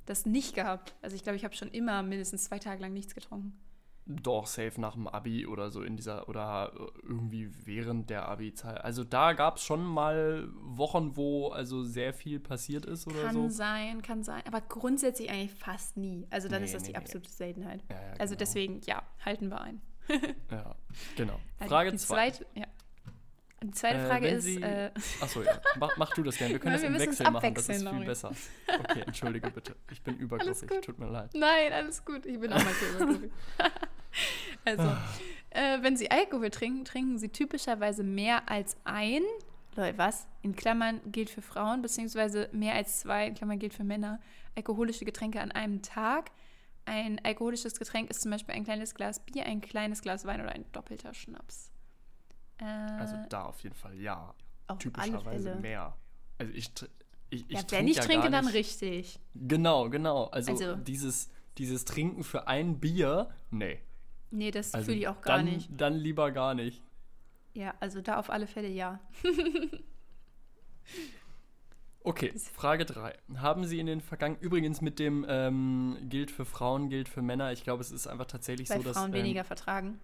das 0.07 0.27
nicht 0.27 0.55
gehabt. 0.55 0.95
Also 1.03 1.15
ich 1.15 1.23
glaube, 1.23 1.37
ich 1.37 1.45
habe 1.45 1.55
schon 1.55 1.69
immer 1.69 2.03
mindestens 2.03 2.45
zwei 2.45 2.59
Tage 2.59 2.81
lang 2.81 2.93
nichts 2.95 3.15
getrunken. 3.15 3.61
Doch, 4.07 4.47
safe 4.47 4.81
nach 4.81 4.95
dem 4.95 5.07
Abi 5.07 5.47
oder 5.47 5.71
so 5.71 5.83
in 5.83 5.97
dieser, 5.97 6.29
oder 6.29 6.73
irgendwie 7.03 7.51
während 7.65 8.11
der 8.11 8.29
Abi-Zeit. 8.29 8.83
Also 8.83 9.05
da 9.05 9.35
gab 9.35 9.57
es 9.57 9.63
schon 9.63 9.85
mal 9.85 10.49
Wochen, 10.55 11.17
wo 11.17 11.49
also 11.49 11.85
sehr 11.85 12.13
viel 12.13 12.41
passiert 12.41 12.87
ist 12.87 13.07
oder 13.07 13.23
kann 13.23 13.35
so. 13.35 13.41
Kann 13.43 13.51
sein, 13.51 14.03
kann 14.03 14.23
sein. 14.25 14.43
Aber 14.47 14.61
grundsätzlich 14.63 15.31
eigentlich 15.31 15.53
fast 15.53 15.97
nie. 15.97 16.27
Also 16.31 16.49
dann 16.49 16.63
nee, 16.63 16.67
ist 16.67 16.75
das 16.75 16.83
nee, 16.83 16.91
die 16.91 16.97
absolute 16.97 17.29
nee. 17.29 17.37
Seltenheit. 17.37 17.85
Ja, 17.89 17.97
ja, 17.97 18.11
also 18.19 18.35
genau. 18.35 18.39
deswegen, 18.39 18.81
ja, 18.87 19.03
halten 19.25 19.49
wir 19.49 19.61
ein. 19.61 19.81
ja, 20.51 20.75
genau. 21.17 21.39
Frage 21.69 21.95
2. 21.95 22.33
Ja. 22.55 22.67
Die 23.63 23.71
zweite 23.73 23.99
äh, 23.99 24.07
Frage 24.07 24.29
äh, 24.29 24.37
ist. 24.37 24.45
Sie, 24.45 24.63
äh, 24.63 24.91
achso, 25.21 25.43
ja. 25.43 25.61
Mach, 25.79 25.97
mach, 25.99 26.15
du 26.15 26.23
das 26.23 26.39
gerne. 26.39 26.55
Wir 26.55 26.61
können 26.61 26.73
das 26.81 26.83
im 26.83 26.99
Wechsel 26.99 27.31
machen. 27.31 27.55
Das 27.55 27.69
ist 27.69 27.89
viel 27.89 28.05
besser. 28.05 28.33
Okay, 28.67 29.03
entschuldige 29.07 29.51
bitte. 29.51 29.77
Ich 29.91 30.03
bin 30.03 30.17
übergriffig. 30.17 30.71
Tut 30.81 30.99
mir 30.99 31.09
leid. 31.11 31.31
Nein, 31.35 31.73
alles 31.73 32.05
gut. 32.05 32.25
Ich 32.25 32.41
bin 32.41 32.53
auch 32.53 32.63
manchmal 32.63 33.03
übergriffig. 33.03 33.33
also, 34.65 34.97
äh, 35.51 35.83
wenn 35.83 35.97
Sie 35.97 36.11
Alkohol 36.11 36.51
trinken, 36.51 36.85
trinken 36.85 37.19
Sie 37.19 37.29
typischerweise 37.29 38.03
mehr 38.03 38.49
als 38.49 38.77
ein. 38.85 39.23
Leute, 39.77 39.99
was? 39.99 40.27
In 40.43 40.57
Klammern 40.57 41.01
gilt 41.13 41.31
für 41.31 41.43
Frauen, 41.43 41.83
beziehungsweise 41.83 42.49
mehr 42.53 42.75
als 42.75 43.01
zwei, 43.01 43.27
in 43.27 43.35
Klammern 43.35 43.59
gilt 43.59 43.75
für 43.75 43.85
Männer. 43.85 44.21
Alkoholische 44.57 45.05
Getränke 45.05 45.41
an 45.41 45.53
einem 45.53 45.83
Tag. 45.83 46.31
Ein 46.87 47.21
alkoholisches 47.25 47.79
Getränk 47.79 48.11
ist 48.11 48.23
zum 48.23 48.31
Beispiel 48.31 48.55
ein 48.55 48.65
kleines 48.65 48.95
Glas 48.95 49.21
Bier, 49.21 49.45
ein 49.45 49.61
kleines 49.61 50.03
Glas 50.03 50.25
Wein 50.25 50.41
oder 50.41 50.53
ein 50.53 50.65
doppelter 50.73 51.15
Schnaps. 51.15 51.70
Äh, 52.61 52.65
also 52.65 53.17
da 53.29 53.45
auf 53.45 53.63
jeden 53.63 53.75
Fall 53.75 53.99
ja. 53.99 54.35
Typischerweise 54.79 55.57
mehr. 55.57 55.97
Also 56.39 56.53
ich, 56.53 56.71
ich, 57.31 57.45
ich 57.49 57.51
ja, 57.51 57.63
wenn 57.71 57.89
ich 57.89 57.97
ja 57.97 58.05
trinke, 58.05 58.31
dann 58.31 58.47
richtig. 58.47 59.19
Genau, 59.35 59.91
genau. 59.91 60.27
Also, 60.27 60.53
also, 60.53 60.77
dieses, 60.77 61.29
dieses 61.59 61.85
Trinken 61.85 62.23
für 62.23 62.47
ein 62.47 62.79
Bier, 62.79 63.31
nee. 63.51 63.81
Nee, 64.31 64.53
das 64.53 64.75
also 64.75 64.87
fühle 64.87 64.99
ich 64.99 65.09
auch 65.09 65.21
gar 65.23 65.39
dann, 65.39 65.47
nicht. 65.47 65.71
Dann 65.77 65.95
lieber 65.95 66.31
gar 66.31 66.55
nicht. 66.55 66.85
Ja, 67.53 67.75
also 67.81 68.01
da 68.01 68.19
auf 68.19 68.31
alle 68.31 68.47
Fälle 68.47 68.69
ja. 68.69 69.01
okay, 72.05 72.33
Frage 72.39 72.85
3. 72.85 73.19
Haben 73.39 73.65
Sie 73.65 73.81
in 73.81 73.87
den 73.87 74.01
vergangenen, 74.01 74.41
übrigens 74.41 74.81
mit 74.81 75.01
dem 75.01 75.27
ähm, 75.29 75.97
gilt 76.03 76.31
für 76.31 76.45
Frauen, 76.45 76.91
gilt 76.91 77.09
für 77.09 77.23
Männer, 77.23 77.51
ich 77.51 77.65
glaube, 77.65 77.81
es 77.81 77.91
ist 77.91 78.07
einfach 78.07 78.27
tatsächlich 78.27 78.71
Weil 78.71 78.79
so, 78.79 78.85
dass. 78.85 78.97
Frauen 78.97 79.09
ähm, 79.09 79.15
weniger 79.15 79.43
vertragen 79.43 79.99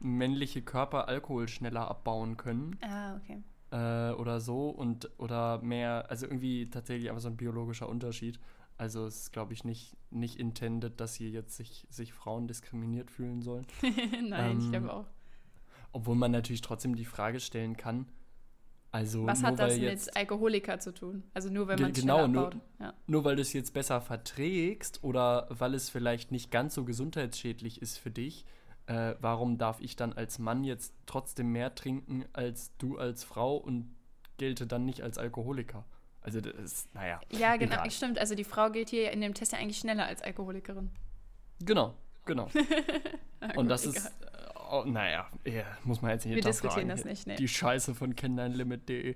männliche 0.00 0.62
Körper 0.62 1.08
Alkohol 1.08 1.48
schneller 1.48 1.88
abbauen 1.88 2.36
können. 2.36 2.76
Ah, 2.82 3.16
okay. 3.16 3.42
Äh, 3.70 4.14
oder 4.14 4.40
so 4.40 4.68
und 4.68 5.10
oder 5.18 5.62
mehr, 5.62 6.06
also 6.10 6.26
irgendwie 6.26 6.68
tatsächlich 6.68 7.08
einfach 7.08 7.22
so 7.22 7.28
ein 7.28 7.36
biologischer 7.36 7.88
Unterschied. 7.88 8.40
Also 8.76 9.06
es 9.06 9.22
ist, 9.22 9.32
glaube 9.32 9.52
ich, 9.52 9.62
nicht, 9.64 9.96
nicht 10.10 10.36
intended, 10.36 11.00
dass 11.00 11.14
hier 11.14 11.28
jetzt 11.28 11.56
sich, 11.56 11.86
sich 11.90 12.12
Frauen 12.12 12.48
diskriminiert 12.48 13.10
fühlen 13.10 13.42
sollen. 13.42 13.66
Nein, 13.82 14.52
ähm, 14.52 14.58
ich 14.58 14.70
glaube 14.70 14.92
auch. 14.92 15.06
Obwohl 15.92 16.16
man 16.16 16.30
natürlich 16.30 16.62
trotzdem 16.62 16.96
die 16.96 17.04
Frage 17.04 17.40
stellen 17.40 17.76
kann, 17.76 18.06
also 18.92 19.24
Was 19.26 19.42
hat 19.44 19.58
das 19.58 19.78
mit 19.78 20.16
Alkoholiker 20.16 20.80
zu 20.80 20.92
tun? 20.92 21.22
Also 21.32 21.48
nur, 21.48 21.68
wenn 21.68 21.80
man 21.80 21.92
es 21.92 22.00
genau, 22.00 22.26
nur, 22.26 22.50
ja. 22.80 22.92
nur 23.06 23.24
weil 23.24 23.36
du 23.36 23.42
es 23.42 23.52
jetzt 23.52 23.72
besser 23.72 24.00
verträgst 24.00 25.04
oder 25.04 25.46
weil 25.50 25.74
es 25.74 25.90
vielleicht 25.90 26.32
nicht 26.32 26.50
ganz 26.50 26.74
so 26.74 26.84
gesundheitsschädlich 26.84 27.80
ist 27.82 27.98
für 27.98 28.10
dich, 28.10 28.44
äh, 28.90 29.14
warum 29.20 29.56
darf 29.56 29.80
ich 29.80 29.94
dann 29.94 30.12
als 30.12 30.40
Mann 30.40 30.64
jetzt 30.64 30.92
trotzdem 31.06 31.52
mehr 31.52 31.74
trinken 31.74 32.24
als 32.32 32.76
du 32.78 32.98
als 32.98 33.22
Frau 33.22 33.56
und 33.56 33.94
gelte 34.36 34.66
dann 34.66 34.84
nicht 34.84 35.02
als 35.02 35.16
Alkoholiker? 35.16 35.84
Also 36.22 36.40
das 36.40 36.54
ist, 36.54 36.94
naja. 36.94 37.20
Ja, 37.30 37.56
genau, 37.56 37.74
egal. 37.74 37.90
stimmt. 37.92 38.18
Also 38.18 38.34
die 38.34 38.44
Frau 38.44 38.68
gilt 38.70 38.90
hier 38.90 39.12
in 39.12 39.20
dem 39.20 39.32
Test 39.32 39.52
ja 39.52 39.58
eigentlich 39.58 39.78
schneller 39.78 40.06
als 40.06 40.22
Alkoholikerin. 40.22 40.90
Genau, 41.60 41.94
genau. 42.24 42.50
und 43.56 43.68
das 43.68 43.86
egal. 43.86 43.96
ist, 43.96 44.06
äh, 44.06 44.10
oh, 44.72 44.82
naja, 44.84 45.28
ja, 45.44 45.62
muss 45.84 46.02
man 46.02 46.10
jetzt 46.10 46.26
nicht 46.26 46.34
Wir 46.34 46.42
diskutieren 46.42 46.88
das 46.88 47.04
nicht, 47.04 47.28
ne? 47.28 47.36
Die 47.36 47.48
Scheiße 47.48 47.94
von 47.94 48.16
kenneinlimit.de. 48.16 49.14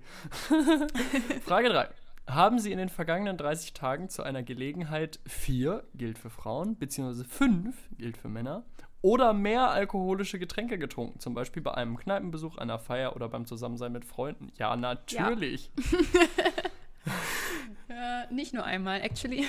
Frage 1.44 1.68
3. 1.68 1.88
Haben 2.28 2.58
Sie 2.58 2.70
in 2.70 2.78
den 2.78 2.88
vergangenen 2.88 3.36
30 3.36 3.74
Tagen 3.74 4.08
zu 4.08 4.22
einer 4.22 4.42
Gelegenheit 4.44 5.18
4, 5.26 5.84
gilt 5.94 6.16
für 6.16 6.30
Frauen, 6.30 6.78
beziehungsweise 6.78 7.24
5, 7.24 7.76
gilt 7.98 8.16
für 8.16 8.28
Männer, 8.28 8.64
oder 9.04 9.34
mehr 9.34 9.68
alkoholische 9.68 10.38
Getränke 10.38 10.78
getrunken, 10.78 11.20
zum 11.20 11.34
Beispiel 11.34 11.60
bei 11.60 11.74
einem 11.74 11.98
Kneipenbesuch, 11.98 12.56
einer 12.56 12.78
Feier 12.78 13.14
oder 13.14 13.28
beim 13.28 13.44
Zusammensein 13.44 13.92
mit 13.92 14.06
Freunden. 14.06 14.50
Ja, 14.56 14.74
natürlich. 14.76 15.70
Ja. 17.88 18.22
äh, 18.24 18.32
nicht 18.32 18.54
nur 18.54 18.64
einmal, 18.64 19.02
actually. 19.02 19.44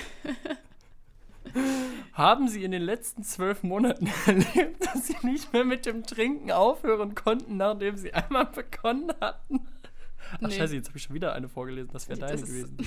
Haben 2.12 2.48
Sie 2.48 2.64
in 2.64 2.70
den 2.70 2.82
letzten 2.82 3.22
zwölf 3.22 3.62
Monaten 3.62 4.10
erlebt, 4.26 4.84
dass 4.84 5.06
Sie 5.06 5.16
nicht 5.22 5.54
mehr 5.54 5.64
mit 5.64 5.86
dem 5.86 6.02
Trinken 6.02 6.52
aufhören 6.52 7.14
konnten, 7.14 7.56
nachdem 7.56 7.96
Sie 7.96 8.12
einmal 8.12 8.44
begonnen 8.44 9.10
hatten? 9.22 9.66
Ach 10.34 10.40
nee. 10.42 10.50
scheiße, 10.54 10.74
jetzt 10.74 10.88
habe 10.88 10.98
ich 10.98 11.04
schon 11.04 11.14
wieder 11.14 11.32
eine 11.32 11.48
vorgelesen, 11.48 11.88
das 11.94 12.10
wäre 12.10 12.18
deine 12.20 12.42
gewesen. 12.42 12.76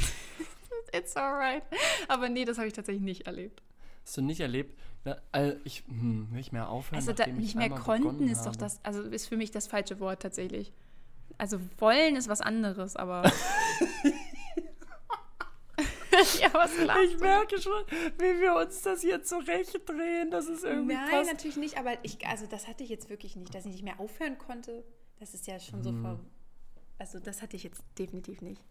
It's 0.93 1.17
alright. 1.17 1.63
Aber 2.07 2.29
nee, 2.29 2.45
das 2.45 2.59
habe 2.59 2.67
ich 2.67 2.73
tatsächlich 2.73 3.03
nicht 3.03 3.25
erlebt. 3.25 3.63
Hast 4.09 4.17
du 4.17 4.23
nicht 4.23 4.39
erlebt? 4.39 4.75
Ja, 5.05 5.17
also 5.31 5.55
ich 5.65 5.83
hm, 5.87 6.29
nicht 6.31 6.51
mehr 6.51 6.67
aufhören. 6.67 6.95
Also 6.95 7.13
da, 7.13 7.27
nicht 7.27 7.53
mehr 7.53 7.69
konnten 7.69 8.27
ist 8.27 8.43
doch 8.43 8.55
das, 8.55 8.83
also 8.83 9.03
ist 9.03 9.27
für 9.27 9.37
mich 9.37 9.51
das 9.51 9.67
falsche 9.67 9.99
Wort 9.99 10.23
tatsächlich. 10.23 10.73
Also 11.37 11.59
wollen 11.77 12.15
ist 12.15 12.27
was 12.27 12.41
anderes, 12.41 12.95
aber. 12.95 13.21
ja, 16.41 16.51
was 16.53 16.75
lachst 16.79 17.03
Ich 17.03 17.19
merke 17.19 17.61
schon, 17.61 17.83
wie 18.17 18.41
wir 18.41 18.55
uns 18.55 18.81
das 18.81 19.03
jetzt 19.03 19.29
zurechtdrehen. 19.29 20.31
Das 20.31 20.47
ist 20.47 20.63
irgendwie. 20.63 20.95
Nein, 20.95 21.11
passt. 21.11 21.31
natürlich 21.31 21.57
nicht, 21.57 21.77
aber 21.77 21.91
ich, 22.01 22.25
also 22.25 22.47
das 22.47 22.67
hatte 22.67 22.83
ich 22.83 22.89
jetzt 22.89 23.11
wirklich 23.11 23.35
nicht, 23.35 23.53
dass 23.53 23.67
ich 23.67 23.73
nicht 23.73 23.83
mehr 23.83 23.99
aufhören 23.99 24.39
konnte. 24.39 24.83
Das 25.19 25.35
ist 25.35 25.45
ja 25.45 25.59
schon 25.59 25.81
hm. 25.81 25.83
so 25.83 25.93
vor. 26.01 26.19
Also 26.97 27.19
das 27.19 27.43
hatte 27.43 27.55
ich 27.55 27.63
jetzt 27.63 27.83
definitiv 27.99 28.41
nicht. 28.41 28.63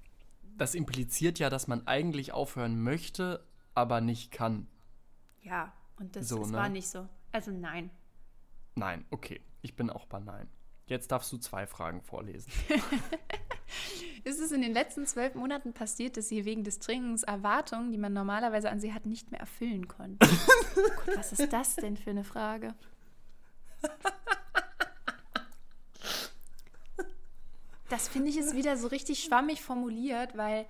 Das 0.56 0.74
impliziert 0.74 1.38
ja, 1.38 1.48
dass 1.48 1.68
man 1.68 1.86
eigentlich 1.86 2.32
aufhören 2.32 2.82
möchte, 2.82 3.44
aber 3.74 4.00
nicht 4.00 4.32
kann. 4.32 4.66
Ja, 5.42 5.72
und 5.98 6.14
das, 6.16 6.28
so, 6.28 6.38
das 6.38 6.50
ne? 6.50 6.56
war 6.56 6.68
nicht 6.68 6.88
so. 6.88 7.08
Also 7.32 7.50
nein. 7.50 7.90
Nein, 8.74 9.04
okay. 9.10 9.40
Ich 9.62 9.74
bin 9.74 9.90
auch 9.90 10.06
bei 10.06 10.20
Nein. 10.20 10.48
Jetzt 10.86 11.12
darfst 11.12 11.30
du 11.32 11.38
zwei 11.38 11.66
Fragen 11.66 12.00
vorlesen. 12.00 12.50
ist 14.24 14.40
es 14.40 14.52
in 14.52 14.62
den 14.62 14.72
letzten 14.72 15.04
zwölf 15.06 15.34
Monaten 15.34 15.74
passiert, 15.74 16.16
dass 16.16 16.28
sie 16.28 16.44
wegen 16.44 16.64
des 16.64 16.78
Trinkens 16.78 17.24
Erwartungen, 17.24 17.92
die 17.92 17.98
man 17.98 18.12
normalerweise 18.12 18.70
an 18.70 18.80
sie 18.80 18.94
hat, 18.94 19.04
nicht 19.04 19.30
mehr 19.30 19.40
erfüllen 19.40 19.88
konnte? 19.88 20.26
oh 20.76 20.80
Gott, 21.04 21.16
was 21.16 21.32
ist 21.32 21.52
das 21.52 21.76
denn 21.76 21.96
für 21.96 22.10
eine 22.10 22.24
Frage? 22.24 22.74
Das 27.90 28.08
finde 28.08 28.30
ich 28.30 28.38
ist 28.38 28.54
wieder 28.54 28.76
so 28.76 28.88
richtig 28.88 29.22
schwammig 29.22 29.62
formuliert, 29.62 30.36
weil 30.36 30.66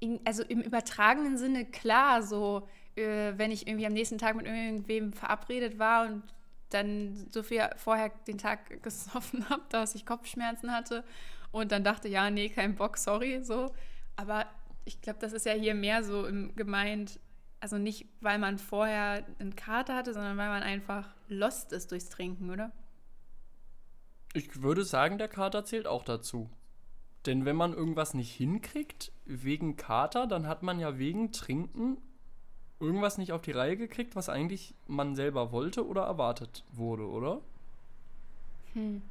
in, 0.00 0.20
also 0.24 0.42
im 0.42 0.60
übertragenen 0.60 1.36
Sinne 1.36 1.64
klar, 1.64 2.22
so 2.22 2.68
äh, 2.96 3.32
wenn 3.36 3.50
ich 3.50 3.66
irgendwie 3.66 3.86
am 3.86 3.92
nächsten 3.92 4.18
Tag 4.18 4.36
mit 4.36 4.46
irgendwem 4.46 5.12
verabredet 5.12 5.78
war 5.78 6.06
und 6.06 6.22
dann 6.70 7.26
so 7.30 7.42
viel 7.42 7.68
vorher 7.76 8.10
den 8.26 8.38
Tag 8.38 8.82
gesoffen 8.82 9.48
habe, 9.48 9.62
dass 9.70 9.94
ich 9.94 10.06
Kopfschmerzen 10.06 10.72
hatte 10.72 11.04
und 11.50 11.72
dann 11.72 11.84
dachte, 11.84 12.08
ja, 12.08 12.30
nee, 12.30 12.48
kein 12.48 12.74
Bock, 12.74 12.96
sorry, 12.96 13.42
so. 13.42 13.74
Aber 14.16 14.46
ich 14.84 15.00
glaube, 15.00 15.18
das 15.20 15.32
ist 15.32 15.46
ja 15.46 15.52
hier 15.52 15.74
mehr 15.74 16.02
so 16.02 16.26
gemeint, 16.56 17.20
also 17.60 17.78
nicht, 17.78 18.06
weil 18.20 18.38
man 18.38 18.58
vorher 18.58 19.24
einen 19.38 19.54
Kater 19.54 19.94
hatte, 19.94 20.12
sondern 20.14 20.36
weil 20.36 20.48
man 20.48 20.62
einfach 20.62 21.14
lost 21.28 21.72
ist 21.72 21.92
durchs 21.92 22.08
Trinken, 22.08 22.50
oder? 22.50 22.72
Ich 24.34 24.62
würde 24.62 24.84
sagen, 24.84 25.18
der 25.18 25.28
Kater 25.28 25.64
zählt 25.64 25.86
auch 25.86 26.04
dazu. 26.04 26.50
Denn 27.26 27.44
wenn 27.44 27.54
man 27.54 27.72
irgendwas 27.72 28.14
nicht 28.14 28.34
hinkriegt 28.34 29.12
wegen 29.24 29.76
Kater, 29.76 30.26
dann 30.26 30.48
hat 30.48 30.62
man 30.62 30.80
ja 30.80 30.98
wegen 30.98 31.30
Trinken 31.32 31.98
irgendwas 32.82 33.16
nicht 33.16 33.32
auf 33.32 33.42
die 33.42 33.52
Reihe 33.52 33.76
gekriegt, 33.76 34.16
was 34.16 34.28
eigentlich 34.28 34.74
man 34.88 35.14
selber 35.14 35.52
wollte 35.52 35.86
oder 35.86 36.02
erwartet 36.02 36.64
wurde, 36.72 37.08
oder? 37.08 37.40
Hm. 38.74 39.02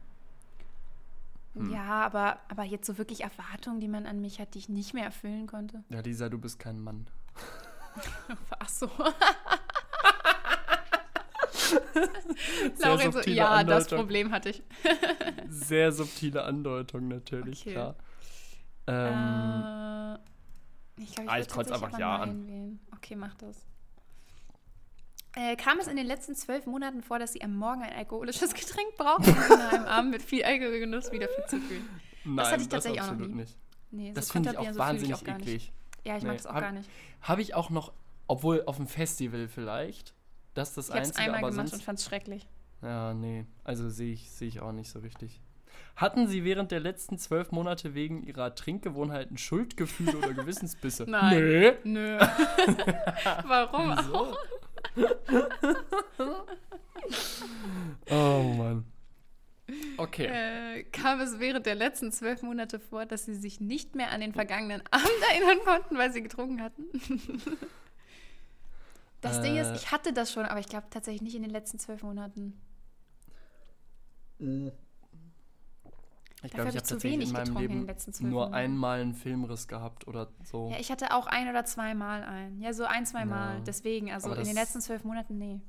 Hm. 1.54 1.72
Ja, 1.72 2.06
aber, 2.06 2.38
aber 2.50 2.64
jetzt 2.64 2.86
so 2.86 2.98
wirklich 2.98 3.22
Erwartungen, 3.22 3.80
die 3.80 3.88
man 3.88 4.06
an 4.06 4.22
mich 4.22 4.40
hat, 4.40 4.54
die 4.54 4.60
ich 4.60 4.70
nicht 4.70 4.94
mehr 4.94 5.06
erfüllen 5.06 5.48
konnte. 5.48 5.84
Ja, 5.90 6.02
Lisa, 6.02 6.30
du 6.30 6.38
bist 6.38 6.60
kein 6.60 6.80
Mann. 6.82 7.08
Ach 8.60 8.70
so. 8.70 8.90
Lauren 12.80 13.12
so, 13.12 13.20
ja, 13.22 13.50
Andeutung. 13.50 13.68
das 13.68 13.88
Problem 13.88 14.32
hatte 14.32 14.50
ich. 14.50 14.64
Sehr 15.50 15.92
subtile 15.92 16.44
Andeutung 16.44 17.08
natürlich, 17.08 17.62
okay. 17.62 17.72
klar. 17.72 17.96
Ähm, 18.88 20.16
äh, 20.16 20.31
ich 21.04 21.16
glaube, 21.16 21.30
ich, 21.30 21.34
ah, 21.34 21.40
ich 21.40 21.48
kreuze 21.48 21.74
einfach 21.74 21.98
Ja 21.98 22.18
an. 22.18 22.48
Wählen. 22.48 22.80
Okay, 22.96 23.16
mach 23.16 23.34
das. 23.36 23.66
Äh, 25.34 25.56
kam 25.56 25.80
es 25.80 25.88
in 25.88 25.96
den 25.96 26.08
letzten 26.08 26.36
zwölf 26.36 26.66
Monaten 26.66 27.02
vor, 27.02 27.18
dass 27.18 27.34
Sie 27.34 27.42
am 27.42 27.56
Morgen 27.56 27.82
ein 27.82 27.94
alkoholisches 27.94 28.54
Getränk 28.54 28.98
brauchten, 28.98 29.32
um 29.32 29.60
einem 29.60 29.86
Abend 29.86 30.12
mit 30.12 30.22
viel 30.22 30.44
Alkoholgenuss 30.44 31.12
wieder 31.12 31.30
fit 31.30 31.50
zu 31.50 31.60
fühlen? 31.62 31.88
Nein, 32.26 32.36
das 32.36 32.52
hatte 32.52 32.62
ich 32.64 32.70
tatsächlich 32.70 33.02
auch 33.02 33.12
noch 33.12 33.28
nie. 33.28 33.34
nicht. 33.34 33.58
Nee, 33.92 34.14
das 34.14 34.28
so 34.28 34.34
finde 34.34 34.52
ich 34.52 34.58
auch 34.58 34.72
so 34.72 34.80
wahnsinnig 34.80 35.22
ich 35.22 35.30
auch 35.30 35.36
eklig. 35.36 35.74
Ja, 36.04 36.18
ich 36.18 36.24
nee. 36.24 36.30
mag 36.30 36.38
das 36.38 36.48
auch 36.48 36.54
hab, 36.54 36.62
gar 36.62 36.72
nicht. 36.72 36.90
Habe 37.22 37.42
ich 37.42 37.54
auch 37.54 37.70
noch, 37.70 37.94
obwohl 38.28 38.64
auf 38.66 38.78
dem 38.78 38.88
Festival 38.88 39.48
vielleicht, 39.48 40.14
das 40.54 40.70
ist 40.70 40.78
das 40.78 40.90
ich 40.90 40.96
Einzige. 40.96 41.14
Ich 41.14 41.28
habe 41.28 41.38
einmal 41.38 41.52
gemacht 41.52 41.74
und 41.74 41.84
fand 41.84 42.00
es 42.00 42.06
schrecklich. 42.06 42.48
Ja, 42.82 43.14
nee, 43.14 43.46
also 43.64 43.90
sehe 43.90 44.14
ich, 44.14 44.32
seh 44.32 44.48
ich 44.48 44.60
auch 44.60 44.72
nicht 44.72 44.90
so 44.90 45.00
richtig. 45.00 45.40
Hatten 45.96 46.28
Sie 46.28 46.44
während 46.44 46.72
der 46.72 46.80
letzten 46.80 47.18
zwölf 47.18 47.52
Monate 47.52 47.94
wegen 47.94 48.24
Ihrer 48.24 48.56
Trinkgewohnheiten 48.56 49.38
Schuldgefühle 49.38 50.18
oder 50.18 50.34
Gewissensbisse? 50.34 51.06
Nein. 51.08 51.38
Nö. 51.38 51.74
Nö. 51.84 52.20
Warum 53.46 53.92
auch? 53.92 54.38
oh 58.10 58.54
Mann. 58.58 58.86
Okay. 59.98 60.26
Äh, 60.26 60.84
kam 60.84 61.22
es 61.22 61.40
während 61.40 61.66
der 61.66 61.76
letzten 61.76 62.12
zwölf 62.12 62.42
Monate 62.42 62.80
vor, 62.80 63.06
dass 63.06 63.26
sie 63.26 63.36
sich 63.36 63.62
nicht 63.62 63.96
mehr 63.96 64.12
an 64.12 64.22
den 64.22 64.34
vergangenen 64.34 64.82
Abend 64.92 65.10
erinnern 65.32 65.60
konnten, 65.64 65.98
weil 65.98 66.12
sie 66.12 66.22
getrunken 66.22 66.62
hatten? 66.62 66.84
das 69.22 69.38
äh, 69.38 69.42
Ding 69.44 69.58
ist, 69.58 69.68
äh. 69.68 69.76
ich 69.76 69.92
hatte 69.92 70.14
das 70.14 70.32
schon, 70.32 70.46
aber 70.46 70.60
ich 70.60 70.68
glaube 70.68 70.88
tatsächlich 70.90 71.22
nicht 71.22 71.36
in 71.36 71.44
den 71.44 71.52
letzten 71.52 71.80
zwölf 71.80 72.04
Monaten. 72.04 72.60
Ich 76.44 76.52
glaube, 76.52 76.70
ich 76.70 76.76
habe 76.76 76.88
tatsächlich 76.88 77.28
in 77.28 77.34
meinem 77.34 77.58
Leben 77.58 77.88
in 77.88 78.30
nur 78.30 78.46
Monaten. 78.46 78.54
einmal 78.54 79.02
einen 79.02 79.14
Filmriss 79.14 79.68
gehabt 79.68 80.08
oder 80.08 80.30
so. 80.44 80.70
Ja, 80.72 80.80
ich 80.80 80.92
hatte 80.92 81.14
auch 81.14 81.28
ein 81.28 81.48
oder 81.48 81.66
zweimal 81.66 82.24
einen. 82.24 82.60
Ja, 82.62 82.74
so 82.74 82.86
ein, 82.86 83.06
zwei 83.06 83.26
Mal. 83.26 83.58
Ja. 83.58 83.60
Deswegen, 83.62 84.12
also 84.12 84.34
in 84.34 84.46
den 84.46 84.56
letzten 84.56 84.82
zwölf 84.82 85.04
Monaten, 85.04 85.38
nee. 85.38 85.62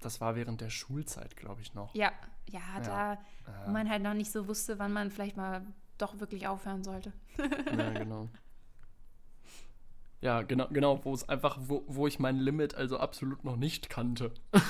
Das 0.00 0.20
war 0.20 0.34
während 0.34 0.60
der 0.62 0.70
Schulzeit, 0.70 1.36
glaube 1.36 1.60
ich, 1.60 1.74
noch. 1.74 1.94
Ja, 1.94 2.12
ja, 2.48 2.60
ja. 2.76 2.80
da, 2.80 3.18
wo 3.66 3.70
man 3.70 3.88
halt 3.88 4.02
noch 4.02 4.14
nicht 4.14 4.30
so 4.30 4.48
wusste, 4.48 4.78
wann 4.78 4.92
man 4.92 5.10
vielleicht 5.10 5.36
mal 5.36 5.66
doch 5.98 6.18
wirklich 6.20 6.46
aufhören 6.46 6.82
sollte. 6.84 7.12
ja, 7.76 7.90
genau. 7.92 8.28
Ja, 10.20 10.40
genau, 10.40 10.68
genau, 10.70 11.04
wo 11.04 11.12
es 11.12 11.28
einfach, 11.28 11.58
wo, 11.60 11.84
wo 11.86 12.06
ich 12.06 12.18
mein 12.18 12.38
Limit 12.38 12.74
also 12.74 12.98
absolut 12.98 13.44
noch 13.44 13.56
nicht 13.56 13.90
kannte. 13.90 14.32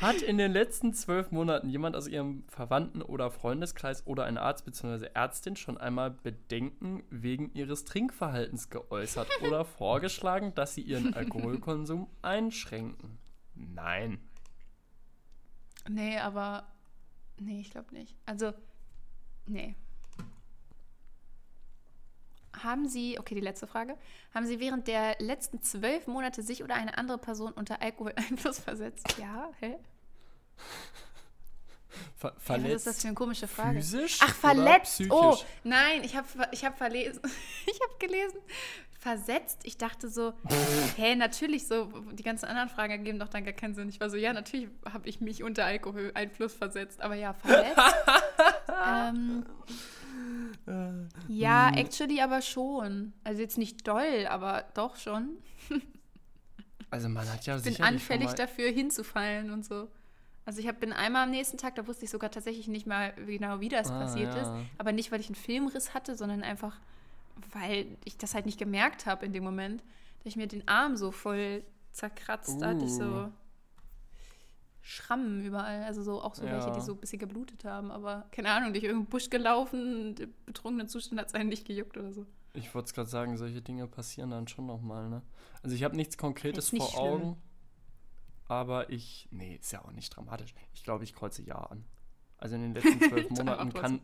Hat 0.00 0.22
in 0.22 0.38
den 0.38 0.52
letzten 0.52 0.94
zwölf 0.94 1.32
Monaten 1.32 1.68
jemand 1.68 1.96
aus 1.96 2.06
Ihrem 2.06 2.44
Verwandten- 2.46 3.02
oder 3.02 3.32
Freundeskreis 3.32 4.06
oder 4.06 4.26
ein 4.26 4.38
Arzt 4.38 4.64
bzw. 4.64 5.08
Ärztin 5.12 5.56
schon 5.56 5.76
einmal 5.76 6.12
Bedenken 6.12 7.02
wegen 7.10 7.52
ihres 7.52 7.84
Trinkverhaltens 7.84 8.70
geäußert 8.70 9.28
oder 9.42 9.64
vorgeschlagen, 9.64 10.54
dass 10.54 10.74
Sie 10.74 10.82
Ihren 10.82 11.14
Alkoholkonsum 11.14 12.08
einschränken? 12.22 13.18
Nein. 13.54 14.20
Nee, 15.88 16.18
aber. 16.18 16.68
Nee, 17.40 17.60
ich 17.60 17.70
glaube 17.70 17.92
nicht. 17.92 18.14
Also, 18.24 18.52
nee. 19.46 19.74
Haben 22.62 22.88
Sie, 22.88 23.18
okay, 23.18 23.34
die 23.34 23.40
letzte 23.40 23.66
Frage. 23.66 23.96
Haben 24.34 24.46
Sie 24.46 24.60
während 24.60 24.88
der 24.88 25.16
letzten 25.18 25.62
zwölf 25.62 26.06
Monate 26.06 26.42
sich 26.42 26.62
oder 26.62 26.74
eine 26.74 26.96
andere 26.98 27.18
Person 27.18 27.52
unter 27.52 27.82
Alkoholeinfluss 27.82 28.58
versetzt? 28.64 29.16
Ja, 29.18 29.50
hä? 29.60 29.76
Ver 32.16 32.34
verletzt. 32.38 32.64
Hey, 32.64 32.74
was 32.74 32.80
ist 32.80 32.86
das 32.86 33.02
für 33.02 33.08
eine 33.08 33.14
komische 33.14 33.48
Frage? 33.48 33.76
Physisch? 33.76 34.18
Ach, 34.22 34.34
verletzt. 34.34 35.02
Oh, 35.10 35.36
nein, 35.64 36.02
ich 36.04 36.16
habe 36.16 36.26
ich 36.52 36.64
hab 36.64 36.76
verlesen. 36.76 37.20
ich 37.66 37.80
habe 37.80 37.98
gelesen. 37.98 38.38
Versetzt. 39.00 39.60
Ich 39.62 39.78
dachte 39.78 40.08
so, 40.08 40.32
hä, 40.96 41.14
natürlich 41.14 41.66
so. 41.66 41.84
Die 42.12 42.24
ganzen 42.24 42.46
anderen 42.46 42.68
Fragen 42.68 42.92
ergeben 42.92 43.18
doch 43.18 43.28
dann 43.28 43.44
gar 43.44 43.54
keinen 43.54 43.74
Sinn. 43.74 43.88
Ich 43.88 44.00
war 44.00 44.10
so, 44.10 44.16
ja, 44.16 44.32
natürlich 44.32 44.68
habe 44.92 45.08
ich 45.08 45.20
mich 45.20 45.44
unter 45.44 45.64
Alkoholeinfluss 45.64 46.54
versetzt. 46.54 47.00
Aber 47.00 47.14
ja, 47.14 47.32
verletzt. 47.34 47.80
ähm, 48.84 49.46
ja, 51.28 51.68
hm. 51.68 51.78
actually 51.78 52.20
aber 52.20 52.42
schon. 52.42 53.12
Also 53.24 53.42
jetzt 53.42 53.58
nicht 53.58 53.86
doll, 53.86 54.26
aber 54.28 54.64
doch 54.74 54.96
schon. 54.96 55.38
also 56.90 57.08
man 57.08 57.30
hat 57.30 57.46
ja 57.46 57.56
Ich 57.56 57.62
bin 57.62 57.80
anfällig 57.82 58.32
dafür 58.32 58.70
hinzufallen 58.70 59.50
und 59.50 59.64
so. 59.64 59.88
Also 60.44 60.60
ich 60.60 60.66
hab, 60.66 60.80
bin 60.80 60.94
einmal 60.94 61.24
am 61.24 61.30
nächsten 61.30 61.58
Tag, 61.58 61.74
da 61.74 61.86
wusste 61.86 62.06
ich 62.06 62.10
sogar 62.10 62.30
tatsächlich 62.30 62.68
nicht 62.68 62.86
mal 62.86 63.12
genau, 63.26 63.60
wie 63.60 63.68
das 63.68 63.90
ah, 63.90 64.00
passiert 64.00 64.34
ja. 64.34 64.40
ist. 64.40 64.50
Aber 64.78 64.92
nicht, 64.92 65.12
weil 65.12 65.20
ich 65.20 65.26
einen 65.26 65.34
Filmriss 65.34 65.92
hatte, 65.92 66.16
sondern 66.16 66.42
einfach, 66.42 66.80
weil 67.52 67.86
ich 68.04 68.16
das 68.16 68.34
halt 68.34 68.46
nicht 68.46 68.58
gemerkt 68.58 69.04
habe 69.04 69.26
in 69.26 69.34
dem 69.34 69.44
Moment. 69.44 69.82
Da 70.22 70.28
ich 70.28 70.36
mir 70.36 70.46
den 70.46 70.66
Arm 70.66 70.96
so 70.96 71.12
voll 71.12 71.62
zerkratzt, 71.92 72.62
uh. 72.62 72.64
hatte 72.64 72.86
ich 72.86 72.92
so. 72.92 73.30
Schrammen 74.88 75.44
überall. 75.44 75.84
Also 75.84 76.02
so 76.02 76.22
auch 76.22 76.34
so 76.34 76.46
ja. 76.46 76.52
welche, 76.52 76.72
die 76.72 76.80
so 76.80 76.92
ein 76.92 76.98
bisschen 76.98 77.18
geblutet 77.18 77.66
haben. 77.66 77.90
Aber 77.90 78.26
keine 78.32 78.50
Ahnung, 78.50 78.72
durch 78.72 78.84
irgendeinen 78.84 79.10
Busch 79.10 79.28
gelaufen, 79.28 80.16
im 80.16 80.34
betrunkenen 80.46 80.88
Zustand 80.88 81.20
hat 81.20 81.28
es 81.28 81.34
einen 81.34 81.50
nicht 81.50 81.66
gejuckt 81.66 81.98
oder 81.98 82.10
so. 82.10 82.24
Ich 82.54 82.74
wollte 82.74 82.86
es 82.86 82.94
gerade 82.94 83.08
sagen, 83.10 83.36
solche 83.36 83.60
Dinge 83.60 83.86
passieren 83.86 84.30
dann 84.30 84.48
schon 84.48 84.64
nochmal, 84.64 85.10
ne? 85.10 85.20
Also 85.62 85.76
ich 85.76 85.84
habe 85.84 85.94
nichts 85.94 86.16
Konkretes 86.16 86.70
vor 86.70 86.88
schlimm. 86.88 87.02
Augen. 87.02 87.42
Aber 88.46 88.88
ich. 88.88 89.28
Nee, 89.30 89.56
ist 89.60 89.70
ja 89.72 89.84
auch 89.84 89.92
nicht 89.92 90.16
dramatisch. 90.16 90.54
Ich 90.72 90.84
glaube, 90.84 91.04
ich 91.04 91.14
kreuze 91.14 91.42
Ja 91.42 91.56
an. 91.56 91.84
Also 92.38 92.54
in 92.54 92.62
den 92.62 92.72
letzten 92.72 92.98
zwölf 93.10 93.28
Monaten 93.28 93.74
kann, 93.74 94.00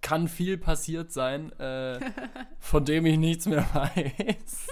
kann 0.00 0.26
viel 0.26 0.58
passiert 0.58 1.12
sein, 1.12 1.52
äh, 1.60 2.00
von 2.58 2.84
dem 2.84 3.06
ich 3.06 3.16
nichts 3.16 3.46
mehr 3.46 3.64
weiß. 3.72 4.66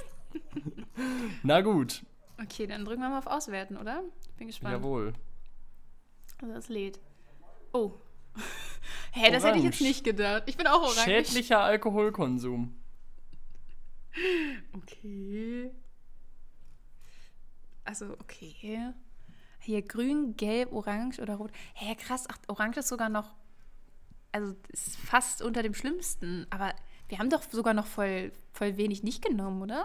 Na 1.45 1.61
gut. 1.61 2.05
Okay, 2.43 2.67
dann 2.67 2.85
drücken 2.85 3.03
wir 3.03 3.09
mal 3.09 3.19
auf 3.19 3.29
Auswerten, 3.29 3.77
oder? 3.77 4.03
Bin 4.37 4.49
gespannt. 4.49 4.75
Jawohl. 4.75 5.15
Also 6.45 6.57
das 6.57 6.69
lädt. 6.69 7.01
Oh. 7.73 7.93
Hä, 9.13 9.21
hey, 9.21 9.33
das 9.33 9.45
hätte 9.45 9.57
ich 9.57 9.65
jetzt 9.65 9.81
nicht 9.81 10.05
gedacht. 10.05 10.43
Ich 10.45 10.59
bin 10.59 10.67
auch 10.67 10.83
orange. 10.83 11.01
Schädlicher 11.01 11.61
Alkoholkonsum. 11.61 12.77
Okay. 14.75 15.73
Also, 17.85 18.13
okay. 18.21 18.93
Hier 19.59 19.83
grün, 19.83 20.37
gelb, 20.37 20.73
orange 20.73 21.21
oder 21.21 21.35
rot. 21.35 21.51
Hä, 21.75 21.87
hey, 21.87 21.97
krass. 21.97 22.27
Ach, 22.29 22.37
orange 22.47 22.77
ist 22.79 22.89
sogar 22.89 23.09
noch. 23.09 23.35
Also, 24.31 24.55
ist 24.69 24.97
fast 24.99 25.43
unter 25.43 25.65
dem 25.65 25.75
Schlimmsten. 25.75 26.47
Aber 26.51 26.75
wir 27.09 27.19
haben 27.19 27.29
doch 27.31 27.43
sogar 27.51 27.75
noch 27.75 27.87
voll, 27.87 28.31
voll 28.53 28.77
wenig 28.77 29.03
nicht 29.03 29.25
genommen, 29.25 29.63
oder? 29.63 29.85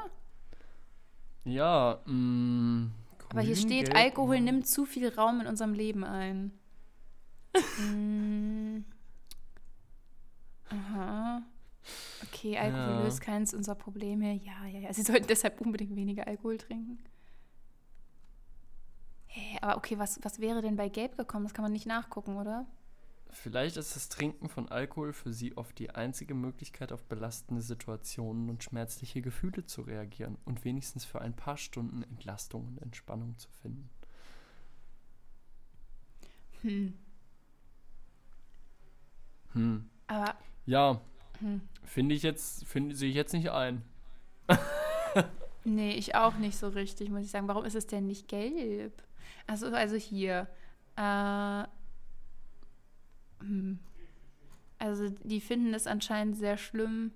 Ja, 1.43 2.01
mh, 2.05 2.13
mm, 2.13 2.93
Aber 3.29 3.41
hier 3.41 3.55
steht, 3.55 3.85
gelb, 3.85 3.97
Alkohol 3.97 4.35
ja. 4.35 4.41
nimmt 4.41 4.67
zu 4.67 4.85
viel 4.85 5.09
Raum 5.09 5.41
in 5.41 5.47
unserem 5.47 5.73
Leben 5.73 6.03
ein. 6.03 6.51
mm. 7.79 8.85
Aha. 10.69 11.43
Okay, 12.27 12.57
Alkohol 12.57 12.95
ja. 12.95 13.03
löst 13.03 13.21
keins 13.21 13.53
unserer 13.53 13.75
Probleme. 13.75 14.33
Ja, 14.33 14.65
ja, 14.65 14.79
ja. 14.79 14.93
Sie 14.93 15.01
sollten 15.01 15.27
deshalb 15.27 15.61
unbedingt 15.61 15.95
weniger 15.95 16.27
Alkohol 16.27 16.57
trinken. 16.57 16.99
Hey, 19.27 19.57
aber 19.61 19.77
okay, 19.77 19.97
was, 19.99 20.19
was 20.23 20.39
wäre 20.39 20.61
denn 20.61 20.75
bei 20.75 20.89
Gelb 20.89 21.17
gekommen? 21.17 21.45
Das 21.45 21.53
kann 21.53 21.63
man 21.63 21.71
nicht 21.71 21.85
nachgucken, 21.85 22.35
oder? 22.35 22.65
Vielleicht 23.31 23.77
ist 23.77 23.95
das 23.95 24.09
Trinken 24.09 24.49
von 24.49 24.69
Alkohol 24.69 25.13
für 25.13 25.31
sie 25.31 25.55
oft 25.55 25.77
die 25.77 25.91
einzige 25.91 26.33
Möglichkeit, 26.33 26.91
auf 26.91 27.03
belastende 27.03 27.61
Situationen 27.61 28.49
und 28.49 28.63
schmerzliche 28.63 29.21
Gefühle 29.21 29.65
zu 29.65 29.83
reagieren 29.83 30.37
und 30.45 30.65
wenigstens 30.65 31.05
für 31.05 31.21
ein 31.21 31.35
paar 31.35 31.57
Stunden 31.57 32.01
Entlastung 32.03 32.67
und 32.67 32.81
Entspannung 32.81 33.37
zu 33.37 33.49
finden. 33.61 33.89
Hm. 36.61 36.93
Hm. 39.53 39.89
Aber. 40.07 40.35
Ja. 40.65 40.99
Hm. 41.39 41.61
Finde 41.83 42.15
ich 42.15 42.23
jetzt, 42.23 42.65
finde 42.65 42.95
sehe 42.95 43.09
ich 43.09 43.15
jetzt 43.15 43.33
nicht 43.33 43.51
ein. 43.51 43.83
nee, 45.63 45.93
ich 45.93 46.15
auch 46.15 46.35
nicht 46.35 46.57
so 46.57 46.69
richtig, 46.69 47.09
muss 47.09 47.25
ich 47.25 47.31
sagen. 47.31 47.47
Warum 47.47 47.63
ist 47.63 47.75
es 47.75 47.85
denn 47.85 48.07
nicht 48.07 48.27
gelb? 48.27 49.03
Also, 49.45 49.67
also 49.67 49.95
hier. 49.95 50.47
Äh. 50.95 51.65
Also 54.77 55.09
die 55.23 55.41
finden 55.41 55.73
es 55.73 55.87
anscheinend 55.87 56.37
sehr 56.37 56.57
schlimm. 56.57 57.11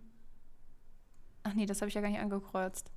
Ach 1.43 1.53
nee, 1.53 1.65
das 1.65 1.81
habe 1.81 1.89
ich 1.89 1.95
ja 1.95 2.01
gar 2.01 2.09
nicht 2.09 2.19
angekreuzt. 2.19 2.91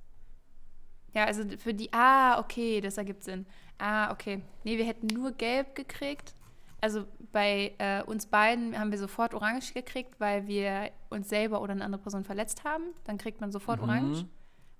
Ja, 1.13 1.25
also 1.25 1.43
für 1.57 1.73
die. 1.73 1.91
Ah, 1.93 2.39
okay, 2.39 2.81
das 2.81 2.97
ergibt 2.97 3.23
Sinn. 3.23 3.45
Ah, 3.77 4.11
okay. 4.11 4.41
Nee, 4.63 4.77
wir 4.77 4.85
hätten 4.85 5.07
nur 5.07 5.31
gelb 5.31 5.75
gekriegt. 5.75 6.35
Also 6.79 7.05
bei 7.31 7.73
äh, 7.79 8.03
uns 8.03 8.27
beiden 8.27 8.77
haben 8.77 8.91
wir 8.91 8.99
sofort 8.99 9.33
orange 9.33 9.73
gekriegt, 9.73 10.19
weil 10.19 10.47
wir 10.47 10.91
uns 11.09 11.27
selber 11.27 11.61
oder 11.61 11.71
eine 11.71 11.83
andere 11.83 12.01
Person 12.01 12.23
verletzt 12.23 12.63
haben. 12.63 12.83
Dann 13.05 13.17
kriegt 13.17 13.41
man 13.41 13.51
sofort 13.51 13.81
mhm. 13.81 13.89
orange, 13.89 14.25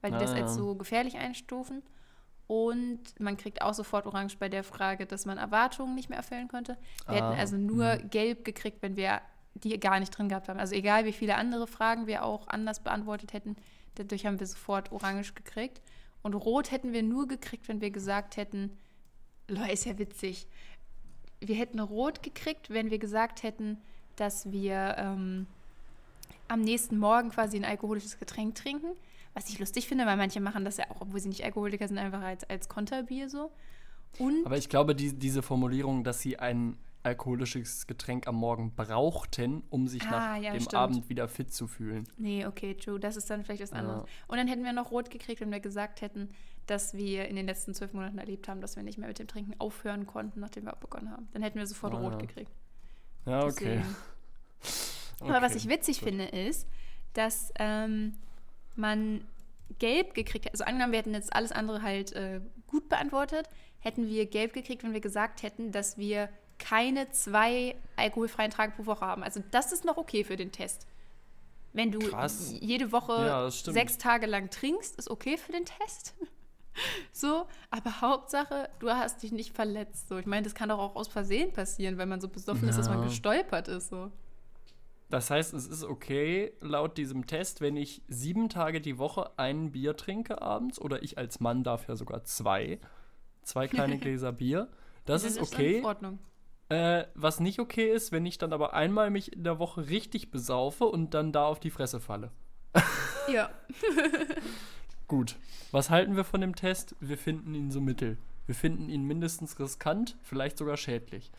weil 0.01 0.11
die 0.11 0.17
ah, 0.17 0.19
das 0.19 0.31
als 0.31 0.55
so 0.55 0.75
gefährlich 0.75 1.17
einstufen. 1.17 1.81
Und 2.47 3.01
man 3.19 3.35
kriegt 3.35 3.61
auch 3.61 3.73
sofort 3.73 4.05
Orange 4.05 4.37
bei 4.37 4.47
der 4.47 4.63
Frage, 4.63 5.05
dass 5.05 5.25
man 5.25 5.37
Erwartungen 5.37 5.95
nicht 5.95 6.09
mehr 6.09 6.17
erfüllen 6.17 6.47
konnte. 6.47 6.77
Wir 7.05 7.15
ah, 7.23 7.29
hätten 7.29 7.39
also 7.39 7.57
nur 7.57 7.83
mh. 7.83 7.97
Gelb 8.09 8.45
gekriegt, 8.45 8.81
wenn 8.81 8.95
wir 8.95 9.21
die 9.53 9.77
gar 9.79 9.99
nicht 9.99 10.17
drin 10.17 10.29
gehabt 10.29 10.47
haben. 10.47 10.59
Also 10.59 10.75
egal, 10.75 11.05
wie 11.05 11.11
viele 11.11 11.35
andere 11.35 11.67
Fragen 11.67 12.07
wir 12.07 12.23
auch 12.23 12.47
anders 12.47 12.79
beantwortet 12.79 13.33
hätten, 13.33 13.57
dadurch 13.95 14.25
haben 14.25 14.39
wir 14.39 14.47
sofort 14.47 14.91
Orange 14.91 15.33
gekriegt. 15.33 15.81
Und 16.21 16.33
Rot 16.35 16.71
hätten 16.71 16.93
wir 16.93 17.03
nur 17.03 17.27
gekriegt, 17.27 17.67
wenn 17.67 17.81
wir 17.81 17.91
gesagt 17.91 18.37
hätten, 18.37 18.77
Leute, 19.47 19.71
ist 19.71 19.85
ja 19.85 19.97
witzig. 19.97 20.47
Wir 21.39 21.55
hätten 21.55 21.79
Rot 21.79 22.23
gekriegt, 22.23 22.69
wenn 22.69 22.91
wir 22.91 22.99
gesagt 22.99 23.43
hätten, 23.43 23.77
dass 24.15 24.51
wir 24.51 24.95
ähm, 24.97 25.47
am 26.47 26.61
nächsten 26.61 26.97
Morgen 26.97 27.29
quasi 27.29 27.57
ein 27.57 27.65
alkoholisches 27.65 28.19
Getränk 28.19 28.55
trinken. 28.55 28.95
Was 29.37 29.49
ich 29.49 29.59
lustig 29.59 29.87
finde, 29.87 30.07
weil 30.07 30.17
manche 30.17 30.39
machen 30.39 30.65
das 30.65 30.77
ja 30.77 30.89
auch, 30.89 31.01
obwohl 31.01 31.19
sie 31.19 31.29
nicht 31.29 31.43
Alkoholiker 31.43 31.87
sind, 31.87 31.99
einfach 31.99 32.23
als, 32.23 32.43
als 32.49 32.67
Konterbier 32.67 33.29
so. 33.29 33.51
Und 34.17 34.43
Aber 34.47 34.57
ich 34.57 34.67
glaube, 34.67 34.95
die, 34.95 35.13
diese 35.13 35.43
Formulierung, 35.43 36.03
dass 36.03 36.21
sie 36.21 36.39
ein 36.39 36.75
alkoholisches 37.03 37.85
Getränk 37.85 38.25
am 38.25 38.33
Morgen 38.33 38.73
brauchten, 38.73 39.61
um 39.69 39.87
sich 39.87 40.01
ah, 40.07 40.09
nach 40.09 40.35
ja, 40.37 40.53
dem 40.53 40.61
stimmt. 40.61 40.73
Abend 40.73 41.09
wieder 41.09 41.27
fit 41.27 41.53
zu 41.53 41.67
fühlen. 41.67 42.07
Nee, 42.17 42.47
okay, 42.47 42.73
true. 42.73 42.99
Das 42.99 43.15
ist 43.15 43.29
dann 43.29 43.43
vielleicht 43.43 43.61
was 43.61 43.73
anderes. 43.73 44.01
Ja. 44.01 44.07
Und 44.27 44.37
dann 44.37 44.47
hätten 44.47 44.63
wir 44.63 44.73
noch 44.73 44.89
rot 44.89 45.11
gekriegt, 45.11 45.39
wenn 45.39 45.51
wir 45.51 45.59
gesagt 45.59 46.01
hätten, 46.01 46.31
dass 46.65 46.95
wir 46.95 47.27
in 47.27 47.35
den 47.35 47.45
letzten 47.45 47.75
zwölf 47.75 47.93
Monaten 47.93 48.17
erlebt 48.17 48.47
haben, 48.47 48.59
dass 48.59 48.75
wir 48.75 48.81
nicht 48.81 48.97
mehr 48.97 49.07
mit 49.07 49.19
dem 49.19 49.27
Trinken 49.27 49.53
aufhören 49.59 50.07
konnten, 50.07 50.39
nachdem 50.39 50.65
wir 50.65 50.75
begonnen 50.77 51.11
haben. 51.11 51.27
Dann 51.33 51.43
hätten 51.43 51.59
wir 51.59 51.67
sofort 51.67 51.93
ah, 51.93 51.99
rot 51.99 52.13
ja. 52.13 52.17
gekriegt. 52.17 52.51
Ja, 53.27 53.43
okay. 53.43 53.83
okay. 55.19 55.21
Aber 55.31 55.43
was 55.43 55.53
ich 55.53 55.69
witzig 55.69 55.99
Gut. 55.99 56.09
finde, 56.09 56.25
ist, 56.25 56.67
dass 57.13 57.51
ähm, 57.59 58.15
man 58.77 59.25
gelb 59.79 60.13
gekriegt 60.13 60.45
hat. 60.45 60.53
Also 60.53 60.63
angenommen, 60.63 60.91
wir 60.91 60.99
hätten 60.99 61.13
jetzt 61.13 61.33
alles 61.33 61.51
andere 61.51 61.81
halt 61.81 62.13
äh, 62.13 62.41
gut 62.67 62.89
beantwortet, 62.89 63.49
hätten 63.79 64.07
wir 64.07 64.25
gelb 64.25 64.53
gekriegt, 64.53 64.83
wenn 64.83 64.93
wir 64.93 65.01
gesagt 65.01 65.43
hätten, 65.43 65.71
dass 65.71 65.97
wir 65.97 66.29
keine 66.57 67.11
zwei 67.11 67.75
alkoholfreien 67.95 68.51
Tage 68.51 68.73
pro 68.75 68.85
Woche 68.85 69.05
haben. 69.05 69.23
Also 69.23 69.43
das 69.51 69.71
ist 69.71 69.85
noch 69.85 69.97
okay 69.97 70.23
für 70.23 70.35
den 70.35 70.51
Test. 70.51 70.87
Wenn 71.73 71.91
du 71.91 71.99
Krass. 71.99 72.53
jede 72.59 72.91
Woche 72.91 73.13
ja, 73.13 73.51
sechs 73.51 73.97
Tage 73.97 74.25
lang 74.25 74.49
trinkst, 74.49 74.95
ist 74.97 75.11
okay 75.11 75.37
für 75.37 75.51
den 75.51 75.65
Test. 75.65 76.15
so, 77.11 77.45
aber 77.69 78.01
Hauptsache, 78.01 78.69
du 78.79 78.89
hast 78.89 79.21
dich 79.21 79.31
nicht 79.31 79.53
verletzt. 79.53 80.07
So, 80.07 80.17
ich 80.17 80.25
meine, 80.25 80.43
das 80.43 80.55
kann 80.55 80.69
doch 80.69 80.79
auch 80.79 80.95
aus 80.95 81.07
Versehen 81.07 81.53
passieren, 81.53 81.97
wenn 81.97 82.09
man 82.09 82.19
so 82.19 82.29
besoffen 82.29 82.63
ja. 82.63 82.69
ist, 82.69 82.77
dass 82.77 82.89
man 82.89 83.03
gestolpert 83.03 83.67
ist. 83.67 83.89
So. 83.89 84.11
Das 85.09 85.29
heißt, 85.29 85.53
es 85.53 85.67
ist 85.67 85.83
okay, 85.83 86.51
laut 86.59 86.97
diesem 86.97 87.27
Test, 87.27 87.61
wenn 87.61 87.77
ich 87.77 88.01
sieben 88.07 88.49
Tage 88.49 88.81
die 88.81 88.97
Woche 88.97 89.31
ein 89.37 89.71
Bier 89.71 89.95
trinke 89.95 90.41
abends, 90.41 90.79
oder 90.81 91.01
ich 91.01 91.17
als 91.17 91.39
Mann 91.39 91.63
darf 91.63 91.87
ja 91.87 91.95
sogar 91.95 92.23
zwei, 92.25 92.79
zwei 93.41 93.67
kleine 93.67 93.97
Gläser 93.99 94.33
Bier. 94.33 94.67
Das, 95.05 95.23
das 95.23 95.31
ist 95.33 95.41
okay. 95.41 95.73
Ist 95.73 95.79
in 95.79 95.85
Ordnung. 95.85 96.19
Äh, 96.69 97.05
was 97.15 97.39
nicht 97.39 97.59
okay 97.59 97.89
ist, 97.89 98.11
wenn 98.11 98.25
ich 98.25 98.37
dann 98.37 98.51
aber 98.51 98.73
einmal 98.73 99.09
mich 99.09 99.31
in 99.31 99.45
der 99.45 99.57
Woche 99.59 99.87
richtig 99.87 100.31
besaufe 100.31 100.83
und 100.83 101.13
dann 101.13 101.31
da 101.31 101.45
auf 101.45 101.59
die 101.59 101.71
Fresse 101.71 101.99
falle. 101.99 102.31
Ja. 103.29 103.49
Gut. 105.09 105.35
Was 105.71 105.89
halten 105.89 106.15
wir 106.15 106.23
von 106.23 106.39
dem 106.39 106.55
Test? 106.55 106.95
Wir 107.01 107.17
finden 107.17 107.53
ihn 107.55 107.71
so 107.71 107.81
mittel. 107.81 108.17
Wir 108.45 108.55
finden 108.55 108.87
ihn 108.87 109.03
mindestens 109.03 109.59
riskant, 109.59 110.15
vielleicht 110.23 110.57
sogar 110.57 110.77
schädlich. 110.77 111.29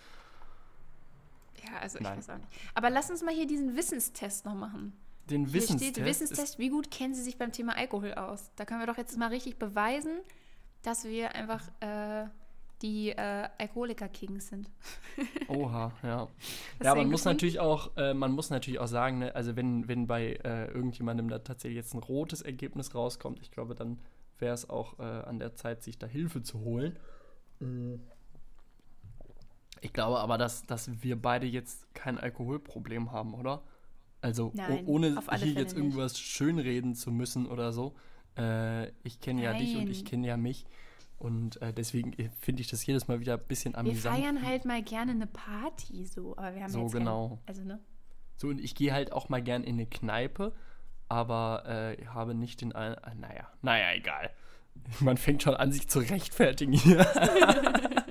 Ja, 1.70 1.78
also 1.80 1.98
ich 1.98 2.04
Nein. 2.04 2.18
weiß 2.18 2.30
auch 2.30 2.36
nicht. 2.38 2.48
Aber 2.74 2.90
lass 2.90 3.10
uns 3.10 3.22
mal 3.22 3.34
hier 3.34 3.46
diesen 3.46 3.76
Wissenstest 3.76 4.44
noch 4.44 4.54
machen. 4.54 4.92
Den 5.28 5.44
hier 5.44 5.54
Wissenstest? 5.54 5.94
Steht, 5.96 6.04
Wissenstest, 6.04 6.58
wie 6.58 6.70
gut 6.70 6.90
kennen 6.90 7.14
Sie 7.14 7.22
sich 7.22 7.36
beim 7.36 7.52
Thema 7.52 7.76
Alkohol 7.76 8.14
aus? 8.14 8.50
Da 8.56 8.64
können 8.64 8.80
wir 8.80 8.86
doch 8.86 8.96
jetzt 8.96 9.16
mal 9.18 9.28
richtig 9.28 9.58
beweisen, 9.58 10.18
dass 10.82 11.04
wir 11.04 11.34
einfach 11.34 11.62
äh, 11.80 12.26
die 12.82 13.10
äh, 13.10 13.48
Alkoholiker-Kings 13.58 14.48
sind. 14.48 14.70
Oha, 15.48 15.92
ja. 16.02 16.28
ja, 16.82 16.94
man 16.94 17.10
muss 17.10 17.24
natürlich 17.24 17.60
auch, 17.60 17.96
äh, 17.96 18.14
man 18.14 18.32
muss 18.32 18.50
natürlich 18.50 18.78
auch 18.78 18.86
sagen, 18.86 19.18
ne, 19.18 19.34
also 19.34 19.56
wenn, 19.56 19.88
wenn 19.88 20.06
bei 20.06 20.38
äh, 20.44 20.66
irgendjemandem 20.68 21.28
da 21.28 21.40
tatsächlich 21.40 21.76
jetzt 21.76 21.94
ein 21.94 21.98
rotes 21.98 22.40
Ergebnis 22.40 22.94
rauskommt, 22.94 23.40
ich 23.40 23.50
glaube, 23.50 23.74
dann 23.74 23.98
wäre 24.38 24.54
es 24.54 24.70
auch 24.70 24.98
äh, 24.98 25.02
an 25.02 25.38
der 25.40 25.54
Zeit, 25.56 25.82
sich 25.82 25.98
da 25.98 26.06
Hilfe 26.06 26.42
zu 26.42 26.60
holen. 26.60 26.96
Mhm. 27.60 28.00
Ich 29.80 29.92
glaube 29.92 30.18
aber, 30.18 30.38
dass, 30.38 30.64
dass 30.64 31.02
wir 31.02 31.20
beide 31.20 31.46
jetzt 31.46 31.92
kein 31.94 32.18
Alkoholproblem 32.18 33.12
haben, 33.12 33.34
oder? 33.34 33.62
Also 34.20 34.50
Nein, 34.54 34.84
ohne 34.86 35.22
hier 35.36 35.52
jetzt 35.52 35.76
irgendwas 35.76 36.12
nicht. 36.14 36.24
schönreden 36.24 36.94
zu 36.94 37.12
müssen 37.12 37.46
oder 37.46 37.72
so. 37.72 37.94
Äh, 38.36 38.88
ich 39.04 39.20
kenne 39.20 39.42
ja 39.42 39.52
dich 39.52 39.76
und 39.76 39.88
ich 39.88 40.04
kenne 40.04 40.26
ja 40.26 40.36
mich. 40.36 40.66
Und 41.18 41.60
äh, 41.62 41.72
deswegen 41.72 42.14
finde 42.40 42.62
ich 42.62 42.68
das 42.68 42.86
jedes 42.86 43.08
Mal 43.08 43.20
wieder 43.20 43.34
ein 43.34 43.46
bisschen 43.46 43.74
amüsant. 43.74 44.16
Wir 44.16 44.22
feiern 44.22 44.46
halt 44.46 44.64
mal 44.64 44.82
gerne 44.82 45.12
eine 45.12 45.26
Party 45.26 46.06
so, 46.06 46.36
aber 46.36 46.54
wir 46.54 46.62
haben 46.62 46.70
so 46.70 46.82
jetzt 46.82 46.92
genau. 46.92 47.28
Kein, 47.28 47.48
also 47.48 47.64
ne. 47.64 47.80
So 48.36 48.48
und 48.48 48.60
ich 48.60 48.76
gehe 48.76 48.92
halt 48.92 49.12
auch 49.12 49.28
mal 49.28 49.42
gern 49.42 49.64
in 49.64 49.74
eine 49.74 49.86
Kneipe, 49.86 50.52
aber 51.08 51.64
äh, 51.66 52.06
habe 52.06 52.34
nicht 52.34 52.60
den 52.60 52.70
äh, 52.70 52.96
naja, 53.16 53.48
naja, 53.62 53.94
egal. 53.94 54.30
Man 55.00 55.16
fängt 55.16 55.42
schon 55.42 55.54
an, 55.54 55.72
sich 55.72 55.88
zu 55.88 55.98
rechtfertigen 55.98 56.72
hier. 56.72 57.04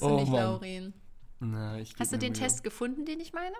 Musst 0.00 0.02
du 0.02 0.14
oh, 0.14 0.20
nicht, 0.20 0.30
Mann. 0.30 0.40
Laurin. 0.40 0.94
Na, 1.40 1.78
Hast 1.98 2.12
du 2.12 2.18
den 2.18 2.32
Mühe. 2.32 2.40
Test 2.40 2.64
gefunden, 2.64 3.04
den 3.04 3.20
ich 3.20 3.32
meine? 3.32 3.56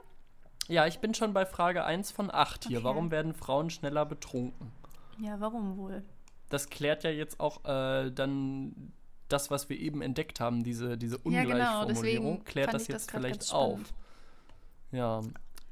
Ja, 0.68 0.86
ich 0.86 1.00
bin 1.00 1.14
schon 1.14 1.34
bei 1.34 1.44
Frage 1.44 1.84
1 1.84 2.12
von 2.12 2.30
8 2.30 2.66
hier. 2.66 2.78
Okay. 2.78 2.84
Warum 2.84 3.10
werden 3.10 3.34
Frauen 3.34 3.70
schneller 3.70 4.06
betrunken? 4.06 4.72
Ja, 5.18 5.38
warum 5.40 5.76
wohl? 5.76 6.02
das 6.54 6.70
klärt 6.70 7.04
ja 7.04 7.10
jetzt 7.10 7.40
auch 7.40 7.64
äh, 7.64 8.10
dann 8.10 8.92
das, 9.28 9.50
was 9.50 9.68
wir 9.68 9.78
eben 9.78 10.02
entdeckt 10.02 10.40
haben, 10.40 10.62
diese, 10.62 10.96
diese 10.96 11.18
Ungleichformulierung, 11.18 12.26
ja, 12.26 12.32
genau. 12.34 12.44
klärt 12.44 12.74
das 12.74 12.88
jetzt 12.88 13.08
das 13.08 13.16
vielleicht 13.16 13.52
auf. 13.52 13.80
Ja, 14.92 15.22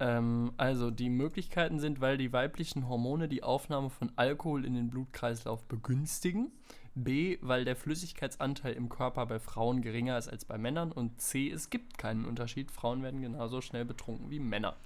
ähm, 0.01 0.53
also 0.57 0.91
die 0.91 1.11
Möglichkeiten 1.11 1.79
sind, 1.79 2.01
weil 2.01 2.17
die 2.17 2.33
weiblichen 2.33 2.89
Hormone 2.89 3.29
die 3.29 3.43
Aufnahme 3.43 3.91
von 3.91 4.11
Alkohol 4.17 4.65
in 4.65 4.75
den 4.75 4.89
Blutkreislauf 4.89 5.65
begünstigen. 5.65 6.51
B, 6.95 7.39
weil 7.41 7.65
der 7.65 7.77
Flüssigkeitsanteil 7.77 8.75
im 8.75 8.89
Körper 8.89 9.27
bei 9.27 9.39
Frauen 9.39 9.83
geringer 9.83 10.19
ist 10.19 10.29
als 10.29 10.45
bei 10.45 10.59
Männern. 10.59 10.93
Und 10.93 11.21
C, 11.21 11.51
es 11.51 11.71
gibt 11.71 11.99
keinen 11.99 12.25
Unterschied. 12.25 12.71
Frauen 12.71 13.03
werden 13.03 13.23
genauso 13.23 13.61
schnell 13.61 13.85
betrunken 13.85 14.31
wie 14.31 14.41
Männer. 14.41 14.77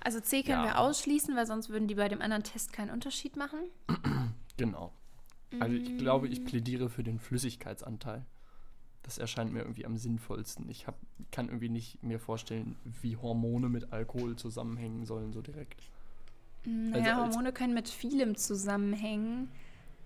Also 0.00 0.20
C 0.20 0.42
können 0.42 0.64
ja. 0.64 0.64
wir 0.64 0.78
ausschließen, 0.78 1.36
weil 1.36 1.46
sonst 1.46 1.68
würden 1.68 1.88
die 1.88 1.94
bei 1.94 2.08
dem 2.08 2.20
anderen 2.20 2.42
Test 2.42 2.72
keinen 2.72 2.90
Unterschied 2.90 3.36
machen. 3.36 3.60
Genau. 4.58 4.92
Also 5.60 5.74
ich 5.74 5.96
glaube, 5.96 6.28
ich 6.28 6.40
mm. 6.40 6.44
plädiere 6.44 6.90
für 6.90 7.02
den 7.02 7.18
Flüssigkeitsanteil. 7.18 8.24
Das 9.02 9.18
erscheint 9.18 9.52
mir 9.52 9.60
irgendwie 9.60 9.86
am 9.86 9.96
sinnvollsten. 9.96 10.68
Ich 10.68 10.86
hab, 10.86 10.96
kann 11.30 11.48
irgendwie 11.48 11.70
nicht 11.70 12.02
mir 12.02 12.20
vorstellen, 12.20 12.76
wie 13.00 13.16
Hormone 13.16 13.70
mit 13.70 13.92
Alkohol 13.92 14.36
zusammenhängen 14.36 15.06
sollen, 15.06 15.32
so 15.32 15.40
direkt. 15.40 15.82
Naja, 16.64 17.22
also 17.22 17.36
Hormone 17.36 17.52
können 17.52 17.74
mit 17.74 17.88
vielem 17.88 18.36
zusammenhängen. 18.36 19.48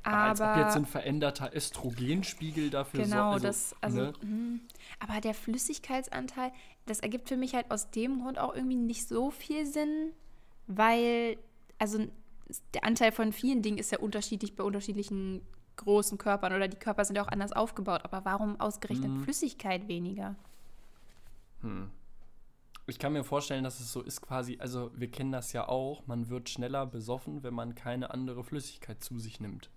Aber, 0.06 0.30
als 0.30 0.40
ob 0.40 0.56
jetzt 0.56 0.76
ein 0.76 0.86
veränderter 0.86 1.54
Östrogenspiegel 1.54 2.70
dafür 2.70 3.02
genau, 3.02 3.30
so, 3.30 3.34
also, 3.34 3.46
das, 3.46 3.76
also, 3.80 4.00
ne? 4.00 4.12
Hm. 4.20 4.60
aber 5.00 5.20
der 5.20 5.34
Flüssigkeitsanteil, 5.34 6.52
das 6.86 7.00
ergibt 7.00 7.28
für 7.28 7.36
mich 7.36 7.54
halt 7.54 7.70
aus 7.70 7.90
dem 7.90 8.20
Grund 8.22 8.38
auch 8.38 8.54
irgendwie 8.54 8.76
nicht 8.76 9.08
so 9.08 9.30
viel 9.30 9.66
Sinn, 9.66 10.12
weil, 10.66 11.38
also 11.78 12.06
der 12.74 12.84
Anteil 12.84 13.10
von 13.10 13.32
vielen 13.32 13.62
Dingen 13.62 13.78
ist 13.78 13.90
ja 13.90 13.98
unterschiedlich 13.98 14.54
bei 14.54 14.62
unterschiedlichen 14.62 15.42
großen 15.76 16.18
Körpern 16.18 16.52
oder 16.54 16.68
die 16.68 16.76
Körper 16.76 17.04
sind 17.04 17.16
ja 17.16 17.24
auch 17.24 17.28
anders 17.28 17.52
aufgebaut. 17.52 18.02
Aber 18.04 18.24
warum 18.24 18.60
ausgerechnet 18.60 19.10
hm. 19.10 19.24
Flüssigkeit 19.24 19.88
weniger? 19.88 20.36
Hm. 21.62 21.90
Ich 22.86 23.00
kann 23.00 23.12
mir 23.12 23.24
vorstellen, 23.24 23.64
dass 23.64 23.80
es 23.80 23.92
so 23.92 24.00
ist 24.00 24.22
quasi, 24.22 24.58
also 24.60 24.92
wir 24.94 25.10
kennen 25.10 25.32
das 25.32 25.52
ja 25.52 25.68
auch, 25.68 26.06
man 26.06 26.28
wird 26.28 26.48
schneller 26.48 26.86
besoffen, 26.86 27.42
wenn 27.42 27.52
man 27.52 27.74
keine 27.74 28.10
andere 28.10 28.44
Flüssigkeit 28.44 29.02
zu 29.02 29.18
sich 29.18 29.40
nimmt. 29.40 29.70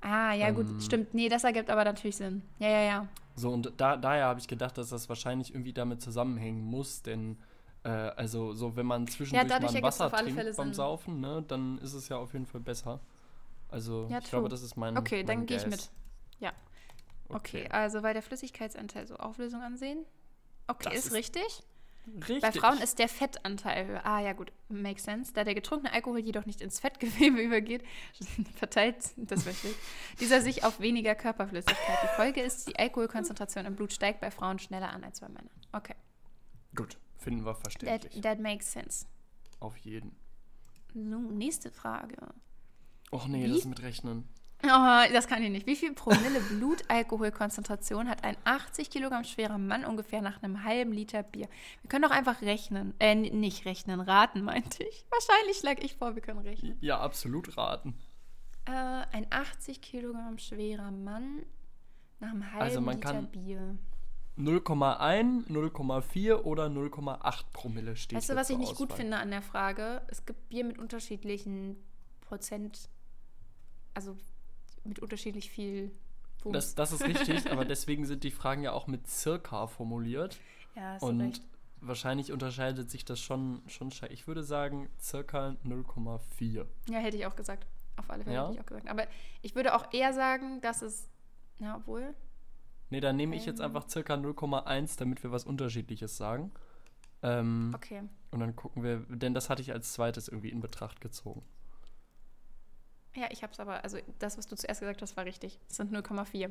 Ah, 0.00 0.32
ja, 0.32 0.48
ähm, 0.48 0.54
gut, 0.54 0.82
stimmt. 0.82 1.14
Nee, 1.14 1.28
das 1.28 1.44
ergibt 1.44 1.70
aber 1.70 1.84
natürlich 1.84 2.16
Sinn. 2.16 2.42
Ja, 2.58 2.68
ja, 2.68 2.82
ja. 2.82 3.08
So, 3.34 3.50
und 3.50 3.72
da, 3.76 3.96
daher 3.96 4.26
habe 4.26 4.40
ich 4.40 4.48
gedacht, 4.48 4.78
dass 4.78 4.90
das 4.90 5.08
wahrscheinlich 5.08 5.52
irgendwie 5.54 5.72
damit 5.72 6.02
zusammenhängen 6.02 6.62
muss, 6.62 7.02
denn 7.02 7.38
äh, 7.84 7.88
also 7.90 8.52
so, 8.52 8.76
wenn 8.76 8.86
man 8.86 9.06
zwischendurch 9.06 9.50
ja, 9.50 9.60
mal 9.60 9.82
Wasser 9.82 10.10
trinkt 10.10 10.56
beim 10.56 10.74
Saufen, 10.74 11.20
ne, 11.20 11.44
dann 11.46 11.78
ist 11.78 11.94
es 11.94 12.08
ja 12.08 12.16
auf 12.16 12.32
jeden 12.32 12.46
Fall 12.46 12.60
besser. 12.60 13.00
Also 13.68 14.08
ja, 14.10 14.18
ich 14.18 14.30
glaube, 14.30 14.48
das 14.48 14.62
ist 14.62 14.76
mein 14.76 14.96
Okay, 14.96 15.18
mein 15.18 15.26
dann 15.26 15.46
gehe 15.46 15.58
ich 15.58 15.66
mit. 15.66 15.90
Ja. 16.40 16.52
Okay. 17.28 17.64
okay. 17.64 17.68
also 17.70 18.02
weil 18.02 18.14
der 18.14 18.22
Flüssigkeitsanteil 18.22 19.06
so 19.06 19.16
Auflösung 19.16 19.62
ansehen. 19.62 20.04
Okay, 20.66 20.94
ist, 20.94 21.06
ist 21.06 21.12
richtig. 21.12 21.62
Richtig. 22.16 22.40
Bei 22.40 22.52
Frauen 22.52 22.78
ist 22.78 22.98
der 22.98 23.08
Fettanteil 23.08 23.86
höher. 23.86 24.06
Ah, 24.06 24.20
ja, 24.20 24.32
gut, 24.32 24.52
makes 24.68 25.04
sense. 25.04 25.32
Da 25.32 25.44
der 25.44 25.54
getrunkene 25.54 25.92
Alkohol 25.92 26.20
jedoch 26.20 26.46
nicht 26.46 26.60
ins 26.60 26.80
Fettgewebe 26.80 27.40
übergeht, 27.42 27.84
verteilt, 28.56 28.96
das 29.16 29.42
versteht, 29.44 29.76
dieser 30.20 30.40
sich 30.40 30.64
auf 30.64 30.80
weniger 30.80 31.14
Körperflüssigkeit. 31.14 31.98
Die 32.02 32.16
Folge 32.16 32.40
ist, 32.40 32.68
die 32.68 32.78
Alkoholkonzentration 32.78 33.66
im 33.66 33.76
Blut 33.76 33.92
steigt 33.92 34.20
bei 34.20 34.30
Frauen 34.30 34.58
schneller 34.58 34.90
an 34.90 35.04
als 35.04 35.20
bei 35.20 35.28
Männern. 35.28 35.50
Okay. 35.72 35.94
Gut. 36.74 36.98
Finden 37.18 37.44
wir 37.44 37.54
verständlich. 37.54 38.12
That, 38.14 38.22
that 38.22 38.40
makes 38.40 38.72
sense. 38.72 39.06
Auf 39.60 39.76
jeden. 39.78 40.16
So, 40.94 41.18
nächste 41.18 41.70
Frage. 41.70 42.16
Och 43.10 43.26
nee, 43.26 43.44
Wie? 43.44 43.52
das 43.52 43.64
mit 43.64 43.82
Rechnen. 43.82 44.28
Oh, 44.64 45.12
das 45.12 45.28
kann 45.28 45.42
ich 45.42 45.50
nicht. 45.50 45.66
Wie 45.66 45.76
viel 45.76 45.92
Promille 45.92 46.40
Blutalkoholkonzentration 46.40 48.08
hat 48.08 48.24
ein 48.24 48.36
80 48.44 48.90
Kilogramm 48.90 49.22
schwerer 49.22 49.56
Mann 49.56 49.84
ungefähr 49.84 50.20
nach 50.20 50.42
einem 50.42 50.64
halben 50.64 50.92
Liter 50.92 51.22
Bier? 51.22 51.48
Wir 51.82 51.88
können 51.88 52.02
doch 52.02 52.10
einfach 52.10 52.42
rechnen. 52.42 52.92
Äh, 52.98 53.14
nicht 53.14 53.66
rechnen, 53.66 54.00
raten, 54.00 54.42
meinte 54.42 54.82
ich. 54.82 55.04
Wahrscheinlich 55.10 55.58
schlage 55.58 55.82
ich 55.84 55.94
vor, 55.94 56.16
wir 56.16 56.22
können 56.22 56.40
rechnen. 56.40 56.76
Ja, 56.80 56.98
absolut 56.98 57.56
raten. 57.56 57.94
Äh, 58.64 58.72
ein 58.72 59.26
80 59.30 59.80
Kilogramm 59.80 60.38
schwerer 60.38 60.90
Mann 60.90 61.46
nach 62.18 62.30
einem 62.30 62.50
halben 62.52 62.62
also 62.62 62.80
man 62.80 62.96
Liter 62.96 63.12
kann, 63.12 63.30
Bier. 63.30 63.78
0,1, 64.36 65.48
0,4 65.48 66.34
oder 66.42 66.66
0,8 66.66 67.44
Promille 67.52 67.96
steht. 67.96 68.18
Weißt 68.18 68.30
du, 68.30 68.36
was 68.36 68.50
ich 68.50 68.58
nicht 68.58 68.72
Auswahl. 68.72 68.86
gut 68.88 68.96
finde 68.96 69.18
an 69.18 69.30
der 69.30 69.42
Frage? 69.42 70.02
Es 70.08 70.26
gibt 70.26 70.48
Bier 70.48 70.64
mit 70.64 70.78
unterschiedlichen 70.78 71.76
Prozent, 72.20 72.88
also 73.94 74.16
mit 74.88 74.98
unterschiedlich 74.98 75.50
viel 75.50 75.90
das, 76.44 76.74
das 76.76 76.92
ist 76.92 77.04
richtig, 77.04 77.50
aber 77.50 77.64
deswegen 77.64 78.06
sind 78.06 78.22
die 78.24 78.30
Fragen 78.30 78.62
ja 78.62 78.72
auch 78.72 78.86
mit 78.86 79.06
circa 79.08 79.66
formuliert. 79.66 80.38
Ja, 80.76 80.92
hast 80.94 81.02
Und 81.02 81.20
recht. 81.20 81.42
wahrscheinlich 81.80 82.32
unterscheidet 82.32 82.88
sich 82.90 83.04
das 83.04 83.20
schon, 83.20 83.60
schon. 83.66 83.90
Ich 84.10 84.26
würde 84.28 84.44
sagen, 84.44 84.88
circa 85.00 85.56
0,4. 85.64 86.64
Ja, 86.88 86.98
hätte 87.00 87.16
ich 87.16 87.26
auch 87.26 87.34
gesagt. 87.36 87.66
Auf 87.96 88.08
alle 88.08 88.22
Fälle 88.22 88.36
Ja? 88.36 88.44
hätte 88.44 88.54
ich 88.54 88.60
auch 88.60 88.66
gesagt. 88.66 88.88
Aber 88.88 89.06
ich 89.42 89.54
würde 89.56 89.74
auch 89.74 89.92
eher 89.92 90.12
sagen, 90.12 90.60
dass 90.60 90.80
es. 90.82 91.08
Na, 91.58 91.76
obwohl. 91.76 92.14
Nee, 92.90 93.00
dann 93.00 93.16
nehme 93.16 93.34
ich 93.34 93.44
jetzt 93.44 93.58
Ähm. 93.58 93.66
einfach 93.66 93.88
circa 93.88 94.14
0,1, 94.14 94.96
damit 94.98 95.22
wir 95.24 95.32
was 95.32 95.44
Unterschiedliches 95.44 96.16
sagen. 96.16 96.52
Ähm, 97.22 97.72
Okay. 97.74 98.02
Und 98.30 98.38
dann 98.40 98.54
gucken 98.54 98.84
wir, 98.84 98.98
denn 99.08 99.34
das 99.34 99.50
hatte 99.50 99.60
ich 99.62 99.72
als 99.72 99.92
zweites 99.92 100.28
irgendwie 100.28 100.50
in 100.50 100.60
Betracht 100.60 101.00
gezogen. 101.00 101.42
Ja, 103.18 103.26
ich 103.30 103.42
hab's 103.42 103.58
aber. 103.58 103.82
Also, 103.82 103.98
das, 104.18 104.38
was 104.38 104.46
du 104.46 104.56
zuerst 104.56 104.80
gesagt 104.80 105.02
hast, 105.02 105.16
war 105.16 105.24
richtig. 105.24 105.58
Es 105.68 105.76
sind 105.76 105.92
0,4. 105.92 106.50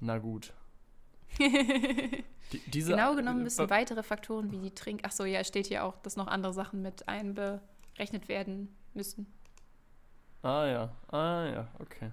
Na 0.00 0.18
gut. 0.18 0.52
Die, 1.38 2.58
diese, 2.70 2.92
genau 2.92 3.14
genommen 3.14 3.42
müssen 3.42 3.66
äh, 3.66 3.70
weitere 3.70 4.02
Faktoren 4.02 4.50
wie 4.50 4.58
die 4.58 4.70
Trink. 4.70 5.02
Ach 5.02 5.12
so, 5.12 5.26
ja, 5.26 5.40
es 5.40 5.48
steht 5.48 5.66
hier 5.66 5.84
auch, 5.84 5.98
dass 5.98 6.16
noch 6.16 6.26
andere 6.26 6.54
Sachen 6.54 6.80
mit 6.80 7.06
einberechnet 7.06 8.28
werden 8.28 8.74
müssen. 8.94 9.26
Ah 10.42 10.64
ja, 10.64 10.92
ah 11.08 11.44
ja, 11.44 11.68
okay. 11.78 12.10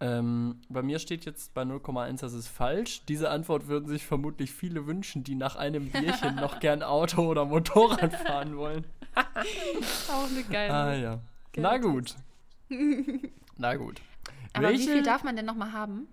Ähm, 0.00 0.60
bei 0.68 0.82
mir 0.82 0.98
steht 0.98 1.24
jetzt 1.24 1.54
bei 1.54 1.62
0,1, 1.62 2.20
das 2.20 2.34
ist 2.34 2.48
falsch. 2.48 3.02
Diese 3.06 3.30
Antwort 3.30 3.66
würden 3.68 3.88
sich 3.88 4.04
vermutlich 4.04 4.52
viele 4.52 4.86
wünschen, 4.86 5.24
die 5.24 5.34
nach 5.34 5.56
einem 5.56 5.90
Bierchen 5.90 6.36
noch 6.36 6.58
gern 6.60 6.82
Auto 6.82 7.26
oder 7.26 7.46
Motorrad 7.46 8.14
fahren 8.14 8.56
wollen. 8.58 8.86
Auch 9.14 10.28
eine 10.28 10.42
geile. 10.44 10.74
Ah 10.74 10.94
ja. 10.94 11.20
Na 11.56 11.78
gut. 11.78 12.14
Na 13.56 13.76
gut. 13.76 14.00
Aber 14.52 14.68
wie 14.68 14.72
Welche? 14.72 14.92
viel 14.92 15.02
darf 15.02 15.24
man 15.24 15.36
denn 15.36 15.46
nochmal 15.46 15.72
haben? 15.72 16.08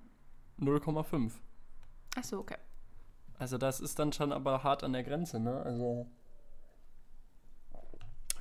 0,5. 0.60 1.32
Ach 2.16 2.24
so, 2.24 2.39
okay. 2.39 2.58
Also 3.39 3.58
das 3.58 3.80
ist 3.80 3.99
dann 3.99 4.12
schon 4.14 4.32
aber 4.32 4.64
hart 4.64 4.84
an 4.84 4.93
der 4.93 5.03
Grenze, 5.03 5.39
ne? 5.39 5.62
Also 5.62 6.08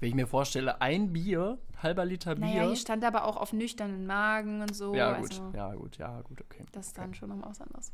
wenn 0.01 0.11
ich 0.11 0.15
mir 0.15 0.27
vorstelle, 0.27 0.81
ein 0.81 1.13
Bier, 1.13 1.59
halber 1.83 2.05
Liter 2.05 2.35
Bier. 2.35 2.45
Naja, 2.45 2.67
hier 2.67 2.77
stand 2.77 3.05
aber 3.05 3.25
auch 3.25 3.37
auf 3.37 3.53
nüchternen 3.53 4.07
Magen 4.07 4.61
und 4.61 4.75
so. 4.75 4.95
ja, 4.95 5.19
gut, 5.19 5.31
Also, 5.31 5.53
ja, 5.55 5.75
gut, 5.75 5.97
ja, 5.97 6.21
gut, 6.23 6.41
okay. 6.43 6.65
Das 6.73 6.89
ist 6.89 6.99
dann 6.99 7.15
schon 7.15 7.31
nochmal 7.31 7.51
was 7.51 7.61
anderes. 7.61 7.93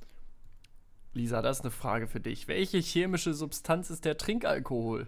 Lisa, 1.15 1.43
das 1.43 1.59
ist 1.59 1.65
eine 1.65 1.71
Frage 1.71 2.09
für 2.09 2.21
dich. 2.21 2.49
Welche 2.49 2.79
chemische 2.79 3.35
Substanz 3.35 3.91
ist 3.91 4.05
der 4.05 4.17
Trinkalkohol? 4.17 5.07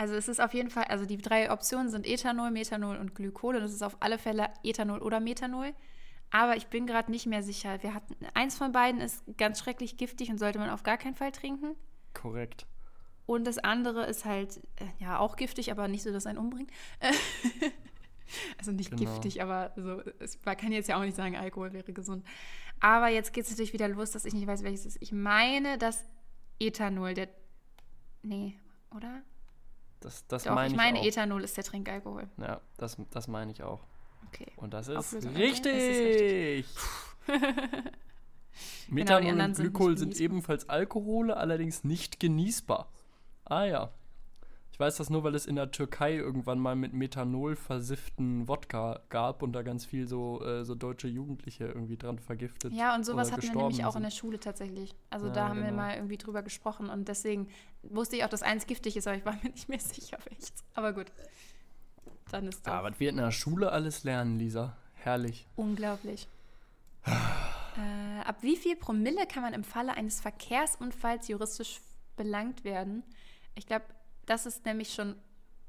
Also 0.00 0.14
es 0.14 0.28
ist 0.28 0.40
auf 0.40 0.54
jeden 0.54 0.70
Fall, 0.70 0.84
also 0.84 1.04
die 1.04 1.18
drei 1.18 1.52
Optionen 1.52 1.90
sind 1.90 2.06
Ethanol, 2.06 2.50
Methanol 2.50 2.96
und 2.96 3.14
Glykol 3.14 3.56
und 3.56 3.62
es 3.64 3.74
ist 3.74 3.82
auf 3.82 3.98
alle 4.00 4.16
Fälle 4.16 4.48
Ethanol 4.62 5.00
oder 5.00 5.20
Methanol. 5.20 5.74
Aber 6.30 6.56
ich 6.56 6.68
bin 6.68 6.86
gerade 6.86 7.10
nicht 7.10 7.26
mehr 7.26 7.42
sicher. 7.42 7.82
Wir 7.82 7.92
hatten 7.92 8.16
eins 8.32 8.56
von 8.56 8.72
beiden 8.72 9.02
ist 9.02 9.22
ganz 9.36 9.58
schrecklich 9.58 9.98
giftig 9.98 10.30
und 10.30 10.38
sollte 10.38 10.58
man 10.58 10.70
auf 10.70 10.84
gar 10.84 10.96
keinen 10.96 11.14
Fall 11.14 11.32
trinken. 11.32 11.76
Korrekt. 12.14 12.64
Und 13.26 13.46
das 13.46 13.58
andere 13.58 14.06
ist 14.06 14.24
halt, 14.24 14.56
äh, 14.76 14.86
ja, 15.00 15.18
auch 15.18 15.36
giftig, 15.36 15.70
aber 15.70 15.86
nicht 15.86 16.02
so, 16.02 16.12
dass 16.12 16.24
einen 16.24 16.38
umbringt. 16.38 16.70
also 18.58 18.72
nicht 18.72 18.88
Genau. 18.88 19.02
giftig, 19.02 19.42
aber 19.42 19.74
so, 19.76 20.00
es, 20.18 20.42
man 20.46 20.56
kann 20.56 20.72
jetzt 20.72 20.88
ja 20.88 20.96
auch 20.96 21.04
nicht 21.04 21.14
sagen, 21.14 21.36
Alkohol 21.36 21.74
wäre 21.74 21.92
gesund. 21.92 22.26
Aber 22.80 23.08
jetzt 23.08 23.34
geht 23.34 23.44
es 23.44 23.50
natürlich 23.50 23.74
wieder 23.74 23.88
los, 23.88 24.12
dass 24.12 24.24
ich 24.24 24.32
nicht 24.32 24.46
weiß, 24.46 24.62
welches 24.62 24.86
es 24.86 24.96
ist. 24.96 25.02
Ich 25.02 25.12
meine, 25.12 25.76
dass 25.76 26.06
Ethanol, 26.58 27.12
der. 27.12 27.28
Nee, 28.22 28.58
oder? 28.96 29.22
Das, 30.00 30.26
das 30.26 30.44
Doch, 30.44 30.54
meine 30.54 30.66
ich 30.68 30.72
ich 30.72 30.76
meine, 30.76 30.98
auch. 31.00 31.04
Ethanol 31.04 31.44
ist 31.44 31.56
der 31.56 31.64
Trinkalkohol. 31.64 32.28
Ja, 32.38 32.60
das, 32.78 32.96
das 33.10 33.28
meine 33.28 33.52
ich 33.52 33.62
auch. 33.62 33.80
Okay. 34.28 34.46
Und 34.56 34.72
das 34.74 34.88
ist 34.88 34.96
Auflösung 34.96 35.34
richtig. 35.36 36.64
okay. 37.26 37.44
Methanol 38.88 39.22
Genau, 39.30 39.44
und 39.44 39.54
sind 39.54 39.58
nicht 39.58 39.72
Glykol 39.72 39.98
sind 39.98 40.10
genießbar. 40.10 40.24
ebenfalls 40.24 40.68
Alkohole, 40.68 41.36
allerdings 41.36 41.84
nicht 41.84 42.18
genießbar. 42.20 42.88
Ah 43.44 43.64
ja. 43.64 43.92
Ich 44.80 44.86
weiß 44.86 44.96
das 44.96 45.10
nur, 45.10 45.22
weil 45.24 45.34
es 45.34 45.44
in 45.44 45.56
der 45.56 45.70
Türkei 45.72 46.14
irgendwann 46.14 46.58
mal 46.58 46.74
mit 46.74 46.94
Methanol 46.94 47.54
versifften 47.54 48.48
Wodka 48.48 49.02
gab 49.10 49.42
und 49.42 49.52
da 49.52 49.60
ganz 49.60 49.84
viel 49.84 50.08
so, 50.08 50.42
äh, 50.42 50.64
so 50.64 50.74
deutsche 50.74 51.06
Jugendliche 51.06 51.66
irgendwie 51.66 51.98
dran 51.98 52.18
vergiftet. 52.18 52.72
Ja, 52.72 52.94
und 52.94 53.04
sowas 53.04 53.30
hatten 53.30 53.42
wir 53.42 53.54
nämlich 53.54 53.84
auch 53.84 53.94
in 53.94 54.04
der. 54.04 54.10
Schule 54.10 54.40
tatsächlich. 54.40 54.94
Also 55.10 55.26
Ja, 55.26 55.32
da 55.34 55.48
haben 55.50 55.58
wir 55.58 55.66
genau. 55.66 55.76
mal 55.82 55.96
irgendwie 55.96 56.16
drüber 56.16 56.42
gesprochen 56.42 56.88
und 56.88 57.08
deswegen 57.08 57.50
wusste 57.82 58.16
ich 58.16 58.24
auch, 58.24 58.30
dass 58.30 58.42
eins 58.42 58.66
giftig 58.66 58.96
ist, 58.96 59.06
aber 59.06 59.18
ich 59.18 59.26
war 59.26 59.34
mir 59.42 59.50
nicht 59.50 59.68
mehr 59.68 59.78
sicher, 59.80 60.16
welches. 60.26 60.54
Aber 60.74 60.94
gut. 60.94 61.12
Dann 62.30 62.48
ist 62.48 62.66
das 62.66 62.72
Ah, 62.72 62.82
was 62.82 62.98
wir 62.98 63.10
in 63.10 63.18
der 63.18 63.32
Schule 63.32 63.72
alles 63.72 64.04
lernen, 64.04 64.38
Lisa. 64.38 64.78
Herrlich. 64.94 65.46
unglaublich. 65.56 66.26
äh, 67.04 68.20
ab 68.24 68.36
wie 68.40 68.56
viel 68.56 68.76
Promille 68.76 69.26
kann 69.26 69.42
man 69.42 69.52
im 69.52 69.62
Falle 69.62 69.92
eines 69.92 70.22
Verkehrsunfalls 70.22 71.28
juristisch 71.28 71.82
belangt 72.16 72.64
werden? 72.64 73.02
Ich 73.54 73.66
glaube, 73.66 73.84
das 74.30 74.46
ist 74.46 74.64
nämlich 74.64 74.94
schon 74.94 75.16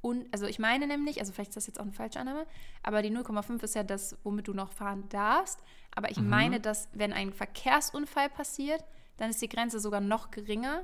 un 0.03 0.26
also 0.32 0.45
ich 0.47 0.57
meine 0.59 0.88
nämlich, 0.88 1.20
also 1.20 1.32
vielleicht 1.34 1.49
ist 1.49 1.57
das 1.57 1.68
jetzt 1.68 1.80
auch 1.80 1.84
eine 1.84 1.93
falsche 1.93 2.20
Annahme, 2.20 2.45
aber 2.84 3.01
die 3.01 3.12
0,5 3.12 3.62
ist 3.64 3.76
ja 3.76 3.84
das, 3.84 4.18
womit 4.24 4.47
du 4.47 4.53
noch 4.53 4.72
fahren 4.72 5.07
darfst. 5.09 5.59
Aber 5.95 6.09
ich 6.09 6.18
Mhm. 6.18 6.30
meine, 6.30 6.59
dass 6.59 6.88
wenn 6.93 7.14
ein 7.14 7.34
Verkehrsunfall 7.34 8.30
passiert, 8.30 8.84
dann 9.18 9.30
ist 9.30 9.41
die 9.41 9.49
Grenze 9.49 9.80
sogar 9.80 10.01
noch 10.01 10.32
geringer. 10.32 10.84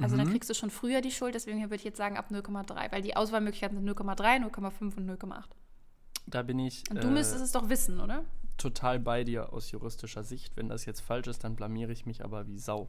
Also 0.00 0.16
dann 0.16 0.26
Mhm. 0.26 0.32
kriegst 0.32 0.48
du 0.50 0.54
schon 0.54 0.70
früher 0.70 1.00
die 1.00 1.10
Schuld, 1.10 1.34
deswegen 1.34 1.60
würde 1.60 1.76
ich 1.76 1.84
jetzt 1.84 1.98
sagen 1.98 2.16
ab 2.16 2.30
0,3, 2.30 2.90
weil 2.92 3.02
die 3.02 3.16
Auswahlmöglichkeiten 3.16 3.76
sind 3.76 3.84
0,3, 3.86 4.38
0,5 4.38 4.96
und 4.96 5.06
0,8. 5.06 5.50
Da 6.26 6.42
bin 6.42 6.58
ich 6.58 6.84
Und 6.90 7.02
du 7.02 7.08
äh, 7.08 7.12
müsstest 7.12 7.42
es 7.44 7.52
doch 7.52 7.68
wissen, 7.68 8.00
oder? 8.00 8.24
total 8.56 8.98
bei 8.98 9.22
dir 9.24 9.52
aus 9.52 9.70
juristischer 9.70 10.24
Sicht. 10.24 10.56
Wenn 10.56 10.68
das 10.68 10.84
jetzt 10.84 11.00
falsch 11.00 11.28
ist, 11.28 11.44
dann 11.44 11.54
blamiere 11.56 11.92
ich 11.92 12.06
mich 12.06 12.24
aber 12.24 12.46
wie 12.48 12.58
Sau. 12.58 12.88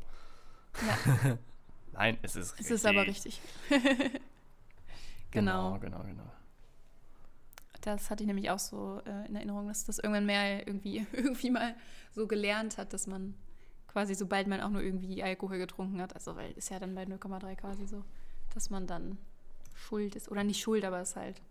Ja, 0.82 1.38
Nein, 1.94 2.18
es 2.22 2.36
ist 2.36 2.54
es 2.54 2.60
richtig. 2.60 2.72
ist 2.76 2.86
aber 2.86 3.06
richtig. 3.08 3.42
genau. 5.32 5.78
Genau, 5.80 5.80
genau, 5.80 6.04
genau. 6.04 6.32
Das 7.82 8.10
hatte 8.10 8.24
ich 8.24 8.28
nämlich 8.28 8.50
auch 8.50 8.60
so 8.60 9.02
äh, 9.06 9.28
in 9.28 9.36
Erinnerung, 9.36 9.68
dass 9.68 9.86
das 9.86 10.00
irgendwann 10.00 10.26
mehr 10.26 10.68
irgendwie, 10.68 11.06
irgendwie 11.14 11.50
mal 11.50 11.76
so 12.12 12.28
gelernt 12.28 12.78
hat, 12.78 12.94
dass 12.94 13.08
man 13.08 13.36
quasi, 13.88 14.16
sobald 14.16 14.48
man 14.48 14.62
auch 14.62 14.70
nur 14.70 14.82
irgendwie 14.82 15.24
Alkohol 15.24 15.58
getrunken 15.58 16.02
hat, 16.02 16.14
also 16.14 16.36
weil 16.36 16.52
ist 16.52 16.70
ja 16.70 16.80
dann 16.80 16.94
bei 16.94 17.04
0,3 17.04 17.56
quasi 17.56 17.88
so, 17.88 18.04
dass 18.54 18.70
man 18.70 18.86
dann 18.86 19.18
schuld 19.74 20.16
ist. 20.16 20.30
Oder 20.30 20.44
nicht 20.44 20.62
schuld, 20.62 20.84
aber 20.84 21.00
es 21.00 21.16
halt. 21.16 21.42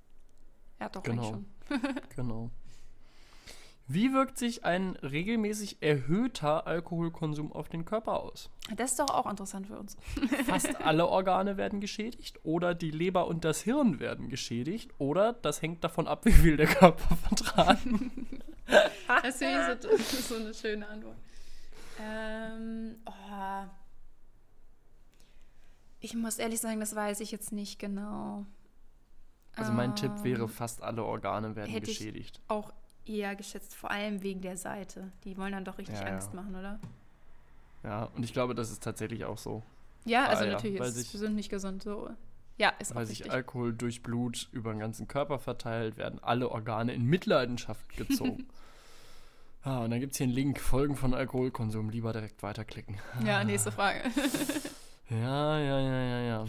Ja, 0.80 0.88
doch, 0.88 1.02
Genau. 1.02 1.32
eigentlich 1.32 1.46
schon. 1.68 1.94
Genau. 2.16 2.50
Wie 3.90 4.12
wirkt 4.12 4.36
sich 4.36 4.64
ein 4.66 4.96
regelmäßig 4.96 5.78
erhöhter 5.82 6.66
Alkoholkonsum 6.66 7.52
auf 7.52 7.70
den 7.70 7.86
Körper 7.86 8.20
aus? 8.22 8.50
Das 8.76 8.90
ist 8.90 8.98
doch 9.00 9.08
auch 9.08 9.24
interessant 9.28 9.66
für 9.66 9.78
uns. 9.78 9.96
Fast 10.46 10.78
alle 10.82 11.06
Organe 11.06 11.56
werden 11.56 11.80
geschädigt 11.80 12.38
oder 12.42 12.74
die 12.74 12.90
Leber 12.90 13.26
und 13.26 13.44
das 13.46 13.62
Hirn 13.62 13.98
werden 13.98 14.28
geschädigt 14.28 14.92
oder 14.98 15.32
das 15.32 15.62
hängt 15.62 15.82
davon 15.84 16.06
ab, 16.06 16.26
wie 16.26 16.32
viel 16.32 16.58
der 16.58 16.66
Körper 16.66 17.16
vertragen. 17.28 18.40
Das 19.22 19.36
finde 19.38 19.58
ich 19.78 19.82
so, 19.82 19.88
das 19.88 20.00
ist 20.12 20.28
so 20.28 20.36
eine 20.36 20.52
schöne 20.52 20.86
Antwort. 20.86 21.16
Ähm, 21.98 22.96
oh. 23.06 23.64
Ich 26.00 26.14
muss 26.14 26.38
ehrlich 26.38 26.60
sagen, 26.60 26.78
das 26.78 26.94
weiß 26.94 27.20
ich 27.20 27.32
jetzt 27.32 27.52
nicht 27.52 27.78
genau. 27.78 28.44
Also 29.56 29.72
mein 29.72 29.96
Tipp 29.96 30.12
Ähm, 30.18 30.24
wäre, 30.24 30.48
fast 30.48 30.82
alle 30.82 31.02
Organe 31.04 31.56
werden 31.56 31.70
hätte 31.70 31.90
ich- 31.90 31.98
geschädigt. 31.98 32.40
auch 32.48 32.72
eher 33.08 33.34
geschätzt, 33.36 33.74
vor 33.74 33.90
allem 33.90 34.22
wegen 34.22 34.40
der 34.40 34.56
Seite. 34.56 35.10
Die 35.24 35.36
wollen 35.36 35.52
dann 35.52 35.64
doch 35.64 35.78
richtig 35.78 35.96
Ja, 35.98 36.06
ja. 36.06 36.12
Angst 36.14 36.34
machen, 36.34 36.54
oder? 36.54 36.78
Ja, 37.84 38.04
und 38.14 38.24
ich 38.24 38.32
glaube, 38.32 38.54
das 38.54 38.70
ist 38.70 38.82
tatsächlich 38.82 39.24
auch 39.24 39.38
so. 39.38 39.62
Ja, 40.04 40.26
also 40.26 40.42
Ah, 40.42 40.46
ja, 40.46 40.52
natürlich 40.54 40.80
weil 40.80 40.88
ist 40.88 40.96
es 40.96 41.12
gesund, 41.12 41.34
nicht 41.34 41.48
gesund. 41.50 41.82
So. 41.82 42.10
Ja, 42.56 42.70
ist 42.80 42.94
Weil 42.94 43.04
auch 43.04 43.08
sich. 43.08 43.30
Alkohol 43.30 43.72
durch 43.72 44.02
Blut 44.02 44.48
über 44.52 44.72
den 44.72 44.80
ganzen 44.80 45.06
Körper 45.06 45.38
verteilt, 45.38 45.96
werden 45.96 46.18
alle 46.22 46.50
Organe 46.50 46.92
in 46.92 47.04
Mitleidenschaft 47.04 47.96
gezogen. 47.96 48.46
ah, 49.62 49.80
und 49.84 49.90
dann 49.90 50.00
gibt 50.00 50.12
es 50.12 50.18
hier 50.18 50.24
einen 50.24 50.34
Link, 50.34 50.60
Folgen 50.60 50.96
von 50.96 51.14
Alkoholkonsum. 51.14 51.90
Lieber 51.90 52.12
direkt 52.12 52.42
weiterklicken. 52.42 52.98
Ja, 53.24 53.44
nächste 53.44 53.72
Frage. 53.72 54.02
Ja, 55.10 55.58
ja, 55.58 55.80
ja, 55.80 56.02
ja, 56.02 56.20
ja. 56.20 56.44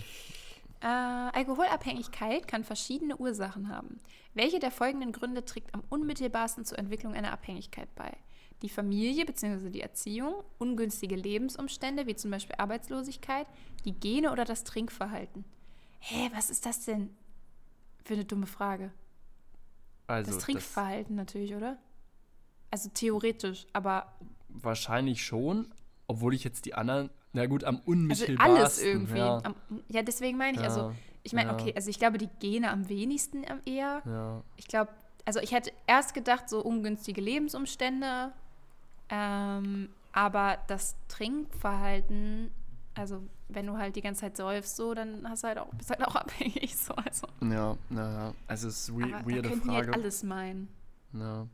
Äh, 0.81 0.85
Alkoholabhängigkeit 0.85 2.47
kann 2.47 2.63
verschiedene 2.63 3.17
Ursachen 3.17 3.67
haben. 3.69 3.99
Welche 4.33 4.59
der 4.59 4.71
folgenden 4.71 5.11
Gründe 5.11 5.43
trägt 5.43 5.73
am 5.73 5.83
unmittelbarsten 5.89 6.63
zur 6.63 6.79
Entwicklung 6.79 7.13
einer 7.13 7.33
Abhängigkeit 7.33 7.93
bei? 7.95 8.15
Die 8.61 8.69
Familie 8.69 9.25
bzw. 9.25 9.69
die 9.69 9.81
Erziehung, 9.81 10.43
ungünstige 10.57 11.15
Lebensumstände 11.15 12.07
wie 12.07 12.15
zum 12.15 12.31
Beispiel 12.31 12.55
Arbeitslosigkeit, 12.57 13.47
die 13.85 13.93
Gene 13.93 14.31
oder 14.31 14.45
das 14.45 14.63
Trinkverhalten? 14.63 15.43
Hä, 15.99 16.29
was 16.33 16.49
ist 16.49 16.65
das 16.65 16.85
denn 16.85 17.09
für 18.05 18.13
eine 18.13 18.25
dumme 18.25 18.47
Frage? 18.47 18.91
Also, 20.07 20.31
Das 20.31 20.37
das 20.37 20.45
Trinkverhalten 20.45 21.15
natürlich, 21.15 21.55
oder? 21.55 21.77
Also 22.71 22.89
theoretisch, 22.93 23.67
aber 23.73 24.13
wahrscheinlich 24.49 25.25
schon, 25.25 25.73
obwohl 26.07 26.33
ich 26.33 26.43
jetzt 26.43 26.65
die 26.65 26.73
anderen, 26.73 27.09
na 27.33 27.45
gut, 27.45 27.63
am 27.63 27.75
also 27.77 27.91
unmittelbarsten. 27.91 28.57
alles 28.57 28.81
irgendwie. 28.81 29.17
Ja, 29.17 29.41
Am, 29.43 29.55
ja, 29.87 30.01
deswegen 30.01 30.37
meine 30.37 30.57
ich, 30.57 30.63
also 30.63 30.79
ja, 30.79 30.93
ich 31.23 31.33
meine, 31.33 31.49
ja. 31.51 31.55
okay, 31.55 31.73
also 31.75 31.89
ich 31.89 31.99
glaube, 31.99 32.17
die 32.17 32.29
Gene 32.39 32.71
am 32.71 32.89
wenigsten 32.89 33.43
am 33.49 33.61
eher. 33.65 34.01
ja. 34.05 34.43
Ich 34.57 34.67
glaube, 34.67 34.91
also 35.25 35.39
ich 35.39 35.51
hätte 35.51 35.71
erst 35.85 36.13
gedacht, 36.13 36.49
so 36.49 36.61
ungünstige 36.63 37.21
Lebensumstände, 37.21 38.31
ähm, 39.09 39.89
aber 40.11 40.57
das 40.67 40.95
Trinkverhalten 41.07 42.51
Also, 42.95 43.21
wenn 43.47 43.65
du 43.67 43.77
halt 43.77 43.95
die 43.95 44.01
ganze 44.01 44.21
Zeit 44.21 44.37
säufst, 44.37 44.75
so, 44.75 44.93
dann 44.93 45.27
hast 45.29 45.43
du 45.43 45.47
halt 45.47 45.57
auch, 45.59 45.73
bist 45.75 45.89
halt 45.89 46.05
auch 46.05 46.15
abhängig. 46.15 46.75
So, 46.75 46.93
also. 46.95 47.27
Ja, 47.41 47.77
naja. 47.89 48.33
Also, 48.47 48.67
es 48.67 48.89
ist 48.89 48.89
Aber 48.89 49.25
weirde 49.29 49.51
Frage. 49.51 49.87
Halt 49.87 49.93
alles 49.95 50.23
meinen. 50.23 50.67
Ja. 51.13 51.47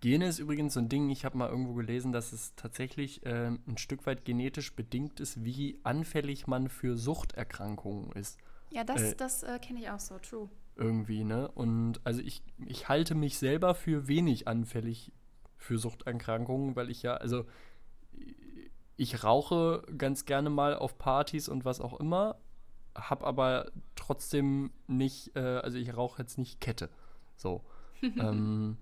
Gene 0.00 0.26
ist 0.26 0.38
übrigens 0.38 0.74
so 0.74 0.80
ein 0.80 0.88
Ding, 0.88 1.10
ich 1.10 1.24
habe 1.24 1.38
mal 1.38 1.48
irgendwo 1.48 1.74
gelesen, 1.74 2.12
dass 2.12 2.32
es 2.32 2.54
tatsächlich 2.54 3.24
äh, 3.26 3.48
ein 3.48 3.76
Stück 3.78 4.06
weit 4.06 4.24
genetisch 4.24 4.74
bedingt 4.74 5.20
ist, 5.20 5.44
wie 5.44 5.78
anfällig 5.82 6.46
man 6.46 6.68
für 6.68 6.96
Suchterkrankungen 6.96 8.12
ist. 8.12 8.38
Ja, 8.70 8.84
das, 8.84 9.02
äh, 9.02 9.14
das 9.16 9.42
äh, 9.42 9.58
kenne 9.58 9.80
ich 9.80 9.90
auch 9.90 10.00
so, 10.00 10.18
true. 10.18 10.48
Irgendwie, 10.76 11.24
ne? 11.24 11.50
Und 11.50 12.00
also 12.04 12.20
ich, 12.22 12.42
ich 12.64 12.88
halte 12.88 13.14
mich 13.14 13.38
selber 13.38 13.74
für 13.74 14.08
wenig 14.08 14.48
anfällig 14.48 15.12
für 15.58 15.78
Suchterkrankungen, 15.78 16.74
weil 16.74 16.90
ich 16.90 17.02
ja, 17.02 17.14
also 17.14 17.44
ich 18.96 19.24
rauche 19.24 19.82
ganz 19.96 20.24
gerne 20.24 20.50
mal 20.50 20.74
auf 20.74 20.98
Partys 20.98 21.48
und 21.48 21.64
was 21.64 21.80
auch 21.80 21.98
immer, 22.00 22.36
habe 22.94 23.26
aber 23.26 23.70
trotzdem 23.96 24.70
nicht, 24.86 25.34
äh, 25.36 25.40
also 25.40 25.78
ich 25.78 25.96
rauche 25.96 26.22
jetzt 26.22 26.38
nicht 26.38 26.60
Kette. 26.60 26.88
So. 27.36 27.62
ähm, 28.02 28.78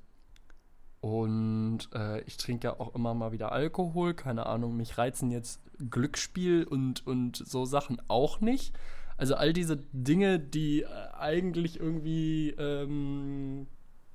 und 1.01 1.89
äh, 1.95 2.21
ich 2.23 2.37
trinke 2.37 2.69
ja 2.69 2.81
auch 2.81 2.95
immer 2.95 3.15
mal 3.15 3.33
wieder 3.33 3.53
Alkohol, 3.53 4.15
keine 4.15 4.47
Ahnung, 4.47 4.77
mich 4.77 4.99
reizen 4.99 5.31
jetzt 5.31 5.61
Glücksspiel 5.91 6.65
und, 6.65 7.07
und 7.07 7.37
so 7.37 7.65
Sachen 7.65 8.03
auch 8.09 8.41
nicht. 8.41 8.75
Also 9.17 9.35
all 9.35 9.53
diese 9.53 9.79
Dinge, 9.93 10.39
die 10.39 10.83
äh, 10.83 10.87
eigentlich 11.19 11.81
irgendwie 11.81 12.51
ähm, 12.59 13.67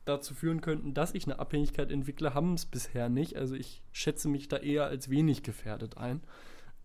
dazu 0.06 0.36
führen 0.36 0.62
könnten, 0.62 0.94
dass 0.94 1.14
ich 1.14 1.26
eine 1.26 1.40
Abhängigkeit 1.40 1.92
entwickle, 1.92 2.34
haben 2.36 2.54
es 2.54 2.66
bisher 2.66 3.10
nicht. 3.10 3.36
Also 3.36 3.56
ich 3.56 3.82
schätze 3.92 4.30
mich 4.30 4.48
da 4.48 4.58
eher 4.58 4.86
als 4.86 5.10
wenig 5.10 5.42
gefährdet 5.42 5.98
ein. 5.98 6.22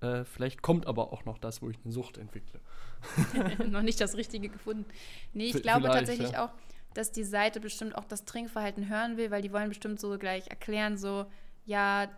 Äh, 0.01 0.25
vielleicht 0.25 0.63
kommt 0.63 0.87
aber 0.87 1.13
auch 1.13 1.27
noch 1.27 1.37
das, 1.37 1.61
wo 1.61 1.69
ich 1.69 1.77
eine 1.85 1.93
Sucht 1.93 2.17
entwickle. 2.17 2.61
noch 3.69 3.83
nicht 3.83 4.01
das 4.01 4.17
Richtige 4.17 4.49
gefunden. 4.49 4.87
Nee, 5.35 5.51
ich 5.55 5.63
glaube 5.63 5.89
tatsächlich 5.89 6.33
ja. 6.33 6.47
auch, 6.47 6.51
dass 6.95 7.13
die 7.13 7.25
Seite 7.25 7.61
bestimmt 7.61 7.95
auch 7.95 8.05
das 8.05 8.25
Trinkverhalten 8.25 8.89
hören 8.89 9.17
will, 9.17 9.31
weil 9.31 9.43
die 9.43 9.53
wollen 9.53 9.69
bestimmt 9.69 10.01
so 10.01 10.19
gleich 10.19 10.49
erklären, 10.49 10.97
so, 10.97 11.27
ja, 11.65 12.09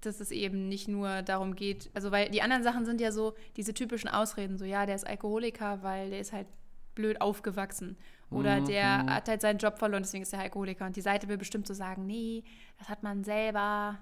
dass 0.00 0.20
es 0.20 0.30
eben 0.30 0.68
nicht 0.68 0.88
nur 0.88 1.22
darum 1.22 1.54
geht, 1.54 1.90
also 1.94 2.10
weil 2.10 2.30
die 2.30 2.42
anderen 2.42 2.62
Sachen 2.62 2.84
sind 2.84 3.00
ja 3.00 3.12
so 3.12 3.34
diese 3.56 3.74
typischen 3.74 4.08
Ausreden, 4.08 4.58
so, 4.58 4.64
ja, 4.64 4.86
der 4.86 4.94
ist 4.94 5.06
Alkoholiker, 5.06 5.82
weil 5.82 6.10
der 6.10 6.20
ist 6.20 6.32
halt 6.32 6.46
blöd 6.94 7.20
aufgewachsen. 7.20 7.96
Oder 8.30 8.60
mhm. 8.60 8.66
der 8.66 9.02
mhm. 9.02 9.10
hat 9.10 9.28
halt 9.28 9.40
seinen 9.40 9.58
Job 9.58 9.78
verloren, 9.78 10.02
deswegen 10.02 10.22
ist 10.22 10.32
er 10.32 10.40
Alkoholiker. 10.40 10.86
Und 10.86 10.96
die 10.96 11.00
Seite 11.00 11.28
will 11.28 11.36
bestimmt 11.36 11.66
so 11.66 11.74
sagen, 11.74 12.06
nee, 12.06 12.42
das 12.78 12.88
hat 12.88 13.02
man 13.02 13.22
selber 13.22 13.98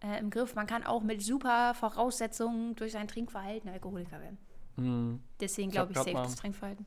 äh, 0.00 0.18
im 0.18 0.30
Griff. 0.30 0.54
Man 0.54 0.66
kann 0.66 0.84
auch 0.84 1.02
mit 1.02 1.22
super 1.22 1.74
Voraussetzungen 1.74 2.74
durch 2.76 2.92
sein 2.92 3.08
Trinkverhalten 3.08 3.70
Alkoholiker 3.70 4.20
werden. 4.20 4.38
Mhm. 4.76 5.20
Deswegen 5.40 5.70
glaube 5.70 5.92
ich, 5.92 5.98
safe 5.98 6.12
das 6.12 6.36
Trinkverhalten. 6.36 6.86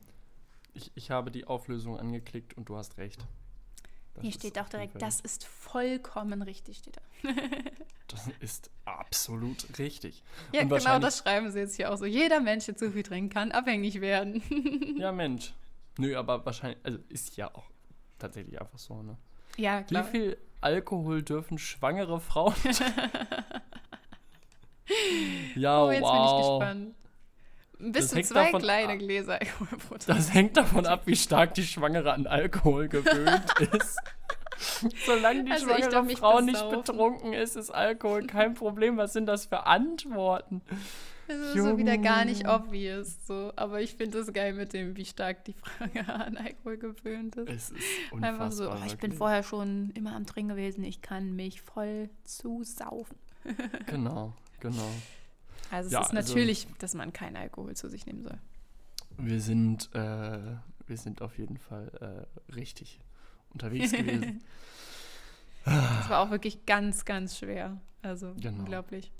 Ich, 0.74 0.90
ich 0.94 1.10
habe 1.10 1.30
die 1.30 1.46
Auflösung 1.46 1.98
angeklickt 1.98 2.56
und 2.56 2.68
du 2.68 2.76
hast 2.76 2.98
recht. 2.98 3.26
Das 4.14 4.22
Hier 4.22 4.32
steht 4.32 4.58
auch 4.58 4.68
direkt, 4.68 5.00
das 5.00 5.20
ist 5.20 5.44
vollkommen 5.44 6.42
richtig, 6.42 6.78
steht 6.78 6.96
da. 6.96 7.02
das 8.08 8.28
ist 8.40 8.70
absolut 8.84 9.78
richtig. 9.78 10.22
Ja, 10.52 10.64
genau 10.64 10.98
das 10.98 11.18
schreiben 11.18 11.50
sie 11.50 11.60
jetzt 11.60 11.76
hier 11.76 11.90
auch 11.92 11.96
so. 11.96 12.04
Jeder 12.04 12.40
Mensch, 12.40 12.66
der 12.66 12.76
zu 12.76 12.90
viel 12.90 13.02
trinken 13.02 13.30
kann, 13.30 13.52
abhängig 13.52 14.00
werden. 14.02 14.42
ja, 14.98 15.12
Mensch. 15.12 15.54
Nö, 15.98 16.16
aber 16.16 16.44
wahrscheinlich, 16.44 16.78
also 16.82 16.98
ist 17.08 17.36
ja 17.36 17.54
auch 17.54 17.70
tatsächlich 18.18 18.60
einfach 18.60 18.78
so, 18.78 19.02
ne? 19.02 19.16
Ja, 19.56 19.82
klar. 19.82 20.06
Wie 20.06 20.10
viel 20.10 20.36
Alkohol 20.60 21.22
dürfen 21.22 21.58
schwangere 21.58 22.20
Frauen? 22.20 22.54
ja, 25.56 25.84
oh, 25.84 25.90
jetzt 25.90 26.02
wow. 26.02 26.12
bin 26.12 26.22
ich 26.24 26.36
gespannt. 26.36 26.94
Bis 27.90 28.08
zu 28.08 28.22
zwei 28.22 28.52
kleine 28.52 28.96
Gläser 28.96 29.34
Alkohol 29.40 29.78
pro 29.78 29.94
Tag. 29.96 30.16
Das 30.16 30.32
hängt 30.32 30.56
davon 30.56 30.86
ab, 30.86 31.02
wie 31.06 31.16
stark 31.16 31.54
die 31.54 31.64
Schwangere 31.64 32.12
an 32.12 32.26
Alkohol 32.26 32.88
gewöhnt 32.88 33.44
ist. 33.74 33.98
Solange 35.04 35.44
die 35.44 35.50
also 35.50 35.66
schwangere 35.66 36.16
Frau 36.16 36.40
nicht 36.40 36.70
betrunken 36.70 37.32
ist, 37.32 37.56
ist 37.56 37.70
Alkohol 37.70 38.26
kein 38.26 38.54
Problem. 38.54 38.96
Was 38.96 39.12
sind 39.12 39.26
das 39.26 39.46
für 39.46 39.66
Antworten? 39.66 40.62
Das 41.26 41.38
ist 41.38 41.54
Junge. 41.56 41.70
so 41.70 41.78
wieder 41.78 41.98
gar 41.98 42.24
nicht 42.24 42.46
obvious. 42.48 43.26
So. 43.26 43.52
Aber 43.56 43.80
ich 43.80 43.94
finde 43.94 44.18
es 44.18 44.32
geil 44.32 44.52
mit 44.52 44.72
dem, 44.72 44.96
wie 44.96 45.04
stark 45.04 45.44
die 45.44 45.54
Frage 45.54 46.06
an 46.12 46.36
Alkohol 46.36 46.78
gewöhnt 46.78 47.36
ist. 47.36 47.50
Es 47.50 47.70
ist. 47.70 48.22
Einfach 48.22 48.52
so, 48.52 48.70
oh, 48.70 48.76
ich 48.86 48.96
bin 48.98 49.12
vorher 49.12 49.42
schon 49.42 49.90
immer 49.94 50.14
am 50.14 50.26
Trinken 50.26 50.50
gewesen. 50.50 50.84
Ich 50.84 51.00
kann 51.00 51.34
mich 51.34 51.62
voll 51.62 52.10
zusaufen. 52.24 53.16
genau, 53.86 54.34
genau. 54.60 54.90
Also 55.72 55.86
es 55.86 55.92
ja, 55.92 56.00
ist 56.00 56.14
also 56.14 56.34
natürlich, 56.34 56.66
also, 56.66 56.76
dass 56.80 56.94
man 56.94 57.14
keinen 57.14 57.36
Alkohol 57.36 57.74
zu 57.74 57.88
sich 57.88 58.04
nehmen 58.04 58.22
soll. 58.22 58.38
Wir 59.16 59.40
sind, 59.40 59.88
äh, 59.94 60.38
wir 60.86 60.96
sind 60.96 61.22
auf 61.22 61.38
jeden 61.38 61.56
Fall 61.56 62.26
äh, 62.48 62.52
richtig 62.52 63.00
unterwegs 63.50 63.92
gewesen. 63.96 64.42
das 65.64 66.10
war 66.10 66.20
auch 66.20 66.30
wirklich 66.30 66.66
ganz, 66.66 67.06
ganz 67.06 67.38
schwer. 67.38 67.80
Also 68.02 68.34
genau. 68.38 68.58
unglaublich. 68.58 69.12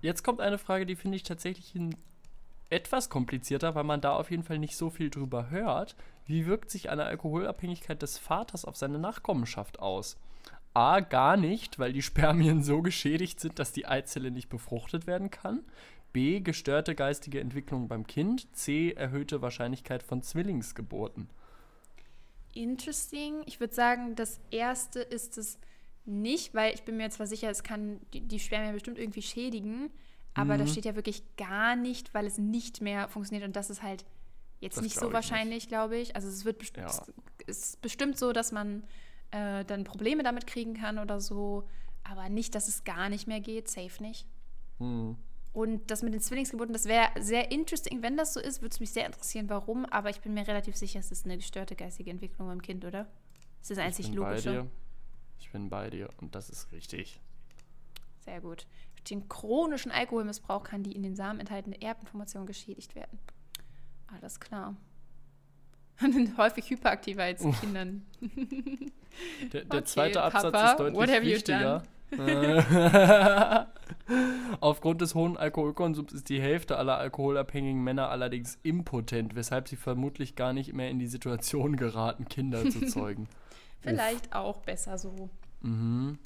Jetzt 0.00 0.22
kommt 0.22 0.40
eine 0.40 0.56
Frage, 0.56 0.86
die 0.86 0.96
finde 0.96 1.16
ich 1.16 1.24
tatsächlich 1.24 1.74
etwas 2.70 3.10
komplizierter, 3.10 3.74
weil 3.74 3.84
man 3.84 4.00
da 4.00 4.16
auf 4.16 4.30
jeden 4.30 4.44
Fall 4.44 4.58
nicht 4.58 4.76
so 4.76 4.88
viel 4.88 5.10
drüber 5.10 5.50
hört. 5.50 5.94
Wie 6.24 6.46
wirkt 6.46 6.70
sich 6.70 6.88
eine 6.88 7.04
Alkoholabhängigkeit 7.04 8.00
des 8.00 8.16
Vaters 8.16 8.64
auf 8.64 8.76
seine 8.76 8.98
Nachkommenschaft 8.98 9.78
aus? 9.78 10.16
A, 10.74 11.00
gar 11.00 11.36
nicht, 11.36 11.78
weil 11.78 11.92
die 11.92 12.02
Spermien 12.02 12.62
so 12.62 12.82
geschädigt 12.82 13.40
sind, 13.40 13.58
dass 13.58 13.72
die 13.72 13.86
Eizelle 13.86 14.30
nicht 14.30 14.48
befruchtet 14.48 15.06
werden 15.06 15.30
kann. 15.30 15.64
B, 16.12 16.40
gestörte 16.40 16.94
geistige 16.94 17.40
Entwicklung 17.40 17.88
beim 17.88 18.06
Kind. 18.06 18.54
C, 18.54 18.92
erhöhte 18.92 19.42
Wahrscheinlichkeit 19.42 20.02
von 20.02 20.22
Zwillingsgeburten. 20.22 21.28
Interesting. 22.54 23.42
Ich 23.46 23.60
würde 23.60 23.74
sagen, 23.74 24.14
das 24.14 24.40
erste 24.50 25.00
ist 25.00 25.38
es 25.38 25.58
nicht, 26.04 26.54
weil 26.54 26.74
ich 26.74 26.82
bin 26.82 26.96
mir 26.96 27.08
zwar 27.10 27.26
sicher, 27.26 27.50
es 27.50 27.62
kann 27.62 28.00
die, 28.12 28.20
die 28.20 28.40
Spermien 28.40 28.74
bestimmt 28.74 28.98
irgendwie 28.98 29.22
schädigen, 29.22 29.90
aber 30.34 30.54
mhm. 30.54 30.60
das 30.60 30.72
steht 30.72 30.84
ja 30.84 30.96
wirklich 30.96 31.22
gar 31.36 31.76
nicht, 31.76 32.12
weil 32.12 32.26
es 32.26 32.38
nicht 32.38 32.80
mehr 32.80 33.08
funktioniert 33.08 33.46
und 33.46 33.56
das 33.56 33.70
ist 33.70 33.82
halt 33.82 34.04
jetzt 34.60 34.76
das 34.76 34.84
nicht 34.84 34.98
so 34.98 35.12
wahrscheinlich, 35.12 35.68
glaube 35.68 35.96
ich. 35.96 36.16
Also 36.16 36.28
es 36.28 36.44
wird 36.44 36.58
best 36.58 36.76
ja. 36.76 36.86
es 36.86 37.58
ist 37.58 37.82
bestimmt 37.82 38.18
so, 38.18 38.32
dass 38.32 38.52
man 38.52 38.82
äh, 39.32 39.64
dann 39.64 39.84
Probleme 39.84 40.22
damit 40.22 40.46
kriegen 40.46 40.74
kann 40.74 40.98
oder 40.98 41.20
so. 41.20 41.68
Aber 42.04 42.28
nicht, 42.28 42.54
dass 42.54 42.68
es 42.68 42.84
gar 42.84 43.08
nicht 43.08 43.26
mehr 43.26 43.40
geht, 43.40 43.68
safe 43.68 44.02
nicht. 44.02 44.26
Mhm. 44.78 45.16
Und 45.52 45.90
das 45.90 46.02
mit 46.02 46.14
den 46.14 46.20
Zwillingsgeburten, 46.20 46.72
das 46.72 46.86
wäre 46.86 47.10
sehr 47.20 47.50
interesting. 47.50 48.02
Wenn 48.02 48.16
das 48.16 48.32
so 48.32 48.40
ist, 48.40 48.62
würde 48.62 48.72
es 48.72 48.80
mich 48.80 48.90
sehr 48.90 49.04
interessieren, 49.04 49.48
warum. 49.50 49.84
Aber 49.86 50.08
ich 50.08 50.20
bin 50.20 50.32
mir 50.32 50.46
relativ 50.46 50.76
sicher, 50.76 51.00
es 51.00 51.12
ist 51.12 51.26
eine 51.26 51.36
gestörte 51.36 51.76
geistige 51.76 52.10
Entwicklung 52.10 52.48
beim 52.48 52.62
Kind, 52.62 52.84
oder? 52.84 53.04
Das 53.60 53.70
ist 53.70 53.76
das 53.76 53.78
einzig 53.78 54.06
ich 54.06 54.12
bin 54.12 54.20
Logische. 54.20 54.48
Bei 54.48 54.62
dir. 54.62 54.70
Ich 55.38 55.50
bin 55.50 55.68
bei 55.68 55.90
dir 55.90 56.08
und 56.20 56.34
das 56.34 56.48
ist 56.48 56.72
richtig. 56.72 57.20
Sehr 58.20 58.40
gut. 58.40 58.66
Durch 58.94 59.04
den 59.04 59.28
chronischen 59.28 59.90
Alkoholmissbrauch 59.90 60.62
kann 60.62 60.82
die 60.82 60.92
in 60.92 61.02
den 61.02 61.16
Samen 61.16 61.40
enthaltene 61.40 61.80
Erbinformation 61.82 62.46
geschädigt 62.46 62.94
werden. 62.94 63.18
Alles 64.06 64.40
klar. 64.40 64.76
Häufig 66.36 66.70
hyperaktiver 66.70 67.24
als 67.24 67.44
oh. 67.44 67.52
Kindern. 67.52 68.02
Der, 69.52 69.64
der 69.64 69.80
okay, 69.80 69.84
zweite 69.84 70.22
Absatz 70.22 70.52
Papa, 70.52 70.86
ist 70.86 70.96
deutlich 70.96 71.22
wichtiger. 71.22 71.82
Aufgrund 74.60 75.00
des 75.00 75.14
hohen 75.14 75.36
Alkoholkonsums 75.36 76.12
ist 76.12 76.28
die 76.28 76.40
Hälfte 76.40 76.76
aller 76.76 76.98
alkoholabhängigen 76.98 77.82
Männer 77.82 78.10
allerdings 78.10 78.58
impotent, 78.62 79.34
weshalb 79.34 79.68
sie 79.68 79.76
vermutlich 79.76 80.36
gar 80.36 80.52
nicht 80.52 80.72
mehr 80.72 80.90
in 80.90 80.98
die 80.98 81.06
Situation 81.06 81.76
geraten, 81.76 82.26
Kinder 82.28 82.68
zu 82.68 82.80
zeugen. 82.86 83.28
Vielleicht 83.80 84.26
Uff. 84.28 84.34
auch 84.34 84.58
besser 84.58 84.98
so. 84.98 85.30
Mhm. 85.62 86.18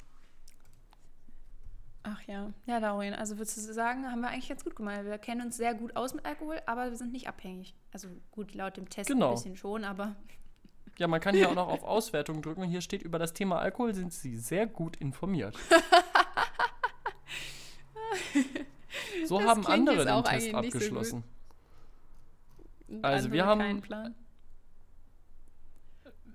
Ach 2.09 2.21
ja, 2.25 2.53
ja, 2.67 2.79
Darwin, 2.79 3.13
also 3.13 3.37
würdest 3.37 3.57
du 3.57 3.73
sagen, 3.73 4.09
haben 4.09 4.21
wir 4.21 4.29
eigentlich 4.29 4.47
ganz 4.47 4.63
gut 4.63 4.77
gemacht. 4.77 5.03
Wir 5.03 5.17
kennen 5.17 5.41
uns 5.41 5.57
sehr 5.57 5.73
gut 5.73 5.97
aus 5.97 6.13
mit 6.13 6.23
Alkohol, 6.25 6.61
aber 6.65 6.89
wir 6.89 6.95
sind 6.95 7.11
nicht 7.11 7.27
abhängig. 7.27 7.75
Also 7.91 8.07
gut, 8.31 8.53
laut 8.53 8.77
dem 8.77 8.87
Test 8.87 9.09
genau. 9.09 9.27
ein 9.29 9.35
bisschen 9.35 9.57
schon, 9.57 9.83
aber. 9.83 10.15
Ja, 10.97 11.07
man 11.07 11.19
kann 11.19 11.35
hier 11.35 11.49
auch 11.49 11.55
noch 11.55 11.67
auf 11.73 11.83
Auswertung 11.83 12.41
drücken. 12.41 12.63
Hier 12.63 12.79
steht 12.79 13.01
über 13.01 13.19
das 13.19 13.33
Thema 13.33 13.59
Alkohol 13.59 13.93
sind 13.93 14.13
Sie 14.13 14.37
sehr 14.37 14.67
gut 14.67 14.95
informiert. 14.95 15.57
so 19.25 19.39
das 19.39 19.47
haben 19.49 19.67
andere 19.67 20.05
den 20.05 20.23
Test 20.23 20.53
abgeschlossen. 20.53 21.25
So 22.87 23.01
also 23.01 23.33
wir 23.33 23.45
haben. 23.45 23.83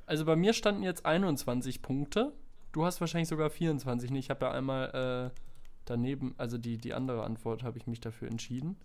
Also 0.04 0.26
bei 0.26 0.36
mir 0.36 0.52
standen 0.52 0.82
jetzt 0.82 1.06
21 1.06 1.80
Punkte. 1.80 2.34
Du 2.72 2.84
hast 2.84 3.00
wahrscheinlich 3.00 3.28
sogar 3.28 3.48
24. 3.48 4.10
Ich 4.10 4.28
habe 4.28 4.44
ja 4.44 4.52
einmal 4.52 5.30
äh, 5.32 5.51
daneben, 5.84 6.34
also 6.38 6.58
die, 6.58 6.78
die 6.78 6.94
andere 6.94 7.24
Antwort 7.24 7.62
habe 7.62 7.78
ich 7.78 7.86
mich 7.86 8.00
dafür 8.00 8.28
entschieden. 8.28 8.76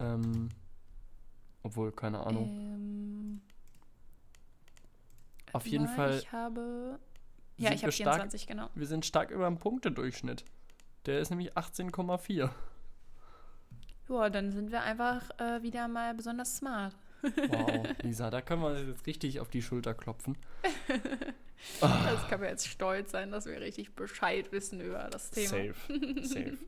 Ähm, 0.00 0.48
obwohl, 1.62 1.92
keine 1.92 2.26
Ahnung. 2.26 2.48
Ähm, 2.48 3.40
Auf 5.52 5.66
jeden 5.66 5.88
Fall. 5.88 6.18
Ich 6.18 6.32
habe. 6.32 6.98
Ja, 7.56 7.72
ich 7.72 7.82
habe 7.82 7.92
24, 7.92 8.42
stark, 8.42 8.56
genau. 8.56 8.70
Wir 8.74 8.86
sind 8.86 9.06
stark 9.06 9.30
über 9.30 9.46
dem 9.46 9.58
Punktedurchschnitt. 9.58 10.44
Der 11.06 11.20
ist 11.20 11.30
nämlich 11.30 11.56
18,4. 11.56 12.50
Ja, 14.08 14.30
dann 14.30 14.50
sind 14.50 14.70
wir 14.70 14.82
einfach 14.82 15.30
äh, 15.38 15.62
wieder 15.62 15.88
mal 15.88 16.14
besonders 16.14 16.56
smart. 16.56 16.94
Wow, 17.48 17.86
Lisa, 18.02 18.30
da 18.30 18.40
können 18.40 18.62
wir 18.62 18.78
jetzt 18.78 19.06
richtig 19.06 19.40
auf 19.40 19.48
die 19.48 19.62
Schulter 19.62 19.94
klopfen. 19.94 20.36
Das 21.80 22.28
kann 22.28 22.40
man 22.40 22.50
jetzt 22.50 22.68
stolz 22.68 23.12
sein, 23.12 23.30
dass 23.30 23.46
wir 23.46 23.60
richtig 23.60 23.94
Bescheid 23.94 24.52
wissen 24.52 24.80
über 24.80 25.08
das 25.10 25.30
Thema. 25.30 25.48
Safe, 25.48 25.74
safe. 26.22 26.58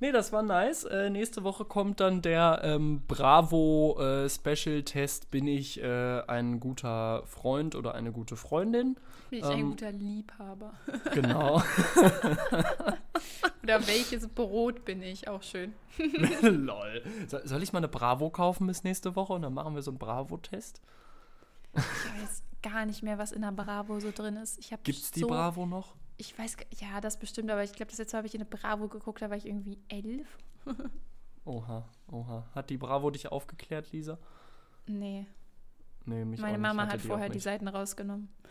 Nee, 0.00 0.12
das 0.12 0.32
war 0.32 0.42
nice. 0.42 0.84
Äh, 0.84 1.10
nächste 1.10 1.44
Woche 1.44 1.64
kommt 1.64 2.00
dann 2.00 2.20
der 2.20 2.60
ähm, 2.62 3.02
Bravo 3.08 3.98
äh, 3.98 4.28
Special 4.28 4.82
Test. 4.82 5.30
Bin 5.30 5.46
ich 5.46 5.82
äh, 5.82 6.20
ein 6.26 6.60
guter 6.60 7.22
Freund 7.26 7.74
oder 7.74 7.94
eine 7.94 8.12
gute 8.12 8.36
Freundin? 8.36 8.96
Bin 9.34 9.42
ich 9.42 9.50
ähm, 9.50 9.58
ein 9.58 9.70
guter 9.70 9.90
Liebhaber? 9.90 10.74
Genau. 11.12 11.56
oder 13.64 13.84
welches 13.88 14.28
Brot 14.28 14.84
bin 14.84 15.02
ich? 15.02 15.26
Auch 15.26 15.42
schön. 15.42 15.74
Lol. 16.42 17.02
soll 17.26 17.62
ich 17.64 17.72
mal 17.72 17.78
eine 17.78 17.88
Bravo 17.88 18.30
kaufen 18.30 18.68
bis 18.68 18.84
nächste 18.84 19.16
Woche 19.16 19.32
und 19.32 19.42
dann 19.42 19.52
machen 19.52 19.74
wir 19.74 19.82
so 19.82 19.90
einen 19.90 19.98
Bravo-Test? 19.98 20.80
Ich 21.72 21.82
weiß 21.82 22.44
gar 22.62 22.86
nicht 22.86 23.02
mehr, 23.02 23.18
was 23.18 23.32
in 23.32 23.42
der 23.42 23.50
Bravo 23.50 23.98
so 23.98 24.12
drin 24.12 24.36
ist. 24.36 24.56
Ich 24.60 24.70
Gibt 24.70 24.88
es 24.88 25.10
die 25.10 25.20
so, 25.20 25.26
Bravo 25.26 25.66
noch? 25.66 25.96
Ich 26.16 26.38
weiß, 26.38 26.56
ja, 26.78 27.00
das 27.00 27.18
bestimmt, 27.18 27.50
aber 27.50 27.64
ich 27.64 27.72
glaube, 27.72 27.90
das 27.90 27.98
letzte 27.98 28.14
Mal 28.14 28.18
habe 28.18 28.28
ich 28.28 28.36
in 28.36 28.42
eine 28.42 28.48
Bravo 28.48 28.86
geguckt, 28.86 29.20
da 29.20 29.30
war 29.30 29.36
ich 29.36 29.46
irgendwie 29.46 29.80
elf. 29.88 30.38
oha, 31.44 31.88
oha. 32.06 32.46
Hat 32.54 32.70
die 32.70 32.76
Bravo 32.76 33.10
dich 33.10 33.26
aufgeklärt, 33.32 33.90
Lisa? 33.90 34.16
Nee. 34.86 35.26
Nee, 36.06 36.24
mich 36.24 36.40
Meine 36.40 36.58
Mama 36.58 36.86
hat 36.86 37.00
vorher 37.00 37.28
die 37.28 37.38
Seiten 37.38 37.68
rausgenommen. 37.68 38.28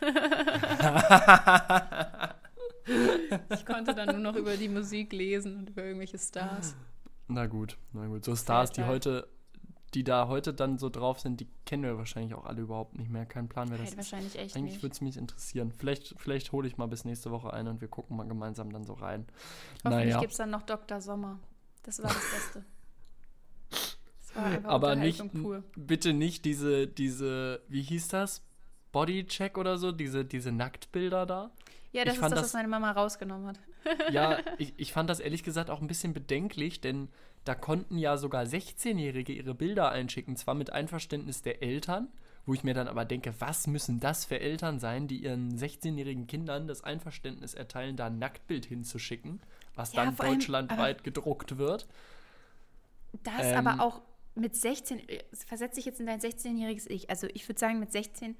ich 3.50 3.64
konnte 3.64 3.94
dann 3.94 4.08
nur 4.08 4.32
noch 4.32 4.36
über 4.36 4.56
die 4.56 4.68
Musik 4.68 5.12
lesen 5.12 5.58
und 5.58 5.70
über 5.70 5.84
irgendwelche 5.84 6.18
Stars. 6.18 6.74
Na 7.28 7.46
gut, 7.46 7.78
na 7.92 8.06
gut. 8.06 8.24
So 8.24 8.34
Stars, 8.34 8.72
die 8.72 8.82
heute 8.84 9.28
die 9.94 10.02
da 10.02 10.28
heute 10.28 10.52
dann 10.52 10.78
so 10.78 10.90
drauf 10.90 11.20
sind, 11.20 11.40
die 11.40 11.48
kennen 11.64 11.84
wir 11.84 11.96
wahrscheinlich 11.96 12.34
auch 12.34 12.44
alle 12.44 12.62
überhaupt 12.62 12.98
nicht 12.98 13.10
mehr. 13.10 13.26
Kein 13.26 13.48
Plan, 13.48 13.70
wer 13.70 13.78
das 13.78 13.88
halt 13.88 13.98
wahrscheinlich 13.98 14.36
echt 14.36 14.56
Eigentlich 14.56 14.82
würde 14.82 14.92
es 14.92 15.00
mich 15.00 15.16
interessieren. 15.16 15.70
Vielleicht, 15.70 16.14
vielleicht 16.18 16.52
hole 16.52 16.66
ich 16.66 16.76
mal 16.76 16.86
bis 16.86 17.04
nächste 17.04 17.30
Woche 17.30 17.52
ein 17.52 17.68
und 17.68 17.80
wir 17.80 17.88
gucken 17.88 18.16
mal 18.16 18.26
gemeinsam 18.26 18.72
dann 18.72 18.84
so 18.84 18.94
rein. 18.94 19.26
Hoffentlich 19.84 20.06
naja. 20.06 20.20
gibt 20.20 20.32
es 20.32 20.38
dann 20.38 20.50
noch 20.50 20.62
Dr. 20.62 21.00
Sommer. 21.00 21.38
Das 21.84 22.02
war 22.02 22.12
das 22.12 22.30
Beste. 22.30 22.64
Das 24.34 24.44
einfach 24.44 24.70
Aber 24.70 24.96
nicht, 24.96 25.22
pur. 25.32 25.62
bitte 25.76 26.12
nicht 26.12 26.44
diese, 26.44 26.86
diese, 26.86 27.60
wie 27.68 27.82
hieß 27.82 28.08
das? 28.08 28.42
Bodycheck 28.92 29.58
oder 29.58 29.76
so, 29.76 29.92
diese, 29.92 30.24
diese 30.24 30.52
Nacktbilder 30.52 31.26
da. 31.26 31.50
Ja, 31.92 32.04
das 32.04 32.14
ich 32.16 32.22
ist 32.22 32.30
das, 32.30 32.42
was 32.42 32.52
meine 32.54 32.68
Mama 32.68 32.90
rausgenommen 32.90 33.46
hat. 33.46 33.60
ja, 34.10 34.38
ich, 34.58 34.72
ich 34.76 34.92
fand 34.92 35.10
das 35.10 35.20
ehrlich 35.20 35.42
gesagt 35.42 35.70
auch 35.70 35.80
ein 35.80 35.86
bisschen 35.86 36.12
bedenklich, 36.12 36.80
denn 36.80 37.08
da 37.44 37.54
konnten 37.54 37.98
ja 37.98 38.16
sogar 38.16 38.44
16-Jährige 38.44 39.32
ihre 39.32 39.54
Bilder 39.54 39.90
einschicken, 39.90 40.36
zwar 40.36 40.54
mit 40.54 40.72
Einverständnis 40.72 41.42
der 41.42 41.62
Eltern, 41.62 42.08
wo 42.46 42.54
ich 42.54 42.64
mir 42.64 42.74
dann 42.74 42.88
aber 42.88 43.04
denke, 43.04 43.34
was 43.38 43.66
müssen 43.66 44.00
das 44.00 44.24
für 44.24 44.40
Eltern 44.40 44.78
sein, 44.78 45.08
die 45.08 45.18
ihren 45.18 45.56
16-jährigen 45.56 46.26
Kindern 46.26 46.66
das 46.66 46.82
Einverständnis 46.84 47.54
erteilen, 47.54 47.96
da 47.96 48.06
ein 48.06 48.18
Nacktbild 48.18 48.66
hinzuschicken, 48.66 49.40
was 49.74 49.92
ja, 49.92 50.04
dann 50.04 50.16
deutschlandweit 50.16 50.78
allem, 50.78 51.02
gedruckt 51.02 51.58
wird. 51.58 51.86
Das 53.22 53.34
ähm, 53.40 53.66
aber 53.66 53.82
auch 53.82 54.02
mit 54.34 54.56
16, 54.56 55.02
versetze 55.46 55.80
ich 55.80 55.86
jetzt 55.86 56.00
in 56.00 56.06
dein 56.06 56.20
16-jähriges 56.20 56.88
Ich. 56.88 57.10
Also 57.10 57.28
ich 57.32 57.48
würde 57.48 57.60
sagen, 57.60 57.78
mit 57.78 57.92
16 57.92 58.36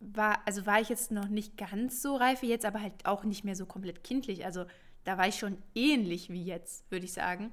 war, 0.00 0.40
also 0.46 0.66
war 0.66 0.80
ich 0.80 0.88
jetzt 0.88 1.10
noch 1.10 1.28
nicht 1.28 1.56
ganz 1.56 2.02
so 2.02 2.16
reif 2.16 2.42
wie 2.42 2.48
jetzt, 2.48 2.64
aber 2.64 2.80
halt 2.80 3.04
auch 3.04 3.24
nicht 3.24 3.44
mehr 3.44 3.56
so 3.56 3.66
komplett 3.66 4.04
kindlich. 4.04 4.44
Also 4.44 4.66
da 5.04 5.18
war 5.18 5.28
ich 5.28 5.36
schon 5.36 5.58
ähnlich 5.74 6.30
wie 6.30 6.44
jetzt, 6.44 6.90
würde 6.90 7.04
ich 7.04 7.12
sagen. 7.12 7.52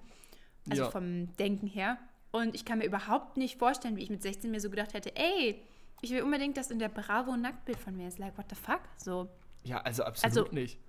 Also 0.70 0.84
ja. 0.84 0.92
vom 0.92 1.36
Denken 1.36 1.68
her. 1.68 1.98
Und 2.32 2.56
ich 2.56 2.66
kann 2.66 2.80
mir 2.80 2.86
überhaupt 2.86 3.38
nicht 3.38 3.60
vorstellen, 3.60 3.96
wie 3.96 4.04
ich 4.04 4.10
mit 4.10 4.24
16 4.24 4.50
mir 4.50 4.60
so 4.60 4.70
gedacht 4.70 4.94
hätte, 4.94 5.16
ey, 5.16 5.62
ich 6.02 6.12
will 6.12 6.22
unbedingt, 6.22 6.58
dass 6.58 6.72
in 6.72 6.80
der 6.80 6.90
Bravo 6.90 7.32
ein 7.32 7.42
Nacktbild 7.42 7.80
von 7.80 7.96
mir 7.96 8.08
ist. 8.08 8.18
Like, 8.18 8.38
what 8.38 8.46
the 8.50 8.56
fuck? 8.56 8.82
So. 8.98 9.30
Ja, 9.64 9.82
also 9.82 10.04
absolut 10.04 10.38
also, 10.38 10.54
nicht. 10.54 10.80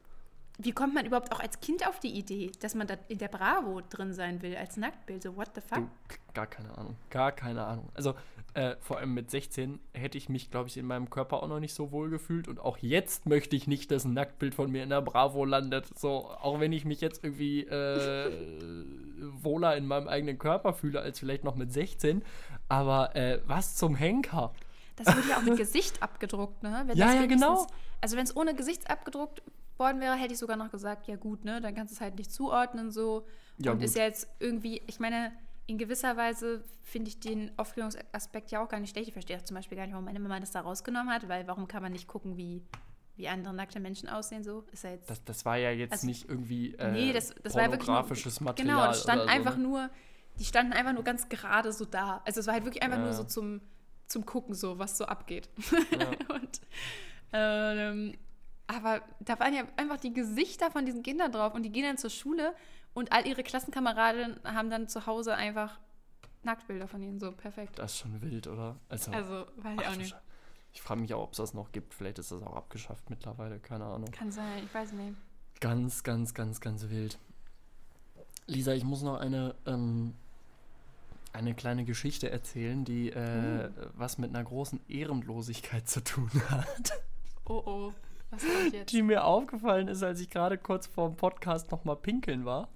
Wie 0.58 0.70
kommt 0.70 0.94
man 0.94 1.04
überhaupt 1.04 1.32
auch 1.32 1.40
als 1.40 1.58
Kind 1.58 1.86
auf 1.86 1.98
die 1.98 2.16
Idee, 2.16 2.52
dass 2.60 2.76
man 2.76 2.86
da 2.86 2.94
in 3.08 3.18
der 3.18 3.26
Bravo 3.26 3.80
drin 3.90 4.12
sein 4.12 4.40
will, 4.40 4.54
als 4.54 4.76
Nacktbild? 4.76 5.24
So, 5.24 5.36
what 5.36 5.50
the 5.56 5.60
fuck? 5.60 5.78
Du, 5.80 6.32
gar 6.32 6.46
keine 6.46 6.78
Ahnung. 6.78 6.96
Gar 7.10 7.32
keine 7.32 7.64
Ahnung. 7.64 7.88
Also, 7.94 8.14
äh, 8.54 8.76
vor 8.80 8.98
allem 8.98 9.14
mit 9.14 9.32
16 9.32 9.80
hätte 9.94 10.16
ich 10.16 10.28
mich, 10.28 10.52
glaube 10.52 10.68
ich, 10.68 10.76
in 10.76 10.86
meinem 10.86 11.10
Körper 11.10 11.42
auch 11.42 11.48
noch 11.48 11.58
nicht 11.58 11.74
so 11.74 11.90
wohl 11.90 12.08
gefühlt. 12.08 12.46
Und 12.46 12.60
auch 12.60 12.78
jetzt 12.78 13.26
möchte 13.26 13.56
ich 13.56 13.66
nicht, 13.66 13.90
dass 13.90 14.04
ein 14.04 14.14
Nacktbild 14.14 14.54
von 14.54 14.70
mir 14.70 14.84
in 14.84 14.90
der 14.90 15.02
Bravo 15.02 15.44
landet. 15.44 15.86
So, 15.98 16.30
auch 16.30 16.60
wenn 16.60 16.72
ich 16.72 16.84
mich 16.84 17.00
jetzt 17.00 17.24
irgendwie 17.24 17.62
äh, 17.62 18.30
wohler 19.42 19.76
in 19.76 19.88
meinem 19.88 20.06
eigenen 20.06 20.38
Körper 20.38 20.72
fühle, 20.72 21.00
als 21.00 21.18
vielleicht 21.18 21.42
noch 21.42 21.56
mit 21.56 21.72
16. 21.72 22.22
Aber 22.68 23.16
äh, 23.16 23.40
was 23.44 23.74
zum 23.74 23.96
Henker? 23.96 24.52
Das 24.94 25.14
wird 25.16 25.28
ja 25.28 25.38
auch 25.38 25.42
mit 25.42 25.56
Gesicht 25.56 26.00
abgedruckt, 26.00 26.62
ne? 26.62 26.84
Wenn 26.86 26.96
ja, 26.96 27.12
ja, 27.12 27.26
genau. 27.26 27.66
Also, 28.00 28.16
wenn 28.16 28.22
es 28.22 28.36
ohne 28.36 28.54
Gesicht 28.54 28.88
abgedruckt 28.88 29.42
worden 29.78 30.00
wäre, 30.00 30.14
hätte 30.14 30.32
ich 30.32 30.38
sogar 30.38 30.56
noch 30.56 30.70
gesagt, 30.70 31.06
ja 31.06 31.16
gut, 31.16 31.44
ne? 31.44 31.60
Dann 31.60 31.74
kannst 31.74 31.92
du 31.92 31.96
es 31.96 32.00
halt 32.00 32.16
nicht 32.16 32.32
zuordnen 32.32 32.90
so. 32.90 33.26
Ja, 33.58 33.72
und 33.72 33.78
gut. 33.78 33.86
ist 33.86 33.96
ja 33.96 34.04
jetzt 34.04 34.28
irgendwie, 34.40 34.82
ich 34.86 35.00
meine 35.00 35.32
in 35.66 35.78
gewisser 35.78 36.16
Weise 36.16 36.62
finde 36.82 37.08
ich 37.08 37.20
den 37.20 37.50
Aufklärungsaspekt 37.56 38.50
ja 38.50 38.62
auch 38.62 38.68
gar 38.68 38.80
nicht 38.80 38.90
schlecht. 38.90 39.08
Ich 39.08 39.12
verstehe 39.14 39.42
zum 39.42 39.54
Beispiel 39.54 39.76
gar 39.76 39.84
nicht, 39.84 39.92
warum 39.92 40.04
meine 40.04 40.20
Mama 40.20 40.38
das 40.40 40.50
da 40.50 40.60
rausgenommen 40.60 41.12
hat, 41.12 41.28
weil 41.28 41.46
warum 41.46 41.66
kann 41.66 41.82
man 41.82 41.92
nicht 41.92 42.06
gucken, 42.06 42.36
wie, 42.36 42.62
wie 43.16 43.28
andere 43.28 43.54
nackte 43.54 43.80
Menschen 43.80 44.08
aussehen? 44.08 44.44
So 44.44 44.64
ist 44.72 44.84
ja 44.84 44.90
jetzt. 44.90 45.08
Das, 45.08 45.24
das 45.24 45.44
war 45.44 45.56
ja 45.56 45.70
jetzt 45.70 45.92
also, 45.92 46.06
nicht 46.06 46.28
irgendwie 46.28 46.74
äh, 46.74 46.92
nee, 46.92 47.12
das, 47.12 47.34
das 47.42 47.54
war 47.54 47.70
wirklich 47.70 47.88
nur, 47.88 48.02
Material. 48.02 48.54
Genau, 48.54 48.86
das 48.86 49.02
stand 49.02 49.22
einfach 49.28 49.52
so, 49.52 49.58
ne? 49.58 49.68
nur, 49.68 49.90
die 50.38 50.44
standen 50.44 50.72
einfach 50.74 50.92
nur 50.92 51.04
ganz 51.04 51.28
gerade 51.28 51.72
so 51.72 51.86
da. 51.86 52.20
Also 52.26 52.40
es 52.40 52.46
war 52.46 52.54
halt 52.54 52.64
wirklich 52.64 52.82
einfach 52.82 52.98
ja. 52.98 53.04
nur 53.04 53.14
so 53.14 53.24
zum, 53.24 53.62
zum 54.06 54.26
Gucken, 54.26 54.54
so 54.54 54.78
was 54.78 54.98
so 54.98 55.06
abgeht. 55.06 55.48
Ja. 55.98 56.08
Und, 56.34 56.60
ähm, 57.32 58.14
aber 58.66 59.02
da 59.20 59.38
waren 59.38 59.54
ja 59.54 59.64
einfach 59.76 59.98
die 59.98 60.12
Gesichter 60.12 60.70
von 60.70 60.86
diesen 60.86 61.02
Kindern 61.02 61.32
drauf 61.32 61.54
und 61.54 61.62
die 61.62 61.70
gehen 61.70 61.84
dann 61.84 61.98
zur 61.98 62.10
Schule 62.10 62.54
und 62.94 63.12
all 63.12 63.26
ihre 63.26 63.42
Klassenkameraden 63.42 64.40
haben 64.44 64.70
dann 64.70 64.88
zu 64.88 65.06
Hause 65.06 65.34
einfach 65.34 65.78
Nacktbilder 66.44 66.88
von 66.88 67.02
ihnen. 67.02 67.18
So, 67.18 67.32
perfekt. 67.32 67.78
Das 67.78 67.92
ist 67.92 67.98
schon 67.98 68.20
wild, 68.22 68.46
oder? 68.46 68.76
Also, 68.88 69.10
also 69.10 69.46
weiß 69.56 69.78
ich 69.80 69.86
auch 69.86 69.96
nicht. 69.96 70.16
Ich 70.72 70.82
frage 70.82 71.00
mich 71.00 71.14
auch, 71.14 71.22
ob 71.22 71.32
es 71.32 71.38
das 71.38 71.54
noch 71.54 71.72
gibt. 71.72 71.94
Vielleicht 71.94 72.18
ist 72.18 72.32
das 72.32 72.42
auch 72.42 72.56
abgeschafft 72.56 73.08
mittlerweile. 73.08 73.60
Keine 73.60 73.84
Ahnung. 73.84 74.10
Kann 74.10 74.32
sein, 74.32 74.64
ich 74.64 74.74
weiß 74.74 74.92
nicht. 74.92 75.16
Ganz, 75.60 76.02
ganz, 76.02 76.34
ganz, 76.34 76.60
ganz 76.60 76.88
wild. 76.88 77.18
Lisa, 78.46 78.72
ich 78.72 78.84
muss 78.84 79.02
noch 79.02 79.18
eine, 79.18 79.54
ähm, 79.66 80.14
eine 81.32 81.54
kleine 81.54 81.84
Geschichte 81.84 82.30
erzählen, 82.30 82.84
die 82.84 83.10
äh, 83.10 83.68
uh. 83.68 83.86
was 83.94 84.18
mit 84.18 84.30
einer 84.30 84.44
großen 84.44 84.80
Ehrenlosigkeit 84.88 85.88
zu 85.88 86.02
tun 86.02 86.30
hat. 86.50 86.92
Oh 87.46 87.62
oh. 87.64 87.92
Die 88.88 89.02
mir 89.02 89.24
aufgefallen 89.24 89.88
ist, 89.88 90.02
als 90.02 90.20
ich 90.20 90.30
gerade 90.30 90.58
kurz 90.58 90.86
vor 90.86 91.08
dem 91.08 91.16
Podcast 91.16 91.70
nochmal 91.70 91.96
pinkeln 91.96 92.44
war. 92.44 92.68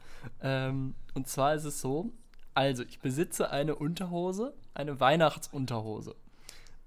Ähm, 0.43 0.95
und 1.15 1.29
zwar 1.29 1.55
ist 1.55 1.65
es 1.65 1.81
so: 1.81 2.11
also, 2.55 2.83
ich 2.83 2.99
besitze 2.99 3.51
eine 3.51 3.77
Unterhose, 3.77 4.53
eine 4.75 4.99
Weihnachtsunterhose. 4.99 6.17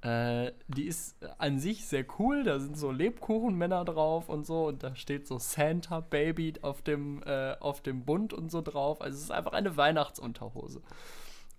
Äh, 0.01 0.51
die 0.67 0.85
ist 0.85 1.15
an 1.37 1.59
sich 1.59 1.85
sehr 1.85 2.05
cool. 2.19 2.43
Da 2.43 2.59
sind 2.59 2.77
so 2.77 2.91
Lebkuchenmänner 2.91 3.85
drauf 3.85 4.27
und 4.27 4.45
so. 4.45 4.67
Und 4.67 4.83
da 4.83 4.95
steht 4.95 5.27
so 5.27 5.37
Santa 5.39 6.01
Baby 6.01 6.55
auf 6.61 6.81
dem, 6.81 7.23
äh, 7.23 7.55
auf 7.59 7.81
dem 7.81 8.03
Bund 8.03 8.33
und 8.33 8.51
so 8.51 8.61
drauf. 8.61 9.01
Also, 9.01 9.15
es 9.15 9.23
ist 9.23 9.31
einfach 9.31 9.53
eine 9.53 9.77
Weihnachtsunterhose. 9.77 10.81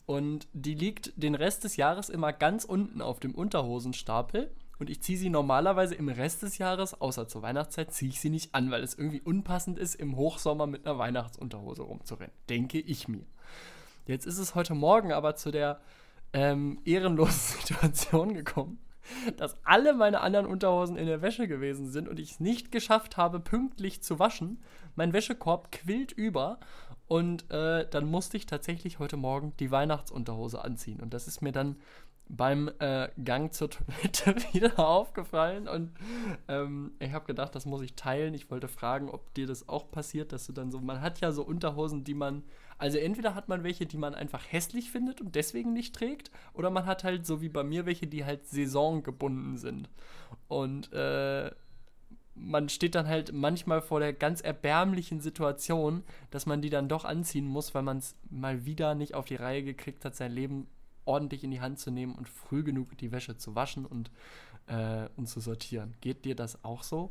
Und 0.05 0.47
die 0.53 0.75
liegt 0.75 1.13
den 1.17 1.35
Rest 1.35 1.65
des 1.65 1.77
Jahres 1.77 2.11
immer 2.11 2.33
ganz 2.35 2.65
unten 2.65 3.01
auf 3.01 3.19
dem 3.19 3.35
Unterhosenstapel 3.35 4.51
und 4.79 4.91
ich 4.91 5.01
ziehe 5.01 5.19
sie 5.19 5.31
normalerweise 5.31 5.95
im 5.95 6.09
Rest 6.09 6.43
des 6.43 6.59
Jahres, 6.59 7.01
außer 7.01 7.29
zur 7.29 7.43
Weihnachtszeit, 7.43 7.93
ziehe 7.93 8.11
ich 8.11 8.21
sie 8.21 8.31
nicht 8.31 8.55
an, 8.55 8.71
weil 8.71 8.83
es 8.83 8.95
irgendwie 8.95 9.21
unpassend 9.21 9.79
ist, 9.79 9.95
im 9.95 10.17
Hochsommer 10.17 10.67
mit 10.67 10.87
einer 10.87 10.99
Weihnachtsunterhose 10.99 11.83
rumzurennen. 11.83 12.35
Denke 12.49 12.81
ich 12.81 13.09
mir. 13.09 13.25
Jetzt 14.07 14.27
ist 14.27 14.39
es 14.39 14.55
heute 14.55 14.75
Morgen 14.75 15.13
aber 15.13 15.37
zu 15.37 15.51
der 15.51 15.81
ähm, 16.33 16.81
ehrenlosen 16.85 17.59
Situation 17.61 18.35
gekommen, 18.35 18.79
dass 19.37 19.57
alle 19.65 19.95
meine 19.95 20.21
anderen 20.21 20.47
Unterhosen 20.47 20.97
in 20.97 21.07
der 21.07 21.23
Wäsche 21.23 21.47
gewesen 21.47 21.91
sind 21.91 22.09
und 22.09 22.19
ich 22.19 22.33
es 22.33 22.41
nicht 22.41 22.73
geschafft 22.73 23.17
habe, 23.17 23.41
pünktlich 23.41 24.03
zu 24.03 24.19
waschen. 24.19 24.63
Mein 24.97 25.13
Wäschekorb 25.13 25.71
quillt 25.71 26.13
über 26.13 26.59
und 27.07 27.51
äh, 27.51 27.87
dann 27.89 28.07
musste 28.07 28.37
ich 28.37 28.47
tatsächlich 28.47 28.99
heute 28.99 29.17
Morgen 29.17 29.55
die 29.59 29.71
Weihnachtsunterhose 29.71 30.65
anziehen. 30.65 31.01
Und 31.01 31.13
das 31.15 31.29
ist 31.29 31.43
mir 31.43 31.53
dann 31.53 31.77
beim 32.29 32.71
äh, 32.79 33.09
Gang 33.23 33.53
zur 33.53 33.71
Toilette 33.71 34.37
wieder 34.53 34.79
aufgefallen 34.79 35.69
und 35.69 35.93
ähm, 36.49 36.93
ich 36.99 37.13
habe 37.13 37.27
gedacht, 37.27 37.55
das 37.55 37.67
muss 37.67 37.83
ich 37.83 37.95
teilen. 37.95 38.33
Ich 38.33 38.51
wollte 38.51 38.69
fragen, 38.69 39.11
ob 39.11 39.35
dir 39.35 39.47
das 39.47 39.69
auch 39.69 39.91
passiert, 39.91 40.33
dass 40.33 40.47
du 40.47 40.53
dann 40.53 40.71
so, 40.71 40.81
man 40.81 41.03
hat 41.03 41.21
ja 41.21 41.33
so 41.33 41.43
Unterhosen, 41.43 42.05
die 42.05 42.15
man, 42.15 42.43
also 42.79 42.97
entweder 42.97 43.35
hat 43.35 43.49
man 43.49 43.65
welche, 43.65 43.87
die 43.87 43.99
man 43.99 44.15
einfach 44.15 44.45
hässlich 44.51 44.91
findet 44.91 45.21
und 45.21 45.35
deswegen 45.35 45.73
nicht 45.73 45.95
trägt, 45.95 46.31
oder 46.55 46.71
man 46.71 46.87
hat 46.87 47.05
halt 47.05 47.27
so 47.27 47.43
wie 47.43 47.51
bei 47.51 47.65
mir 47.65 47.85
welche, 47.85 48.07
die 48.07 48.25
halt 48.25 48.47
saisongebunden 48.47 49.59
sind. 49.59 49.91
Und 50.49 50.93
äh, 50.93 51.51
man 52.35 52.69
steht 52.69 52.95
dann 52.95 53.09
halt 53.09 53.33
manchmal 53.33 53.83
vor 53.83 54.01
der 54.01 54.13
ganz 54.13 54.41
erbärmlichen 54.41 55.21
Situation, 55.21 56.03
dass 56.31 56.47
man 56.47 56.63
die 56.63 56.71
dann 56.71 56.89
doch 56.89 57.05
anziehen 57.05 57.47
muss, 57.47 57.75
weil 57.75 57.83
man 57.83 57.99
es 57.99 58.17
mal 58.31 58.65
wieder 58.65 58.95
nicht 58.95 59.15
auf 59.15 59.27
die 59.27 59.37
Reihe 59.37 59.63
gekriegt 59.63 60.05
hat, 60.05 60.15
sein 60.15 60.33
Leben 60.33 60.67
ordentlich 61.05 61.45
in 61.45 61.51
die 61.51 61.61
Hand 61.61 61.79
zu 61.79 61.91
nehmen 61.91 62.15
und 62.15 62.29
früh 62.29 62.63
genug 62.63 62.97
die 62.99 63.13
Wäsche 63.13 63.37
zu 63.37 63.55
waschen 63.55 63.87
und, 63.87 64.11
äh, 64.67 65.09
und 65.17 65.27
zu 65.27 65.41
sortieren. 65.41 65.95
Geht 66.01 66.25
dir 66.25 66.35
das 66.35 66.65
auch 66.65 66.83
so? 66.83 67.11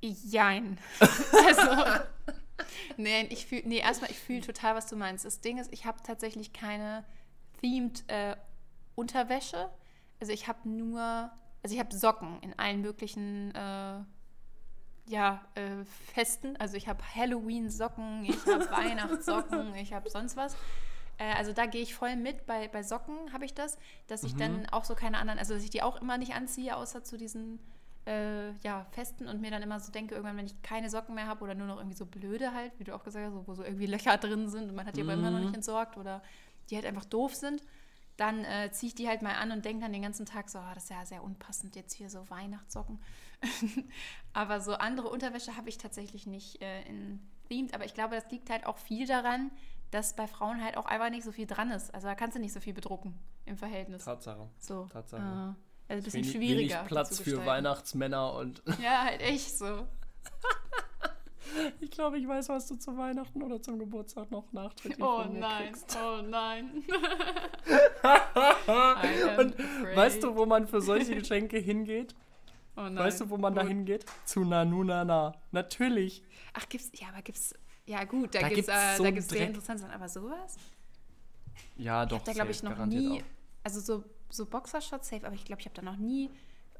Jein. 0.00 0.78
also, 1.00 2.04
nee, 2.96 3.26
ich 3.30 3.46
fühle, 3.46 3.62
nee, 3.66 3.78
erstmal, 3.78 4.10
ich 4.10 4.18
fühle 4.18 4.42
total, 4.42 4.74
was 4.74 4.86
du 4.86 4.96
meinst. 4.96 5.24
Das 5.24 5.40
Ding 5.40 5.58
ist, 5.58 5.72
ich 5.72 5.86
habe 5.86 5.98
tatsächlich 6.04 6.52
keine 6.52 7.04
themed 7.60 8.04
äh, 8.08 8.36
Unterwäsche. 8.94 9.70
Also 10.20 10.32
ich 10.32 10.48
habe 10.48 10.68
nur, 10.68 11.00
also 11.62 11.74
ich 11.74 11.78
habe 11.78 11.94
Socken 11.94 12.40
in 12.42 12.58
allen 12.58 12.80
möglichen 12.80 13.54
äh, 13.54 14.00
ja, 15.06 15.44
äh, 15.54 15.84
Festen. 16.12 16.56
Also 16.56 16.76
ich 16.76 16.88
habe 16.88 17.02
Halloween-Socken, 17.14 18.24
ich 18.24 18.46
habe 18.46 18.70
Weihnachtssocken, 18.70 19.74
ich 19.74 19.92
habe 19.92 20.10
sonst 20.10 20.36
was. 20.36 20.56
Äh, 21.18 21.34
also 21.34 21.52
da 21.52 21.66
gehe 21.66 21.82
ich 21.82 21.94
voll 21.94 22.16
mit. 22.16 22.46
Bei, 22.46 22.68
bei 22.68 22.82
Socken 22.82 23.32
habe 23.32 23.44
ich 23.44 23.54
das, 23.54 23.76
dass 24.06 24.22
ich 24.22 24.34
mhm. 24.34 24.38
dann 24.38 24.66
auch 24.70 24.84
so 24.84 24.94
keine 24.94 25.18
anderen, 25.18 25.38
also 25.38 25.54
dass 25.54 25.62
ich 25.62 25.70
die 25.70 25.82
auch 25.82 26.00
immer 26.00 26.16
nicht 26.16 26.34
anziehe, 26.34 26.76
außer 26.76 27.04
zu 27.04 27.18
diesen 27.18 27.58
äh, 28.06 28.52
ja, 28.62 28.86
festen 28.92 29.28
und 29.28 29.40
mir 29.40 29.50
dann 29.50 29.62
immer 29.62 29.80
so 29.80 29.92
denke, 29.92 30.14
irgendwann, 30.14 30.38
wenn 30.38 30.46
ich 30.46 30.62
keine 30.62 30.88
Socken 30.88 31.14
mehr 31.14 31.26
habe 31.26 31.44
oder 31.44 31.54
nur 31.54 31.66
noch 31.66 31.76
irgendwie 31.76 31.96
so 31.96 32.06
blöde 32.06 32.54
halt, 32.54 32.72
wie 32.78 32.84
du 32.84 32.94
auch 32.94 33.04
gesagt 33.04 33.26
hast, 33.26 33.46
wo 33.46 33.54
so 33.54 33.62
irgendwie 33.62 33.86
Löcher 33.86 34.16
drin 34.16 34.48
sind 34.48 34.70
und 34.70 34.74
man 34.74 34.86
hat 34.86 34.96
die 34.96 35.02
mhm. 35.02 35.10
aber 35.10 35.18
immer 35.18 35.30
noch 35.30 35.40
nicht 35.40 35.50
mhm. 35.50 35.56
entsorgt 35.56 35.96
oder 35.98 36.22
die 36.70 36.76
halt 36.76 36.86
einfach 36.86 37.04
doof 37.04 37.34
sind, 37.34 37.62
dann 38.16 38.44
äh, 38.44 38.70
ziehe 38.72 38.88
ich 38.88 38.94
die 38.94 39.08
halt 39.08 39.22
mal 39.22 39.34
an 39.34 39.52
und 39.52 39.64
denke 39.64 39.82
dann 39.82 39.92
den 39.92 40.02
ganzen 40.02 40.26
Tag 40.26 40.48
so, 40.48 40.58
oh, 40.58 40.74
das 40.74 40.84
ist 40.84 40.90
ja 40.90 41.04
sehr 41.04 41.22
unpassend 41.22 41.76
jetzt 41.76 41.94
hier 41.94 42.10
so 42.10 42.28
Weihnachtssocken. 42.30 42.98
aber 44.32 44.60
so 44.60 44.74
andere 44.74 45.08
Unterwäsche 45.08 45.56
habe 45.56 45.68
ich 45.68 45.78
tatsächlich 45.78 46.26
nicht 46.26 46.60
äh, 46.60 46.82
in 46.82 47.20
themed, 47.48 47.74
aber 47.74 47.84
ich 47.84 47.94
glaube, 47.94 48.16
das 48.16 48.30
liegt 48.30 48.50
halt 48.50 48.66
auch 48.66 48.78
viel 48.78 49.06
daran, 49.06 49.50
dass 49.90 50.14
bei 50.14 50.26
Frauen 50.26 50.62
halt 50.62 50.76
auch 50.76 50.86
einfach 50.86 51.10
nicht 51.10 51.24
so 51.24 51.32
viel 51.32 51.46
dran 51.46 51.70
ist. 51.70 51.94
Also 51.94 52.08
da 52.08 52.14
kannst 52.14 52.36
du 52.36 52.40
nicht 52.40 52.52
so 52.52 52.60
viel 52.60 52.74
bedrucken 52.74 53.18
im 53.46 53.56
Verhältnis. 53.56 54.04
Tatsache. 54.04 54.48
So. 54.58 54.86
Tatsache. 54.92 55.22
Äh, 55.22 55.24
also 55.24 55.54
ein 55.88 56.02
bisschen 56.02 56.22
wenig, 56.22 56.32
schwieriger. 56.32 56.76
Wenig 56.76 56.88
Platz 56.88 57.20
für 57.20 57.46
Weihnachtsmänner 57.46 58.34
und. 58.34 58.62
Ja, 58.82 59.04
halt 59.04 59.22
echt 59.22 59.56
so. 59.56 59.86
ich 61.80 61.90
glaube, 61.90 62.18
ich 62.18 62.28
weiß, 62.28 62.50
was 62.50 62.68
du 62.68 62.76
zu 62.76 62.96
Weihnachten 62.96 63.42
oder 63.42 63.60
zum 63.62 63.78
Geburtstag 63.78 64.30
noch 64.30 64.52
nachträglich 64.52 65.02
oh, 65.02 65.22
von 65.22 65.32
mir 65.32 65.40
nein. 65.40 65.72
kriegst. 65.72 65.96
Oh 65.96 66.20
nein, 66.22 66.84
Und 69.38 69.58
weißt 69.96 70.22
du, 70.22 70.36
wo 70.36 70.44
man 70.46 70.66
für 70.66 70.82
solche 70.82 71.14
Geschenke 71.14 71.58
hingeht? 71.58 72.14
Oh 72.76 72.82
nein. 72.82 72.98
Weißt 72.98 73.22
du, 73.22 73.30
wo 73.30 73.38
man 73.38 73.54
gut. 73.54 73.62
da 73.62 73.66
hingeht? 73.66 74.04
Zu 74.24 74.44
Nanunana. 74.44 75.34
Natürlich. 75.50 76.22
Ach, 76.52 76.68
gibt's. 76.68 76.92
Ja, 76.94 77.08
aber 77.08 77.22
gibt's. 77.22 77.54
Ja, 77.88 78.04
gut, 78.04 78.34
da, 78.34 78.40
da 78.40 78.48
gibt's, 78.48 78.68
äh, 78.68 78.96
so 78.96 79.02
da 79.02 79.10
gibt's 79.10 79.28
sehr 79.28 79.46
interessant 79.46 79.80
Sachen. 79.80 79.92
Aber 79.92 80.08
sowas? 80.08 80.56
Ja, 81.76 82.06
doch. 82.06 82.18
Ich 82.18 82.24
da, 82.24 82.32
glaube 82.32 82.50
ich, 82.50 82.62
noch 82.62 82.86
nie. 82.86 83.20
Auch. 83.20 83.24
Also 83.64 83.80
so 83.80 84.04
so 84.30 84.46
Boxershorts 84.46 85.08
safe, 85.08 85.26
aber 85.26 85.34
ich 85.34 85.44
glaube, 85.44 85.60
ich 85.60 85.66
habe 85.66 85.74
da 85.74 85.82
noch 85.82 85.96
nie 85.96 86.30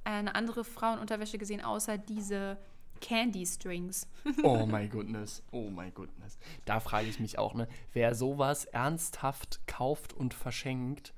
eine 0.04 0.34
andere 0.34 0.64
Frauenunterwäsche 0.64 1.38
gesehen, 1.38 1.60
außer 1.62 1.98
diese 1.98 2.58
Candy 3.00 3.46
Strings. 3.46 4.06
oh 4.42 4.66
my 4.66 4.88
goodness, 4.88 5.42
oh 5.50 5.70
my 5.70 5.90
goodness. 5.90 6.38
Da 6.64 6.80
frage 6.80 7.08
ich 7.08 7.20
mich 7.20 7.38
auch, 7.38 7.54
ne, 7.54 7.68
wer 7.92 8.14
sowas 8.14 8.64
ernsthaft 8.66 9.66
kauft 9.66 10.12
und 10.12 10.34
verschenkt. 10.34 11.14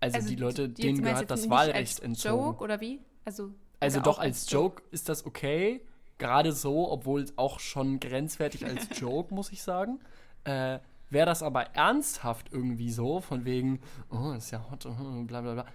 Also, 0.00 0.16
also 0.16 0.28
die 0.28 0.36
Leute, 0.36 0.68
denen 0.68 1.02
gehört 1.02 1.30
das 1.30 1.50
Wahlrecht 1.50 1.76
als 1.76 1.98
entzogen. 1.98 2.44
Joke 2.44 2.64
oder 2.64 2.80
wie? 2.80 3.00
Also, 3.24 3.54
also 3.80 4.00
doch 4.00 4.18
als, 4.18 4.50
Joke 4.50 4.82
ist 4.90 5.08
das 5.08 5.26
okay. 5.26 5.86
Gerade 6.20 6.52
so, 6.52 6.90
obwohl 6.92 7.24
auch 7.36 7.58
schon 7.58 7.98
grenzwertig 7.98 8.66
als 8.66 8.86
Joke, 9.00 9.34
muss 9.34 9.50
ich 9.50 9.62
sagen. 9.62 9.98
Äh, 10.44 10.78
Wäre 11.08 11.26
das 11.26 11.42
aber 11.42 11.74
ernsthaft 11.74 12.52
irgendwie 12.52 12.90
so, 12.90 13.20
von 13.20 13.44
wegen, 13.44 13.80
oh, 14.10 14.30
ist 14.30 14.52
ja 14.52 14.70
hot, 14.70 14.86
oh, 14.86 15.24
bla 15.24 15.40
bla 15.40 15.54
bla, 15.54 15.66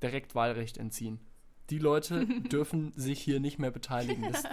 direkt 0.00 0.36
Wahlrecht 0.36 0.78
entziehen. 0.78 1.18
Die 1.70 1.78
Leute 1.78 2.24
dürfen 2.52 2.92
sich 2.94 3.20
hier 3.20 3.40
nicht 3.40 3.58
mehr 3.58 3.72
beteiligen. 3.72 4.30
Das, 4.30 4.44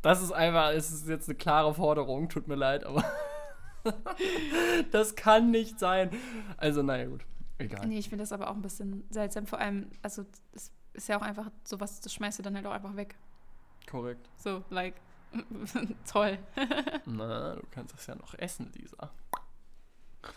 das 0.00 0.22
ist 0.22 0.30
einfach, 0.30 0.70
es 0.70 0.92
ist 0.92 1.08
jetzt 1.08 1.28
eine 1.28 1.36
klare 1.36 1.74
Forderung, 1.74 2.28
tut 2.28 2.46
mir 2.46 2.54
leid, 2.54 2.84
aber 2.84 3.04
das 4.92 5.16
kann 5.16 5.50
nicht 5.50 5.80
sein. 5.80 6.10
Also, 6.56 6.82
naja, 6.82 7.06
gut. 7.06 7.26
Egal. 7.58 7.86
Nee, 7.88 7.98
ich 7.98 8.08
finde 8.10 8.22
das 8.22 8.32
aber 8.32 8.50
auch 8.50 8.54
ein 8.54 8.62
bisschen 8.62 9.02
seltsam. 9.10 9.46
Vor 9.46 9.58
allem, 9.58 9.90
also, 10.02 10.24
es 10.52 10.70
ist 10.92 11.08
ja 11.08 11.18
auch 11.18 11.22
einfach 11.22 11.50
sowas, 11.64 12.00
das 12.00 12.12
schmeißt 12.14 12.38
du 12.38 12.42
dann 12.44 12.54
halt 12.54 12.66
auch 12.66 12.72
einfach 12.72 12.94
weg. 12.94 13.16
Korrekt. 13.88 14.28
So, 14.36 14.62
like, 14.70 14.94
toll. 16.10 16.38
Na, 17.06 17.56
du 17.56 17.62
kannst 17.70 17.94
das 17.94 18.06
ja 18.06 18.14
noch 18.14 18.34
essen, 18.34 18.70
Lisa. 18.74 19.10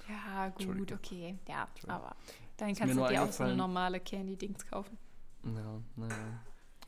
Ja, 0.10 0.50
gut, 0.50 0.92
okay. 0.92 1.38
Ja, 1.48 1.68
aber 1.88 2.16
dann 2.58 2.76
kannst 2.76 2.96
du 2.96 3.08
dir 3.08 3.24
auch 3.24 3.32
so 3.32 3.44
eine 3.44 3.56
normale 3.56 4.00
Candy-Dings 4.00 4.66
kaufen. 4.68 4.98
Ja, 5.44 5.82
naja. 5.96 6.16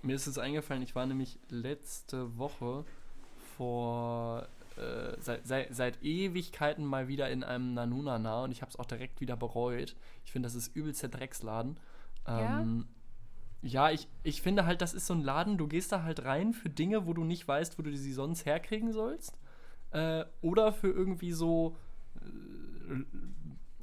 Mir 0.02 0.16
ist 0.16 0.28
es 0.28 0.38
eingefallen, 0.38 0.82
ich 0.82 0.96
war 0.96 1.06
nämlich 1.06 1.40
letzte 1.50 2.38
Woche 2.38 2.86
vor 3.58 4.48
äh, 4.78 5.16
seit, 5.20 5.46
seit, 5.46 5.76
seit, 5.76 6.04
Ewigkeiten 6.04 6.86
mal 6.86 7.08
wieder 7.08 7.30
in 7.30 7.44
einem 7.44 7.74
Nanunana 7.74 8.44
und 8.44 8.52
ich 8.52 8.62
habe 8.62 8.70
es 8.70 8.80
auch 8.80 8.86
direkt 8.86 9.20
wieder 9.20 9.36
bereut. 9.36 9.96
Ich 10.24 10.32
finde, 10.32 10.48
das 10.48 10.56
ist 10.56 10.74
übelst 10.76 11.02
der 11.02 11.10
Drecksladen. 11.10 11.78
Ähm, 12.26 12.86
ja, 12.88 12.99
ja 13.62 13.92
ich, 13.92 14.08
ich 14.24 14.42
finde 14.42 14.66
halt, 14.66 14.82
das 14.82 14.94
ist 14.94 15.08
so 15.08 15.14
ein 15.14 15.22
Laden, 15.22 15.58
du 15.58 15.68
gehst 15.68 15.92
da 15.92 16.04
halt 16.04 16.26
rein 16.26 16.54
für 16.54 16.70
Dinge, 16.70 17.06
wo 17.06 17.14
du 17.14 17.24
nicht 17.24 17.48
weißt, 17.48 17.78
wo 17.78 17.84
du 17.84 17.96
sie 17.96 18.14
sonst 18.14 18.46
herkriegen 18.46 18.92
sollst. 18.92 19.38
Äh, 19.92 20.26
oder 20.42 20.72
für 20.72 20.90
irgendwie 20.90 21.32
so 21.32 21.76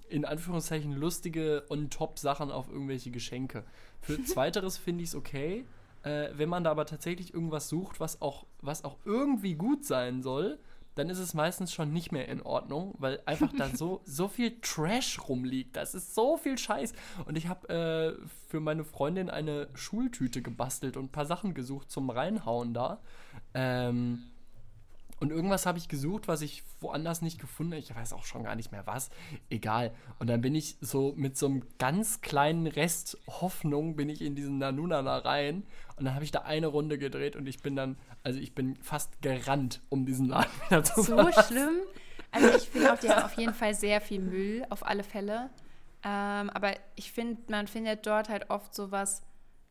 in 0.08 0.24
Anführungszeichen 0.24 0.92
lustige 0.92 1.64
On-Top-Sachen 1.68 2.50
auf 2.50 2.68
irgendwelche 2.68 3.10
Geschenke. 3.10 3.64
Für 4.00 4.22
Zweiteres 4.24 4.76
finde 4.76 5.02
ich 5.02 5.10
es 5.10 5.14
okay. 5.14 5.64
Äh, 6.02 6.30
wenn 6.34 6.48
man 6.48 6.64
da 6.64 6.70
aber 6.70 6.86
tatsächlich 6.86 7.34
irgendwas 7.34 7.68
sucht, 7.68 8.00
was 8.00 8.22
auch, 8.22 8.46
was 8.62 8.84
auch 8.84 8.96
irgendwie 9.04 9.54
gut 9.54 9.84
sein 9.84 10.22
soll, 10.22 10.58
dann 10.96 11.10
ist 11.10 11.18
es 11.18 11.34
meistens 11.34 11.72
schon 11.72 11.92
nicht 11.92 12.10
mehr 12.10 12.26
in 12.28 12.42
Ordnung, 12.42 12.94
weil 12.98 13.20
einfach 13.26 13.52
da 13.56 13.68
so, 13.68 14.00
so 14.04 14.28
viel 14.28 14.60
Trash 14.60 15.20
rumliegt. 15.28 15.76
Das 15.76 15.94
ist 15.94 16.14
so 16.14 16.36
viel 16.36 16.58
Scheiß. 16.58 16.94
Und 17.26 17.38
ich 17.38 17.46
habe 17.46 17.68
äh, 17.68 18.26
für 18.48 18.60
meine 18.60 18.84
Freundin 18.84 19.30
eine 19.30 19.68
Schultüte 19.74 20.42
gebastelt 20.42 20.96
und 20.96 21.04
ein 21.04 21.12
paar 21.12 21.26
Sachen 21.26 21.54
gesucht 21.54 21.90
zum 21.90 22.10
Reinhauen 22.10 22.74
da. 22.74 23.00
Ähm, 23.54 24.24
und 25.18 25.30
irgendwas 25.30 25.64
habe 25.64 25.78
ich 25.78 25.88
gesucht, 25.88 26.28
was 26.28 26.42
ich 26.42 26.62
woanders 26.80 27.22
nicht 27.22 27.40
gefunden 27.40 27.72
habe. 27.72 27.80
Ich 27.80 27.94
weiß 27.94 28.12
auch 28.12 28.24
schon 28.24 28.44
gar 28.44 28.54
nicht 28.54 28.70
mehr 28.70 28.86
was. 28.86 29.08
Egal. 29.48 29.94
Und 30.18 30.28
dann 30.28 30.42
bin 30.42 30.54
ich 30.54 30.76
so 30.80 31.14
mit 31.16 31.38
so 31.38 31.46
einem 31.46 31.62
ganz 31.78 32.20
kleinen 32.20 32.66
Rest 32.66 33.16
Hoffnung 33.26 33.96
bin 33.96 34.10
ich 34.10 34.20
in 34.20 34.34
diesen 34.34 34.58
Nanunana 34.58 35.16
rein. 35.18 35.64
Und 35.96 36.04
dann 36.04 36.14
habe 36.14 36.24
ich 36.24 36.32
da 36.32 36.40
eine 36.40 36.66
Runde 36.66 36.98
gedreht 36.98 37.34
und 37.36 37.46
ich 37.46 37.62
bin 37.62 37.76
dann, 37.76 37.96
also 38.22 38.38
ich 38.38 38.54
bin 38.54 38.76
fast 38.76 39.22
gerannt, 39.22 39.80
um 39.88 40.04
diesen 40.04 40.28
Laden 40.28 40.50
wieder 40.68 40.84
zu 40.84 41.02
So 41.02 41.16
verlassen. 41.16 41.42
schlimm? 41.56 41.76
Also 42.32 42.48
ich 42.56 42.68
finde 42.68 42.92
auch, 42.92 42.98
die 42.98 43.08
haben 43.08 43.22
auf 43.24 43.38
jeden 43.38 43.54
Fall 43.54 43.74
sehr 43.74 44.02
viel 44.02 44.20
Müll, 44.20 44.66
auf 44.68 44.84
alle 44.84 45.02
Fälle. 45.02 45.48
Ähm, 46.04 46.50
aber 46.50 46.74
ich 46.94 47.10
finde, 47.10 47.40
man 47.48 47.66
findet 47.66 48.06
dort 48.06 48.28
halt 48.28 48.50
oft 48.50 48.74
sowas, 48.74 49.22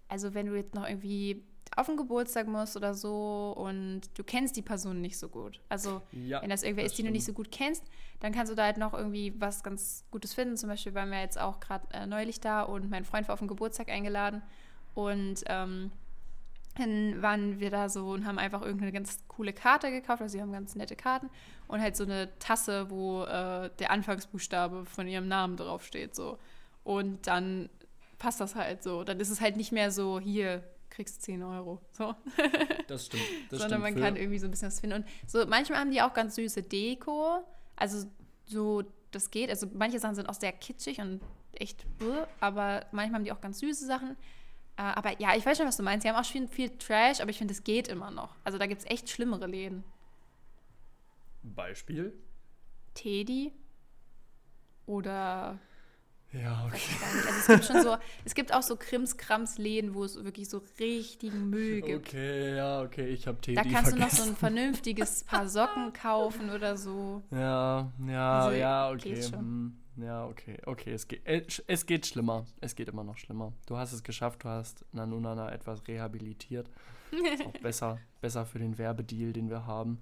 also 0.08 0.34
wenn 0.34 0.48
du 0.48 0.56
jetzt 0.56 0.74
noch 0.74 0.88
irgendwie 0.88 1.44
auf 1.76 1.88
den 1.88 1.98
Geburtstag 1.98 2.48
musst 2.48 2.78
oder 2.78 2.94
so 2.94 3.54
und 3.58 4.02
du 4.16 4.24
kennst 4.24 4.56
die 4.56 4.62
Person 4.62 5.02
nicht 5.02 5.18
so 5.18 5.28
gut. 5.28 5.60
Also 5.70 6.02
ja, 6.12 6.42
wenn 6.42 6.50
das 6.50 6.64
irgendwer 6.64 6.84
das 6.84 6.94
ist, 6.94 6.98
den 6.98 7.08
du 7.08 7.12
nicht 7.12 7.26
so 7.26 7.34
gut 7.34 7.52
kennst, 7.52 7.84
dann 8.20 8.32
kannst 8.32 8.52
du 8.52 8.56
da 8.56 8.64
halt 8.64 8.78
noch 8.78 8.94
irgendwie 8.94 9.34
was 9.40 9.64
ganz 9.64 10.06
Gutes 10.12 10.34
finden. 10.34 10.58
Zum 10.58 10.70
Beispiel 10.70 10.94
waren 10.94 11.10
wir 11.12 11.20
jetzt 11.20 11.40
auch 11.40 11.60
gerade 11.60 11.86
äh, 11.94 12.08
neulich 12.08 12.40
da 12.40 12.62
und 12.64 12.90
mein 12.90 13.06
Freund 13.06 13.28
war 13.28 13.34
auf 13.34 13.40
den 13.40 13.48
Geburtstag 13.48 13.90
eingeladen 13.90 14.42
und 14.94 15.44
ähm, 15.48 15.92
dann 16.78 17.22
waren 17.22 17.60
wir 17.60 17.70
da 17.70 17.88
so 17.90 18.10
und 18.10 18.26
haben 18.26 18.38
einfach 18.38 18.62
irgendeine 18.62 18.92
ganz 18.92 19.20
coole 19.28 19.54
Karte 19.54 19.92
gekauft. 19.92 20.22
Also 20.22 20.34
sie 20.34 20.42
haben 20.42 20.52
ganz 20.52 20.76
nette 20.76 20.96
Karten 20.96 21.30
und 21.68 21.82
halt 21.82 21.96
so 21.96 22.04
eine 22.04 22.30
Tasse, 22.40 22.90
wo 22.90 23.24
äh, 23.24 23.70
der 23.80 23.92
Anfangsbuchstabe 23.92 24.86
von 24.86 25.08
ihrem 25.08 25.28
Namen 25.28 25.56
draufsteht. 25.56 26.16
So. 26.16 26.38
Und 26.84 27.28
dann 27.28 27.70
passt 28.18 28.42
das 28.42 28.56
halt 28.56 28.84
so. 28.84 29.04
Dann 29.04 29.20
ist 29.20 29.30
es 29.30 29.40
halt 29.40 29.56
nicht 29.56 29.72
mehr 29.72 29.90
so, 29.92 30.20
hier, 30.20 30.64
kriegst 30.96 31.22
10 31.24 31.44
Euro. 31.44 31.82
So. 31.92 32.16
Das 32.88 33.08
stimmt. 33.08 33.24
Das 33.50 33.60
Sondern 33.62 33.82
stimmt 33.82 33.96
man 33.96 34.04
kann 34.04 34.16
irgendwie 34.16 34.38
so 34.38 34.48
ein 34.48 34.52
bisschen 34.52 34.68
was 34.68 34.80
finden. 34.80 34.98
Und 34.98 35.06
so 35.28 35.46
manchmal 35.48 35.80
haben 35.80 35.92
die 35.92 36.02
auch 36.02 36.14
ganz 36.14 36.36
süße 36.36 36.64
Deko. 36.64 37.44
Also 37.76 38.08
so, 38.46 38.84
das 39.12 39.32
geht. 39.32 39.50
Also 39.50 39.68
manche 39.74 40.00
Sachen 40.00 40.16
sind 40.16 40.30
auch 40.30 40.36
sehr 40.36 40.52
kitschig 40.52 41.00
und 41.00 41.22
echt, 41.54 41.86
aber 42.40 42.86
manchmal 42.92 43.20
haben 43.20 43.26
die 43.26 43.32
auch 43.32 43.42
ganz 43.42 43.60
süße 43.60 43.86
Sachen. 43.86 44.12
Äh, 44.78 44.82
aber 44.82 45.20
ja, 45.20 45.36
ich 45.36 45.46
weiß 45.46 45.58
schon, 45.58 45.68
was 45.68 45.78
du 45.78 45.84
meinst. 45.84 46.06
Die 46.06 46.10
haben 46.10 46.16
auch 46.16 46.30
viel, 46.30 46.48
viel 46.48 46.70
Trash, 46.78 47.22
aber 47.22 47.32
ich 47.32 47.38
finde, 47.38 47.54
es 47.54 47.64
geht 47.64 47.88
immer 47.88 48.12
noch. 48.12 48.36
Also 48.44 48.58
da 48.58 48.68
gibt 48.68 48.82
es 48.82 48.88
echt 48.90 49.10
schlimmere 49.10 49.48
Läden. 49.48 49.84
Beispiel? 51.44 52.14
Teddy. 52.94 53.52
Oder 54.86 55.60
Ja, 56.42 56.66
okay. 56.68 56.80
Also 57.06 57.30
es 57.40 57.48
gibt 57.48 57.66
schon 57.66 57.82
so, 57.84 57.98
es 58.26 58.36
gibt 58.36 58.54
auch 58.54 58.62
so 58.62 58.76
Krimskrams-Läden, 58.76 59.94
wo 59.94 60.04
es 60.04 60.22
wirklich 60.24 60.50
so 60.50 60.62
richtigen 60.80 61.50
Müll 61.50 61.82
gibt. 61.82 62.08
Okay, 62.10 62.56
ja, 62.58 62.82
okay, 62.82 63.08
ich 63.08 63.26
habe 63.28 63.40
Teddy 63.40 63.56
Da 63.56 63.64
kannst 63.64 63.92
vergessen. 63.92 63.98
du 63.98 64.02
noch 64.04 64.10
so 64.12 64.24
ein 64.24 64.36
vernünftiges 64.36 65.24
Paar 65.24 65.48
Socken 65.48 65.94
kaufen 65.94 66.50
oder 66.50 66.76
so. 66.78 67.24
Ja, 67.32 67.92
ja, 68.08 68.40
Also, 68.40 68.58
ja, 68.58 68.90
okay. 68.92 69.22
hm, 69.24 69.78
Ja, 69.98 70.26
okay, 70.26 70.58
okay, 70.66 70.92
es 70.94 71.08
geht, 71.08 71.26
äh, 71.26 71.46
es 71.68 71.86
geht 71.86 72.06
schlimmer. 72.06 72.46
Es 72.60 72.76
geht 72.76 72.90
immer 72.90 73.04
noch 73.06 73.18
schlimmer. 73.18 73.54
Du 73.66 73.78
hast 73.78 73.94
es 73.94 74.04
geschafft, 74.04 74.44
du 74.44 74.50
hast 74.50 74.84
Nanunana 74.92 75.52
etwas 75.54 75.88
rehabilitiert. 75.88 76.70
Ist 77.12 77.46
auch 77.46 77.52
besser, 77.62 78.00
besser 78.20 78.46
für 78.46 78.60
den 78.60 78.78
Werbedeal, 78.78 79.32
den 79.32 79.50
wir 79.50 79.66
haben. 79.66 80.02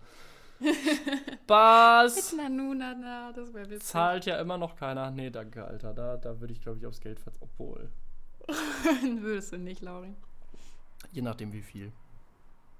Spaß! 1.44 2.34
Mit 2.34 2.42
Nanuna, 2.44 2.96
na, 2.96 3.32
das 3.34 3.54
wäre 3.54 3.70
witzig. 3.70 3.84
Zahlt 3.88 4.26
ja 4.26 4.40
immer 4.40 4.58
noch 4.58 4.76
keiner. 4.76 5.12
Nee, 5.12 5.30
danke, 5.30 5.66
Alter. 5.66 5.94
Da, 5.94 6.18
da 6.18 6.40
würde 6.40 6.54
ich, 6.54 6.62
glaube 6.62 6.78
ich, 6.80 6.86
aufs 6.86 7.00
Geld 7.02 7.20
verzichten. 7.20 7.46
Obwohl, 7.46 7.90
Würdest 9.22 9.54
du 9.54 9.58
nicht, 9.58 9.82
Lauri. 9.82 10.14
je 11.12 11.22
nachdem 11.22 11.54
wie 11.54 11.62
viel. 11.62 11.92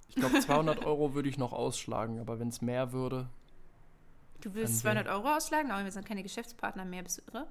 Ich 0.10 0.16
glaube, 0.16 0.40
200 0.40 0.86
Euro 0.86 1.14
würde 1.14 1.30
ich 1.30 1.38
noch 1.38 1.54
ausschlagen, 1.54 2.20
aber 2.20 2.40
wenn 2.40 2.50
es 2.50 2.62
mehr 2.62 2.92
würde. 2.92 3.28
Du 4.42 4.54
willst 4.54 4.84
Dann 4.86 4.96
wär- 4.96 5.04
200 5.06 5.08
Euro 5.26 5.36
ausschlagen, 5.38 5.72
aber 5.72 5.84
wir 5.86 5.92
sind 5.92 6.06
keine 6.06 6.22
Geschäftspartner 6.24 6.84
mehr, 6.86 7.04
bist 7.04 7.20
du 7.20 7.32
irre? 7.32 7.48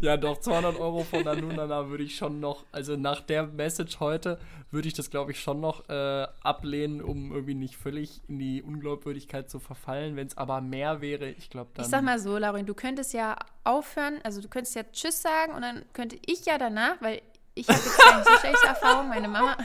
Ja, 0.00 0.16
doch, 0.16 0.40
200 0.40 0.78
Euro 0.78 1.04
von 1.04 1.22
Nanunana 1.22 1.88
würde 1.88 2.04
ich 2.04 2.16
schon 2.16 2.40
noch, 2.40 2.64
also 2.72 2.96
nach 2.96 3.20
der 3.20 3.46
Message 3.46 4.00
heute, 4.00 4.38
würde 4.70 4.88
ich 4.88 4.94
das, 4.94 5.10
glaube 5.10 5.32
ich, 5.32 5.40
schon 5.40 5.60
noch 5.60 5.88
äh, 5.88 6.26
ablehnen, 6.42 7.00
um 7.00 7.32
irgendwie 7.32 7.54
nicht 7.54 7.76
völlig 7.76 8.20
in 8.28 8.38
die 8.38 8.62
Unglaubwürdigkeit 8.62 9.48
zu 9.48 9.58
verfallen. 9.58 10.16
Wenn 10.16 10.26
es 10.26 10.36
aber 10.36 10.60
mehr 10.60 11.00
wäre, 11.00 11.28
ich 11.30 11.50
glaube 11.50 11.70
dann. 11.74 11.84
Ich 11.84 11.90
sag 11.90 12.02
mal 12.02 12.18
so, 12.18 12.36
Laurin, 12.36 12.66
du 12.66 12.74
könntest 12.74 13.12
ja 13.12 13.36
aufhören, 13.64 14.20
also 14.24 14.40
du 14.40 14.48
könntest 14.48 14.74
ja 14.74 14.82
Tschüss 14.92 15.22
sagen 15.22 15.52
und 15.54 15.62
dann 15.62 15.84
könnte 15.92 16.18
ich 16.26 16.44
ja 16.46 16.58
danach, 16.58 17.00
weil 17.00 17.22
ich 17.54 17.68
habe 17.68 17.78
jetzt 17.78 17.98
keine 17.98 18.24
so 18.24 18.30
schlechte 18.38 18.66
Erfahrung, 18.66 19.08
meine 19.08 19.28
Mama, 19.28 19.56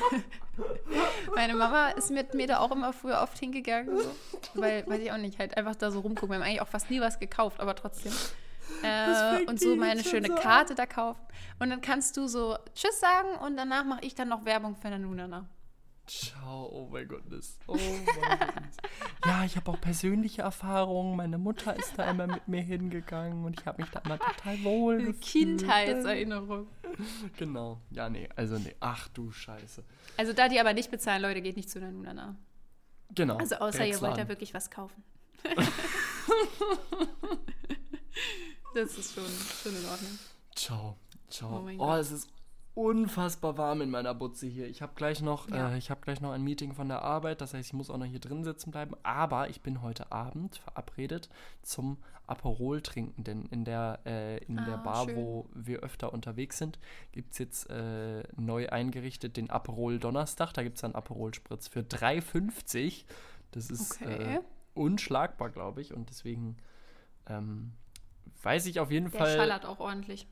meine 1.36 1.56
Mama 1.56 1.90
ist 1.90 2.10
mit 2.10 2.34
mir 2.34 2.48
da 2.48 2.60
auch 2.60 2.72
immer 2.72 2.94
früher 2.94 3.22
oft 3.22 3.38
hingegangen, 3.38 3.98
so, 3.98 4.10
weil, 4.54 4.88
weiß 4.88 5.02
ich 5.02 5.12
auch 5.12 5.18
nicht, 5.18 5.40
halt 5.40 5.58
einfach 5.58 5.76
da 5.76 5.92
so 5.92 6.00
rumgucken. 6.00 6.30
Wir 6.30 6.36
haben 6.36 6.44
eigentlich 6.44 6.62
auch 6.62 6.68
fast 6.68 6.90
nie 6.90 7.02
was 7.02 7.20
gekauft, 7.20 7.60
aber 7.60 7.76
trotzdem. 7.76 8.14
Äh, 8.84 9.46
und 9.46 9.60
so 9.60 9.76
meine 9.76 10.04
schöne 10.04 10.28
so 10.28 10.36
Karte 10.36 10.76
da 10.76 10.86
kaufen. 10.86 11.22
Und 11.60 11.70
dann 11.70 11.82
kannst 11.82 12.18
du 12.18 12.28
so 12.28 12.58
Tschüss 12.74 13.00
sagen 13.00 13.30
und 13.46 13.58
danach 13.58 13.84
mache 13.86 14.02
ich 14.04 14.16
dann 14.16 14.30
noch 14.30 14.46
Werbung 14.46 14.76
für 14.76 14.90
Nanunana. 14.90 15.48
Ciao, 16.08 16.68
oh 16.74 16.90
mein 16.92 17.08
Gottes. 17.08 17.58
Oh 17.68 17.76
mein. 17.76 18.40
Ja, 19.26 19.46
ich 19.46 19.56
habe 19.56 19.70
auch 19.70 19.80
persönliche 19.80 20.42
Erfahrungen. 20.42 21.16
Meine 21.16 21.38
Mutter 21.38 21.76
ist 21.78 21.94
da 21.96 22.10
immer 22.10 22.26
mit 22.26 22.48
mir 22.48 22.62
hingegangen 22.62 23.46
und 23.46 23.60
ich 23.60 23.68
habe 23.68 23.84
mich 23.84 23.92
da 23.92 24.00
immer 24.00 24.18
total 24.18 24.64
wohl 24.64 24.96
Eine 24.96 25.06
gefühlt. 25.06 25.22
Kindheitserinnerung. 25.60 26.68
Genau. 27.38 27.80
Ja, 27.92 28.10
nee, 28.10 28.28
also 28.36 28.58
nee. 28.58 28.76
Ach 28.82 29.08
du 29.10 29.32
Scheiße. 29.32 29.84
Also 30.18 30.34
da 30.34 30.50
die 30.50 30.60
aber 30.60 30.74
nicht 30.74 30.92
bezahlen, 30.92 31.22
Leute, 31.22 31.42
geht 31.42 31.56
nicht 31.56 31.70
zu 31.70 31.80
Nanunana. 31.80 32.36
Genau. 33.16 33.38
Also 33.38 33.56
außer 33.56 33.86
ihr 33.86 34.02
wollt 34.02 34.18
da 34.18 34.28
wirklich 34.28 34.54
was 34.54 34.70
kaufen. 34.70 35.04
das 38.76 38.98
ist 38.98 39.14
schon, 39.14 39.26
schon 39.26 39.76
in 39.76 39.86
Ordnung. 39.90 40.20
Ciao, 40.56 40.98
ciao. 41.30 41.66
Oh 41.68 41.72
Oh, 41.80 41.94
es 41.96 42.12
ist 42.12 42.30
unfassbar 42.74 43.58
warm 43.58 43.82
in 43.82 43.90
meiner 43.90 44.14
Butze 44.14 44.48
hier. 44.48 44.68
Ich 44.68 44.82
habe 44.82 44.94
gleich 44.96 45.22
noch, 45.22 45.50
Ja. 45.50 45.72
äh, 45.74 45.78
ich 45.78 45.90
habe 45.90 46.02
gleich 46.02 46.22
noch 46.22 46.32
ein 46.32 46.42
Meeting 46.44 46.74
von 46.74 46.88
der 46.88 47.02
Arbeit. 47.02 47.42
Das 47.42 47.54
heißt, 47.54 47.68
ich 47.68 47.74
muss 47.74 47.90
auch 47.90 47.98
noch 47.98 48.06
hier 48.06 48.20
drin 48.20 48.44
sitzen 48.44 48.72
bleiben. 48.72 48.96
Aber 49.04 49.50
ich 49.50 49.62
bin 49.62 49.82
heute 49.82 50.12
Abend 50.12 50.56
verabredet 50.58 51.30
zum 51.62 51.98
Aperol 52.28 52.82
trinken, 52.82 53.26
denn 53.26 53.46
in 53.48 53.66
der 53.66 54.00
äh, 54.06 54.38
in 54.46 54.56
der 54.56 54.76
Ah, 54.80 54.84
Bar, 54.84 55.06
schön. 55.06 55.16
wo 55.18 55.50
wir 55.54 55.80
öfter 55.82 56.14
unterwegs 56.14 56.58
sind, 56.58 56.80
gibt 57.12 57.34
es 57.34 57.40
jetzt 57.40 57.70
äh, 57.70 58.24
neu 58.38 58.70
eingerichtet 58.70 59.36
den 59.36 59.50
Aperol 59.50 60.00
Donnerstag. 60.00 60.54
Da 60.54 60.64
gibt 60.64 60.78
es 60.78 60.84
einen 60.86 60.96
Aperol 60.96 61.34
Spritz 61.34 61.68
für 61.68 61.82
3,50. 61.82 63.04
Das 63.52 63.70
ist 63.70 64.02
Okay. 64.02 64.36
äh, 64.36 64.40
unschlagbar, 64.76 65.50
glaube 65.50 65.82
ich. 65.82 65.94
Und 65.94 66.10
deswegen 66.10 66.56
ähm, 67.28 67.74
weiß 68.44 68.66
ich 68.68 68.80
auf 68.80 68.92
jeden 68.92 69.12
Der 69.12 69.20
Fall. 69.20 69.36
schallert 69.36 69.66
auch 69.66 69.80
ordentlich. 69.80 70.28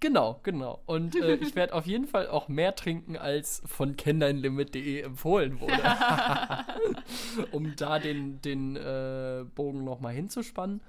Genau, 0.00 0.40
genau. 0.44 0.80
Und 0.86 1.14
äh, 1.14 1.34
ich 1.34 1.54
werde 1.54 1.74
auf 1.74 1.86
jeden 1.86 2.06
Fall 2.06 2.26
auch 2.28 2.48
mehr 2.48 2.74
trinken, 2.74 3.16
als 3.18 3.60
von 3.66 3.96
kenneinlimit.de 3.96 5.00
empfohlen 5.02 5.60
wurde. 5.60 5.76
um 7.52 7.76
da 7.76 7.98
den, 7.98 8.40
den 8.40 8.76
äh, 8.76 9.44
Bogen 9.54 9.84
nochmal 9.84 10.14
hinzuspannen. 10.14 10.80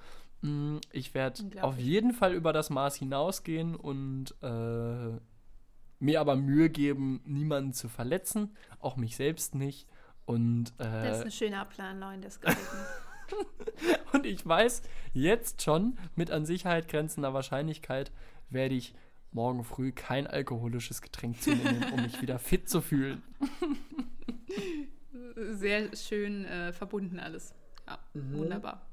Mm, 0.42 0.78
Ich 0.94 1.14
werde 1.14 1.44
auf 1.62 1.78
jeden 1.78 2.14
Fall 2.14 2.34
über 2.34 2.54
das 2.54 2.70
Maß 2.70 2.96
hinausgehen 2.96 3.76
und 3.76 4.34
äh, 4.42 5.20
mir 6.00 6.22
aber 6.22 6.38
Mühe 6.38 6.70
geben, 6.70 7.22
niemanden 7.26 7.74
zu 7.74 7.90
verletzen, 7.90 8.56
auch 8.80 8.96
mich 8.96 9.18
selbst 9.18 9.56
nicht. 9.56 9.88
Und, 10.26 10.74
Das 10.78 11.18
ist 11.18 11.22
äh, 11.22 11.26
ein 11.26 11.32
schöner 11.32 11.66
Plan, 11.66 12.00
Leute. 12.00 12.22
Das. 12.22 12.40
und 14.14 14.26
ich 14.26 14.46
weiß 14.46 14.82
jetzt 15.14 15.62
schon, 15.62 15.98
mit 16.16 16.32
an 16.32 16.46
Sicherheit 16.46 16.88
grenzender 16.88 17.34
Wahrscheinlichkeit 17.34 18.12
werde 18.50 18.76
ich 18.76 18.94
morgen 19.32 19.64
früh 19.64 19.92
kein 19.92 20.28
alkoholisches 20.28 21.02
Getränk 21.02 21.42
zu 21.42 21.52
mir 21.52 21.72
nehmen, 21.72 21.94
um 21.94 22.02
mich 22.04 22.22
wieder 22.22 22.38
fit 22.40 22.70
zu 22.70 22.82
fühlen. 22.82 23.24
Sehr 25.36 25.96
schön 25.96 26.46
äh, 26.46 26.74
verbunden 26.74 27.20
alles. 27.20 27.54
Ja, 27.88 27.98
Mhm. 28.14 28.38
wunderbar. 28.38 28.86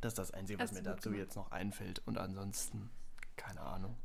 Das 0.00 0.12
ist 0.12 0.18
das 0.18 0.30
Einzige, 0.32 0.58
was 0.58 0.70
Hast 0.70 0.74
mir 0.76 0.82
du 0.82 0.90
gut 0.90 0.98
dazu 0.98 1.10
gemacht. 1.10 1.26
jetzt 1.26 1.36
noch 1.36 1.50
einfällt. 1.50 2.02
Und 2.06 2.18
ansonsten, 2.18 2.90
keine 3.36 3.60
Ahnung. 3.60 3.96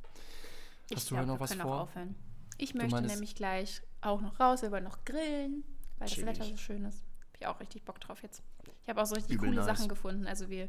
Ich 0.89 0.95
Hast 0.97 1.11
du 1.11 1.15
glaub, 1.15 1.27
noch 1.27 1.39
was 1.39 1.53
vor? 1.53 1.65
Auch 1.65 1.81
aufhören. 1.83 2.15
Ich 2.57 2.73
möchte 2.73 2.91
meinst- 2.95 3.09
nämlich 3.13 3.35
gleich 3.35 3.81
auch 4.01 4.21
noch 4.21 4.39
raus. 4.39 4.61
Wir 4.61 4.71
wollen 4.71 4.83
noch 4.85 5.03
grillen, 5.05 5.63
weil 5.97 6.07
Chillig. 6.07 6.25
das 6.25 6.39
Wetter 6.39 6.49
so 6.49 6.57
schön 6.57 6.85
ist. 6.85 7.03
Hab 7.33 7.37
ich 7.41 7.47
auch 7.47 7.59
richtig 7.59 7.83
Bock 7.83 7.99
drauf 7.99 8.21
jetzt. 8.23 8.41
Ich 8.89 8.91
habe 8.91 9.03
auch 9.03 9.05
so 9.05 9.13
richtig 9.13 9.35
Übel 9.35 9.49
coole 9.49 9.61
nice. 9.63 9.77
Sachen 9.77 9.87
gefunden. 9.87 10.25
Also 10.25 10.49
wir, 10.49 10.63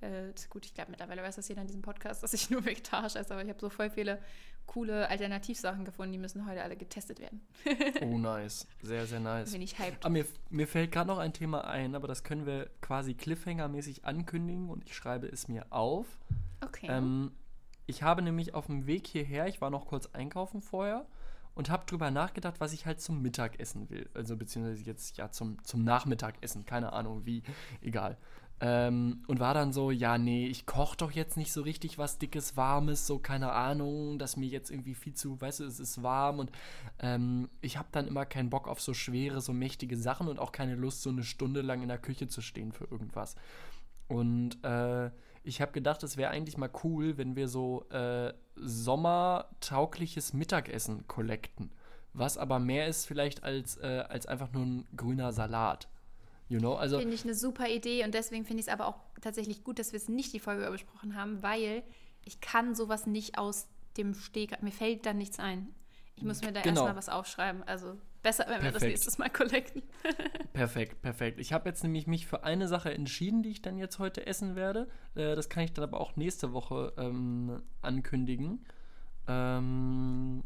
äh, 0.00 0.32
gut, 0.48 0.66
ich 0.66 0.74
glaube 0.74 0.90
mittlerweile 0.90 1.22
weiß 1.22 1.36
das 1.36 1.46
jeder 1.46 1.60
in 1.60 1.68
diesem 1.68 1.82
Podcast, 1.82 2.20
dass 2.24 2.32
ich 2.32 2.50
nur 2.50 2.64
vegetarisch 2.64 3.14
esse, 3.14 3.32
aber 3.32 3.44
ich 3.44 3.48
habe 3.48 3.60
so 3.60 3.70
voll 3.70 3.90
viele 3.90 4.18
coole 4.66 5.08
Alternativsachen 5.08 5.84
gefunden, 5.84 6.10
die 6.10 6.18
müssen 6.18 6.48
heute 6.48 6.64
alle 6.64 6.76
getestet 6.76 7.20
werden. 7.20 7.40
Oh, 8.02 8.18
nice. 8.18 8.66
Sehr, 8.82 9.06
sehr 9.06 9.20
nice. 9.20 9.52
Bin 9.52 9.62
ich 9.62 9.78
hyped. 9.78 10.04
Ah, 10.04 10.08
mir, 10.08 10.26
mir 10.48 10.66
fällt 10.66 10.90
gerade 10.90 11.06
noch 11.06 11.18
ein 11.18 11.32
Thema 11.32 11.64
ein, 11.64 11.94
aber 11.94 12.08
das 12.08 12.24
können 12.24 12.44
wir 12.44 12.68
quasi 12.80 13.12
Cliffhanger-mäßig 13.12 14.04
ankündigen 14.04 14.68
und 14.68 14.84
ich 14.84 14.96
schreibe 14.96 15.28
es 15.28 15.46
mir 15.46 15.64
auf. 15.70 16.06
Okay. 16.60 16.88
Ähm, 16.90 17.30
ich 17.86 18.02
habe 18.02 18.22
nämlich 18.22 18.52
auf 18.52 18.66
dem 18.66 18.88
Weg 18.88 19.06
hierher, 19.06 19.46
ich 19.46 19.60
war 19.60 19.70
noch 19.70 19.86
kurz 19.86 20.06
einkaufen 20.06 20.60
vorher 20.60 21.06
und 21.60 21.68
habe 21.68 21.84
drüber 21.84 22.10
nachgedacht, 22.10 22.54
was 22.58 22.72
ich 22.72 22.86
halt 22.86 23.02
zum 23.02 23.20
Mittagessen 23.20 23.90
will. 23.90 24.08
Also 24.14 24.34
beziehungsweise 24.34 24.82
jetzt 24.82 25.18
ja 25.18 25.30
zum, 25.30 25.62
zum 25.62 25.84
Nachmittagessen, 25.84 26.64
keine 26.64 26.94
Ahnung 26.94 27.26
wie, 27.26 27.42
egal. 27.82 28.16
Ähm, 28.62 29.22
und 29.26 29.40
war 29.40 29.52
dann 29.52 29.74
so, 29.74 29.90
ja, 29.90 30.16
nee, 30.16 30.46
ich 30.46 30.64
koche 30.64 30.96
doch 30.96 31.10
jetzt 31.10 31.36
nicht 31.36 31.52
so 31.52 31.60
richtig 31.60 31.98
was 31.98 32.16
Dickes, 32.16 32.56
Warmes, 32.56 33.06
so 33.06 33.18
keine 33.18 33.52
Ahnung, 33.52 34.18
dass 34.18 34.38
mir 34.38 34.46
jetzt 34.46 34.70
irgendwie 34.70 34.94
viel 34.94 35.12
zu, 35.12 35.38
weißt 35.38 35.60
du, 35.60 35.64
es 35.64 35.80
ist 35.80 36.02
warm 36.02 36.38
und 36.38 36.50
ähm, 36.98 37.50
ich 37.60 37.76
habe 37.76 37.88
dann 37.92 38.08
immer 38.08 38.24
keinen 38.24 38.48
Bock 38.48 38.66
auf 38.66 38.80
so 38.80 38.94
schwere, 38.94 39.42
so 39.42 39.52
mächtige 39.52 39.98
Sachen 39.98 40.28
und 40.28 40.38
auch 40.38 40.52
keine 40.52 40.76
Lust, 40.76 41.02
so 41.02 41.10
eine 41.10 41.24
Stunde 41.24 41.60
lang 41.60 41.82
in 41.82 41.88
der 41.88 41.98
Küche 41.98 42.26
zu 42.26 42.40
stehen 42.40 42.72
für 42.72 42.84
irgendwas. 42.84 43.36
Und 44.08 44.64
äh, 44.64 45.10
ich 45.42 45.60
habe 45.60 45.72
gedacht, 45.72 46.02
es 46.02 46.16
wäre 46.16 46.30
eigentlich 46.30 46.56
mal 46.58 46.70
cool, 46.84 47.16
wenn 47.16 47.36
wir 47.36 47.48
so 47.48 47.88
äh, 47.90 48.32
sommertaugliches 48.56 50.32
Mittagessen 50.32 51.06
kollekten. 51.06 51.70
Was 52.12 52.38
aber 52.38 52.58
mehr 52.58 52.86
ist 52.88 53.06
vielleicht 53.06 53.44
als, 53.44 53.76
äh, 53.78 54.04
als 54.08 54.26
einfach 54.26 54.52
nur 54.52 54.64
ein 54.64 54.86
grüner 54.96 55.32
Salat. 55.32 55.88
You 56.48 56.58
know? 56.58 56.74
Also, 56.74 56.98
Finde 56.98 57.14
ich 57.14 57.24
eine 57.24 57.34
super 57.34 57.68
Idee 57.68 58.04
und 58.04 58.12
deswegen 58.12 58.44
finde 58.44 58.60
ich 58.60 58.66
es 58.66 58.72
aber 58.72 58.86
auch 58.86 58.96
tatsächlich 59.20 59.62
gut, 59.62 59.78
dass 59.78 59.92
wir 59.92 59.98
es 59.98 60.08
nicht 60.08 60.32
die 60.32 60.40
Folge 60.40 60.68
besprochen 60.70 61.14
haben, 61.14 61.42
weil 61.42 61.84
ich 62.24 62.40
kann 62.40 62.74
sowas 62.74 63.06
nicht 63.06 63.38
aus 63.38 63.68
dem 63.96 64.14
Steg, 64.14 64.60
mir 64.62 64.72
fällt 64.72 65.06
dann 65.06 65.18
nichts 65.18 65.38
ein. 65.38 65.72
Ich 66.16 66.24
muss 66.24 66.42
mir 66.42 66.52
da 66.52 66.60
Genau. 66.60 66.82
erstmal 66.82 66.96
was 66.96 67.08
aufschreiben. 67.08 67.62
Also 67.62 67.96
besser, 68.22 68.44
wenn 68.48 68.62
wir 68.62 68.70
das 68.70 68.80
Perfekt. 68.80 68.90
nächstes 68.90 69.18
Mal 69.18 69.30
collecten. 69.30 69.82
Perfekt, 70.52 71.00
perfekt. 71.02 71.38
Ich 71.38 71.52
habe 71.52 71.68
jetzt 71.68 71.82
nämlich 71.82 72.06
mich 72.06 72.26
für 72.26 72.44
eine 72.44 72.68
Sache 72.68 72.92
entschieden, 72.92 73.42
die 73.42 73.50
ich 73.50 73.62
dann 73.62 73.78
jetzt 73.78 73.98
heute 73.98 74.26
essen 74.26 74.56
werde. 74.56 74.88
Äh, 75.14 75.36
das 75.36 75.48
kann 75.48 75.62
ich 75.64 75.72
dann 75.72 75.84
aber 75.84 76.00
auch 76.00 76.16
nächste 76.16 76.52
Woche 76.52 76.92
ähm, 76.98 77.62
ankündigen. 77.82 78.66
Ähm, 79.28 80.42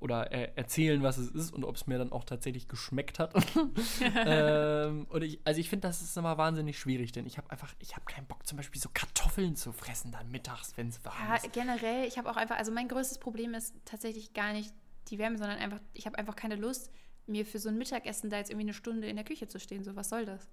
oder 0.00 0.32
äh, 0.32 0.50
erzählen, 0.56 1.02
was 1.02 1.16
es 1.16 1.30
ist 1.30 1.52
und 1.52 1.64
ob 1.64 1.76
es 1.76 1.86
mir 1.86 1.98
dann 1.98 2.10
auch 2.10 2.24
tatsächlich 2.24 2.66
geschmeckt 2.68 3.18
hat. 3.18 3.34
ähm, 4.26 5.06
und 5.08 5.22
ich, 5.22 5.40
also 5.44 5.60
ich 5.60 5.68
finde, 5.70 5.86
das 5.86 6.02
ist 6.02 6.16
immer 6.16 6.36
wahnsinnig 6.38 6.78
schwierig, 6.78 7.12
denn 7.12 7.26
ich 7.26 7.38
habe 7.38 7.50
einfach, 7.50 7.72
ich 7.78 7.94
habe 7.94 8.04
keinen 8.04 8.26
Bock, 8.26 8.44
zum 8.46 8.56
Beispiel 8.56 8.80
so 8.80 8.88
Kartoffeln 8.92 9.54
zu 9.54 9.72
fressen 9.72 10.10
dann 10.10 10.30
mittags, 10.30 10.76
wenn 10.76 10.88
es 10.88 11.04
warm 11.04 11.14
Ja, 11.28 11.36
ist. 11.36 11.52
generell, 11.52 12.06
ich 12.06 12.18
habe 12.18 12.28
auch 12.28 12.36
einfach, 12.36 12.56
also 12.56 12.72
mein 12.72 12.88
größtes 12.88 13.18
Problem 13.18 13.54
ist 13.54 13.74
tatsächlich 13.84 14.34
gar 14.34 14.52
nicht 14.52 14.74
die 15.08 15.18
Wärme, 15.18 15.38
sondern 15.38 15.58
einfach, 15.58 15.80
ich 15.94 16.06
habe 16.06 16.18
einfach 16.18 16.34
keine 16.34 16.56
Lust, 16.56 16.90
mir 17.26 17.44
für 17.46 17.58
so 17.58 17.68
ein 17.68 17.78
Mittagessen 17.78 18.30
da 18.30 18.38
jetzt 18.38 18.50
irgendwie 18.50 18.66
eine 18.66 18.74
Stunde 18.74 19.08
in 19.08 19.16
der 19.16 19.24
Küche 19.24 19.48
zu 19.48 19.58
stehen. 19.60 19.84
So, 19.84 19.96
was 19.96 20.08
soll 20.08 20.24
das? 20.26 20.48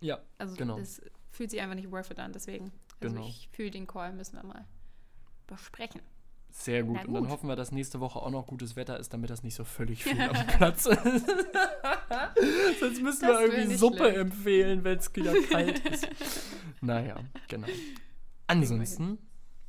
Ja, 0.00 0.20
Also 0.38 0.56
Genau. 0.56 0.78
das 0.78 1.00
fühlt 1.30 1.50
sich 1.50 1.60
einfach 1.60 1.74
nicht 1.74 1.90
worth 1.90 2.10
it 2.10 2.18
an, 2.18 2.32
deswegen. 2.32 2.72
Also 3.00 3.14
genau. 3.14 3.26
ich 3.28 3.48
fühle 3.52 3.70
den 3.70 3.86
Call, 3.86 4.12
müssen 4.12 4.36
wir 4.36 4.42
mal 4.44 4.66
besprechen. 5.46 6.00
Sehr 6.50 6.82
gut. 6.84 6.98
gut. 6.98 7.08
Und 7.08 7.14
dann 7.14 7.28
hoffen 7.28 7.48
wir, 7.48 7.56
dass 7.56 7.70
nächste 7.70 8.00
Woche 8.00 8.18
auch 8.18 8.30
noch 8.30 8.46
gutes 8.46 8.76
Wetter 8.76 8.98
ist, 8.98 9.12
damit 9.12 9.28
das 9.30 9.42
nicht 9.42 9.54
so 9.54 9.64
völlig 9.64 10.04
viel 10.04 10.20
am 10.20 10.46
Platz 10.46 10.86
ist. 10.86 11.00
Sonst 12.80 13.02
müssen 13.02 13.20
das 13.26 13.40
wir 13.40 13.40
irgendwie 13.54 13.76
Suppe 13.76 13.96
schlecht. 13.98 14.16
empfehlen, 14.18 14.84
wenn 14.84 14.98
es 14.98 15.14
wieder 15.14 15.34
kalt 15.42 15.78
ist. 15.88 16.08
naja, 16.80 17.16
genau. 17.48 17.68
Ansonsten 18.46 19.18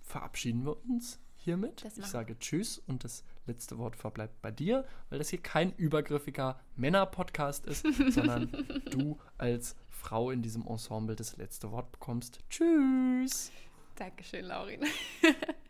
verabschieden 0.01 0.65
wir 0.65 0.77
uns 0.85 1.19
hiermit. 1.47 1.85
Ich 1.95 2.05
sage 2.05 2.37
Tschüss 2.37 2.77
und 2.87 3.05
das 3.05 3.23
letzte 3.45 3.77
Wort 3.77 3.95
verbleibt 3.95 4.41
bei 4.41 4.51
dir, 4.51 4.85
weil 5.09 5.17
das 5.17 5.29
hier 5.29 5.41
kein 5.41 5.73
übergriffiger 5.77 6.59
Männer-Podcast 6.75 7.65
ist, 7.65 7.85
sondern 8.09 8.51
du 8.91 9.17
als 9.37 9.77
Frau 9.89 10.29
in 10.29 10.41
diesem 10.41 10.67
Ensemble 10.67 11.15
das 11.15 11.37
letzte 11.37 11.71
Wort 11.71 11.91
bekommst. 11.93 12.39
Tschüss. 12.49 13.51
Dankeschön, 13.95 14.45
Laurin. 14.45 14.81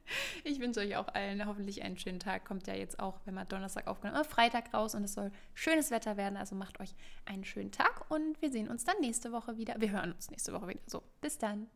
Ich 0.45 0.61
wünsche 0.61 0.80
euch 0.80 0.95
auch 0.95 1.09
allen 1.09 1.45
hoffentlich 1.45 1.84
einen 1.84 1.97
schönen 1.97 2.21
Tag. 2.21 2.45
Kommt 2.45 2.65
ja 2.67 2.73
jetzt 2.73 2.97
auch, 2.97 3.19
wenn 3.25 3.34
man 3.34 3.45
Donnerstag 3.49 3.88
aufgenommen 3.88 4.17
hat, 4.17 4.28
Freitag 4.28 4.73
raus 4.73 4.95
und 4.95 5.03
es 5.03 5.13
soll 5.13 5.34
schönes 5.53 5.91
Wetter 5.91 6.15
werden. 6.15 6.38
Also 6.38 6.55
macht 6.55 6.80
euch 6.80 6.95
einen 7.25 7.43
schönen 7.43 7.73
Tag 7.73 8.09
und 8.09 8.41
wir 8.41 8.49
sehen 8.49 8.69
uns 8.69 8.86
dann 8.86 8.95
nächste 9.01 9.34
Woche 9.34 9.57
wieder. 9.57 9.75
Wir 9.80 9.91
hören 9.91 10.13
uns 10.13 10.32
nächste 10.32 10.53
Woche 10.53 10.69
wieder. 10.69 10.80
So, 10.86 11.03
bis 11.19 11.38
dann. 11.38 11.67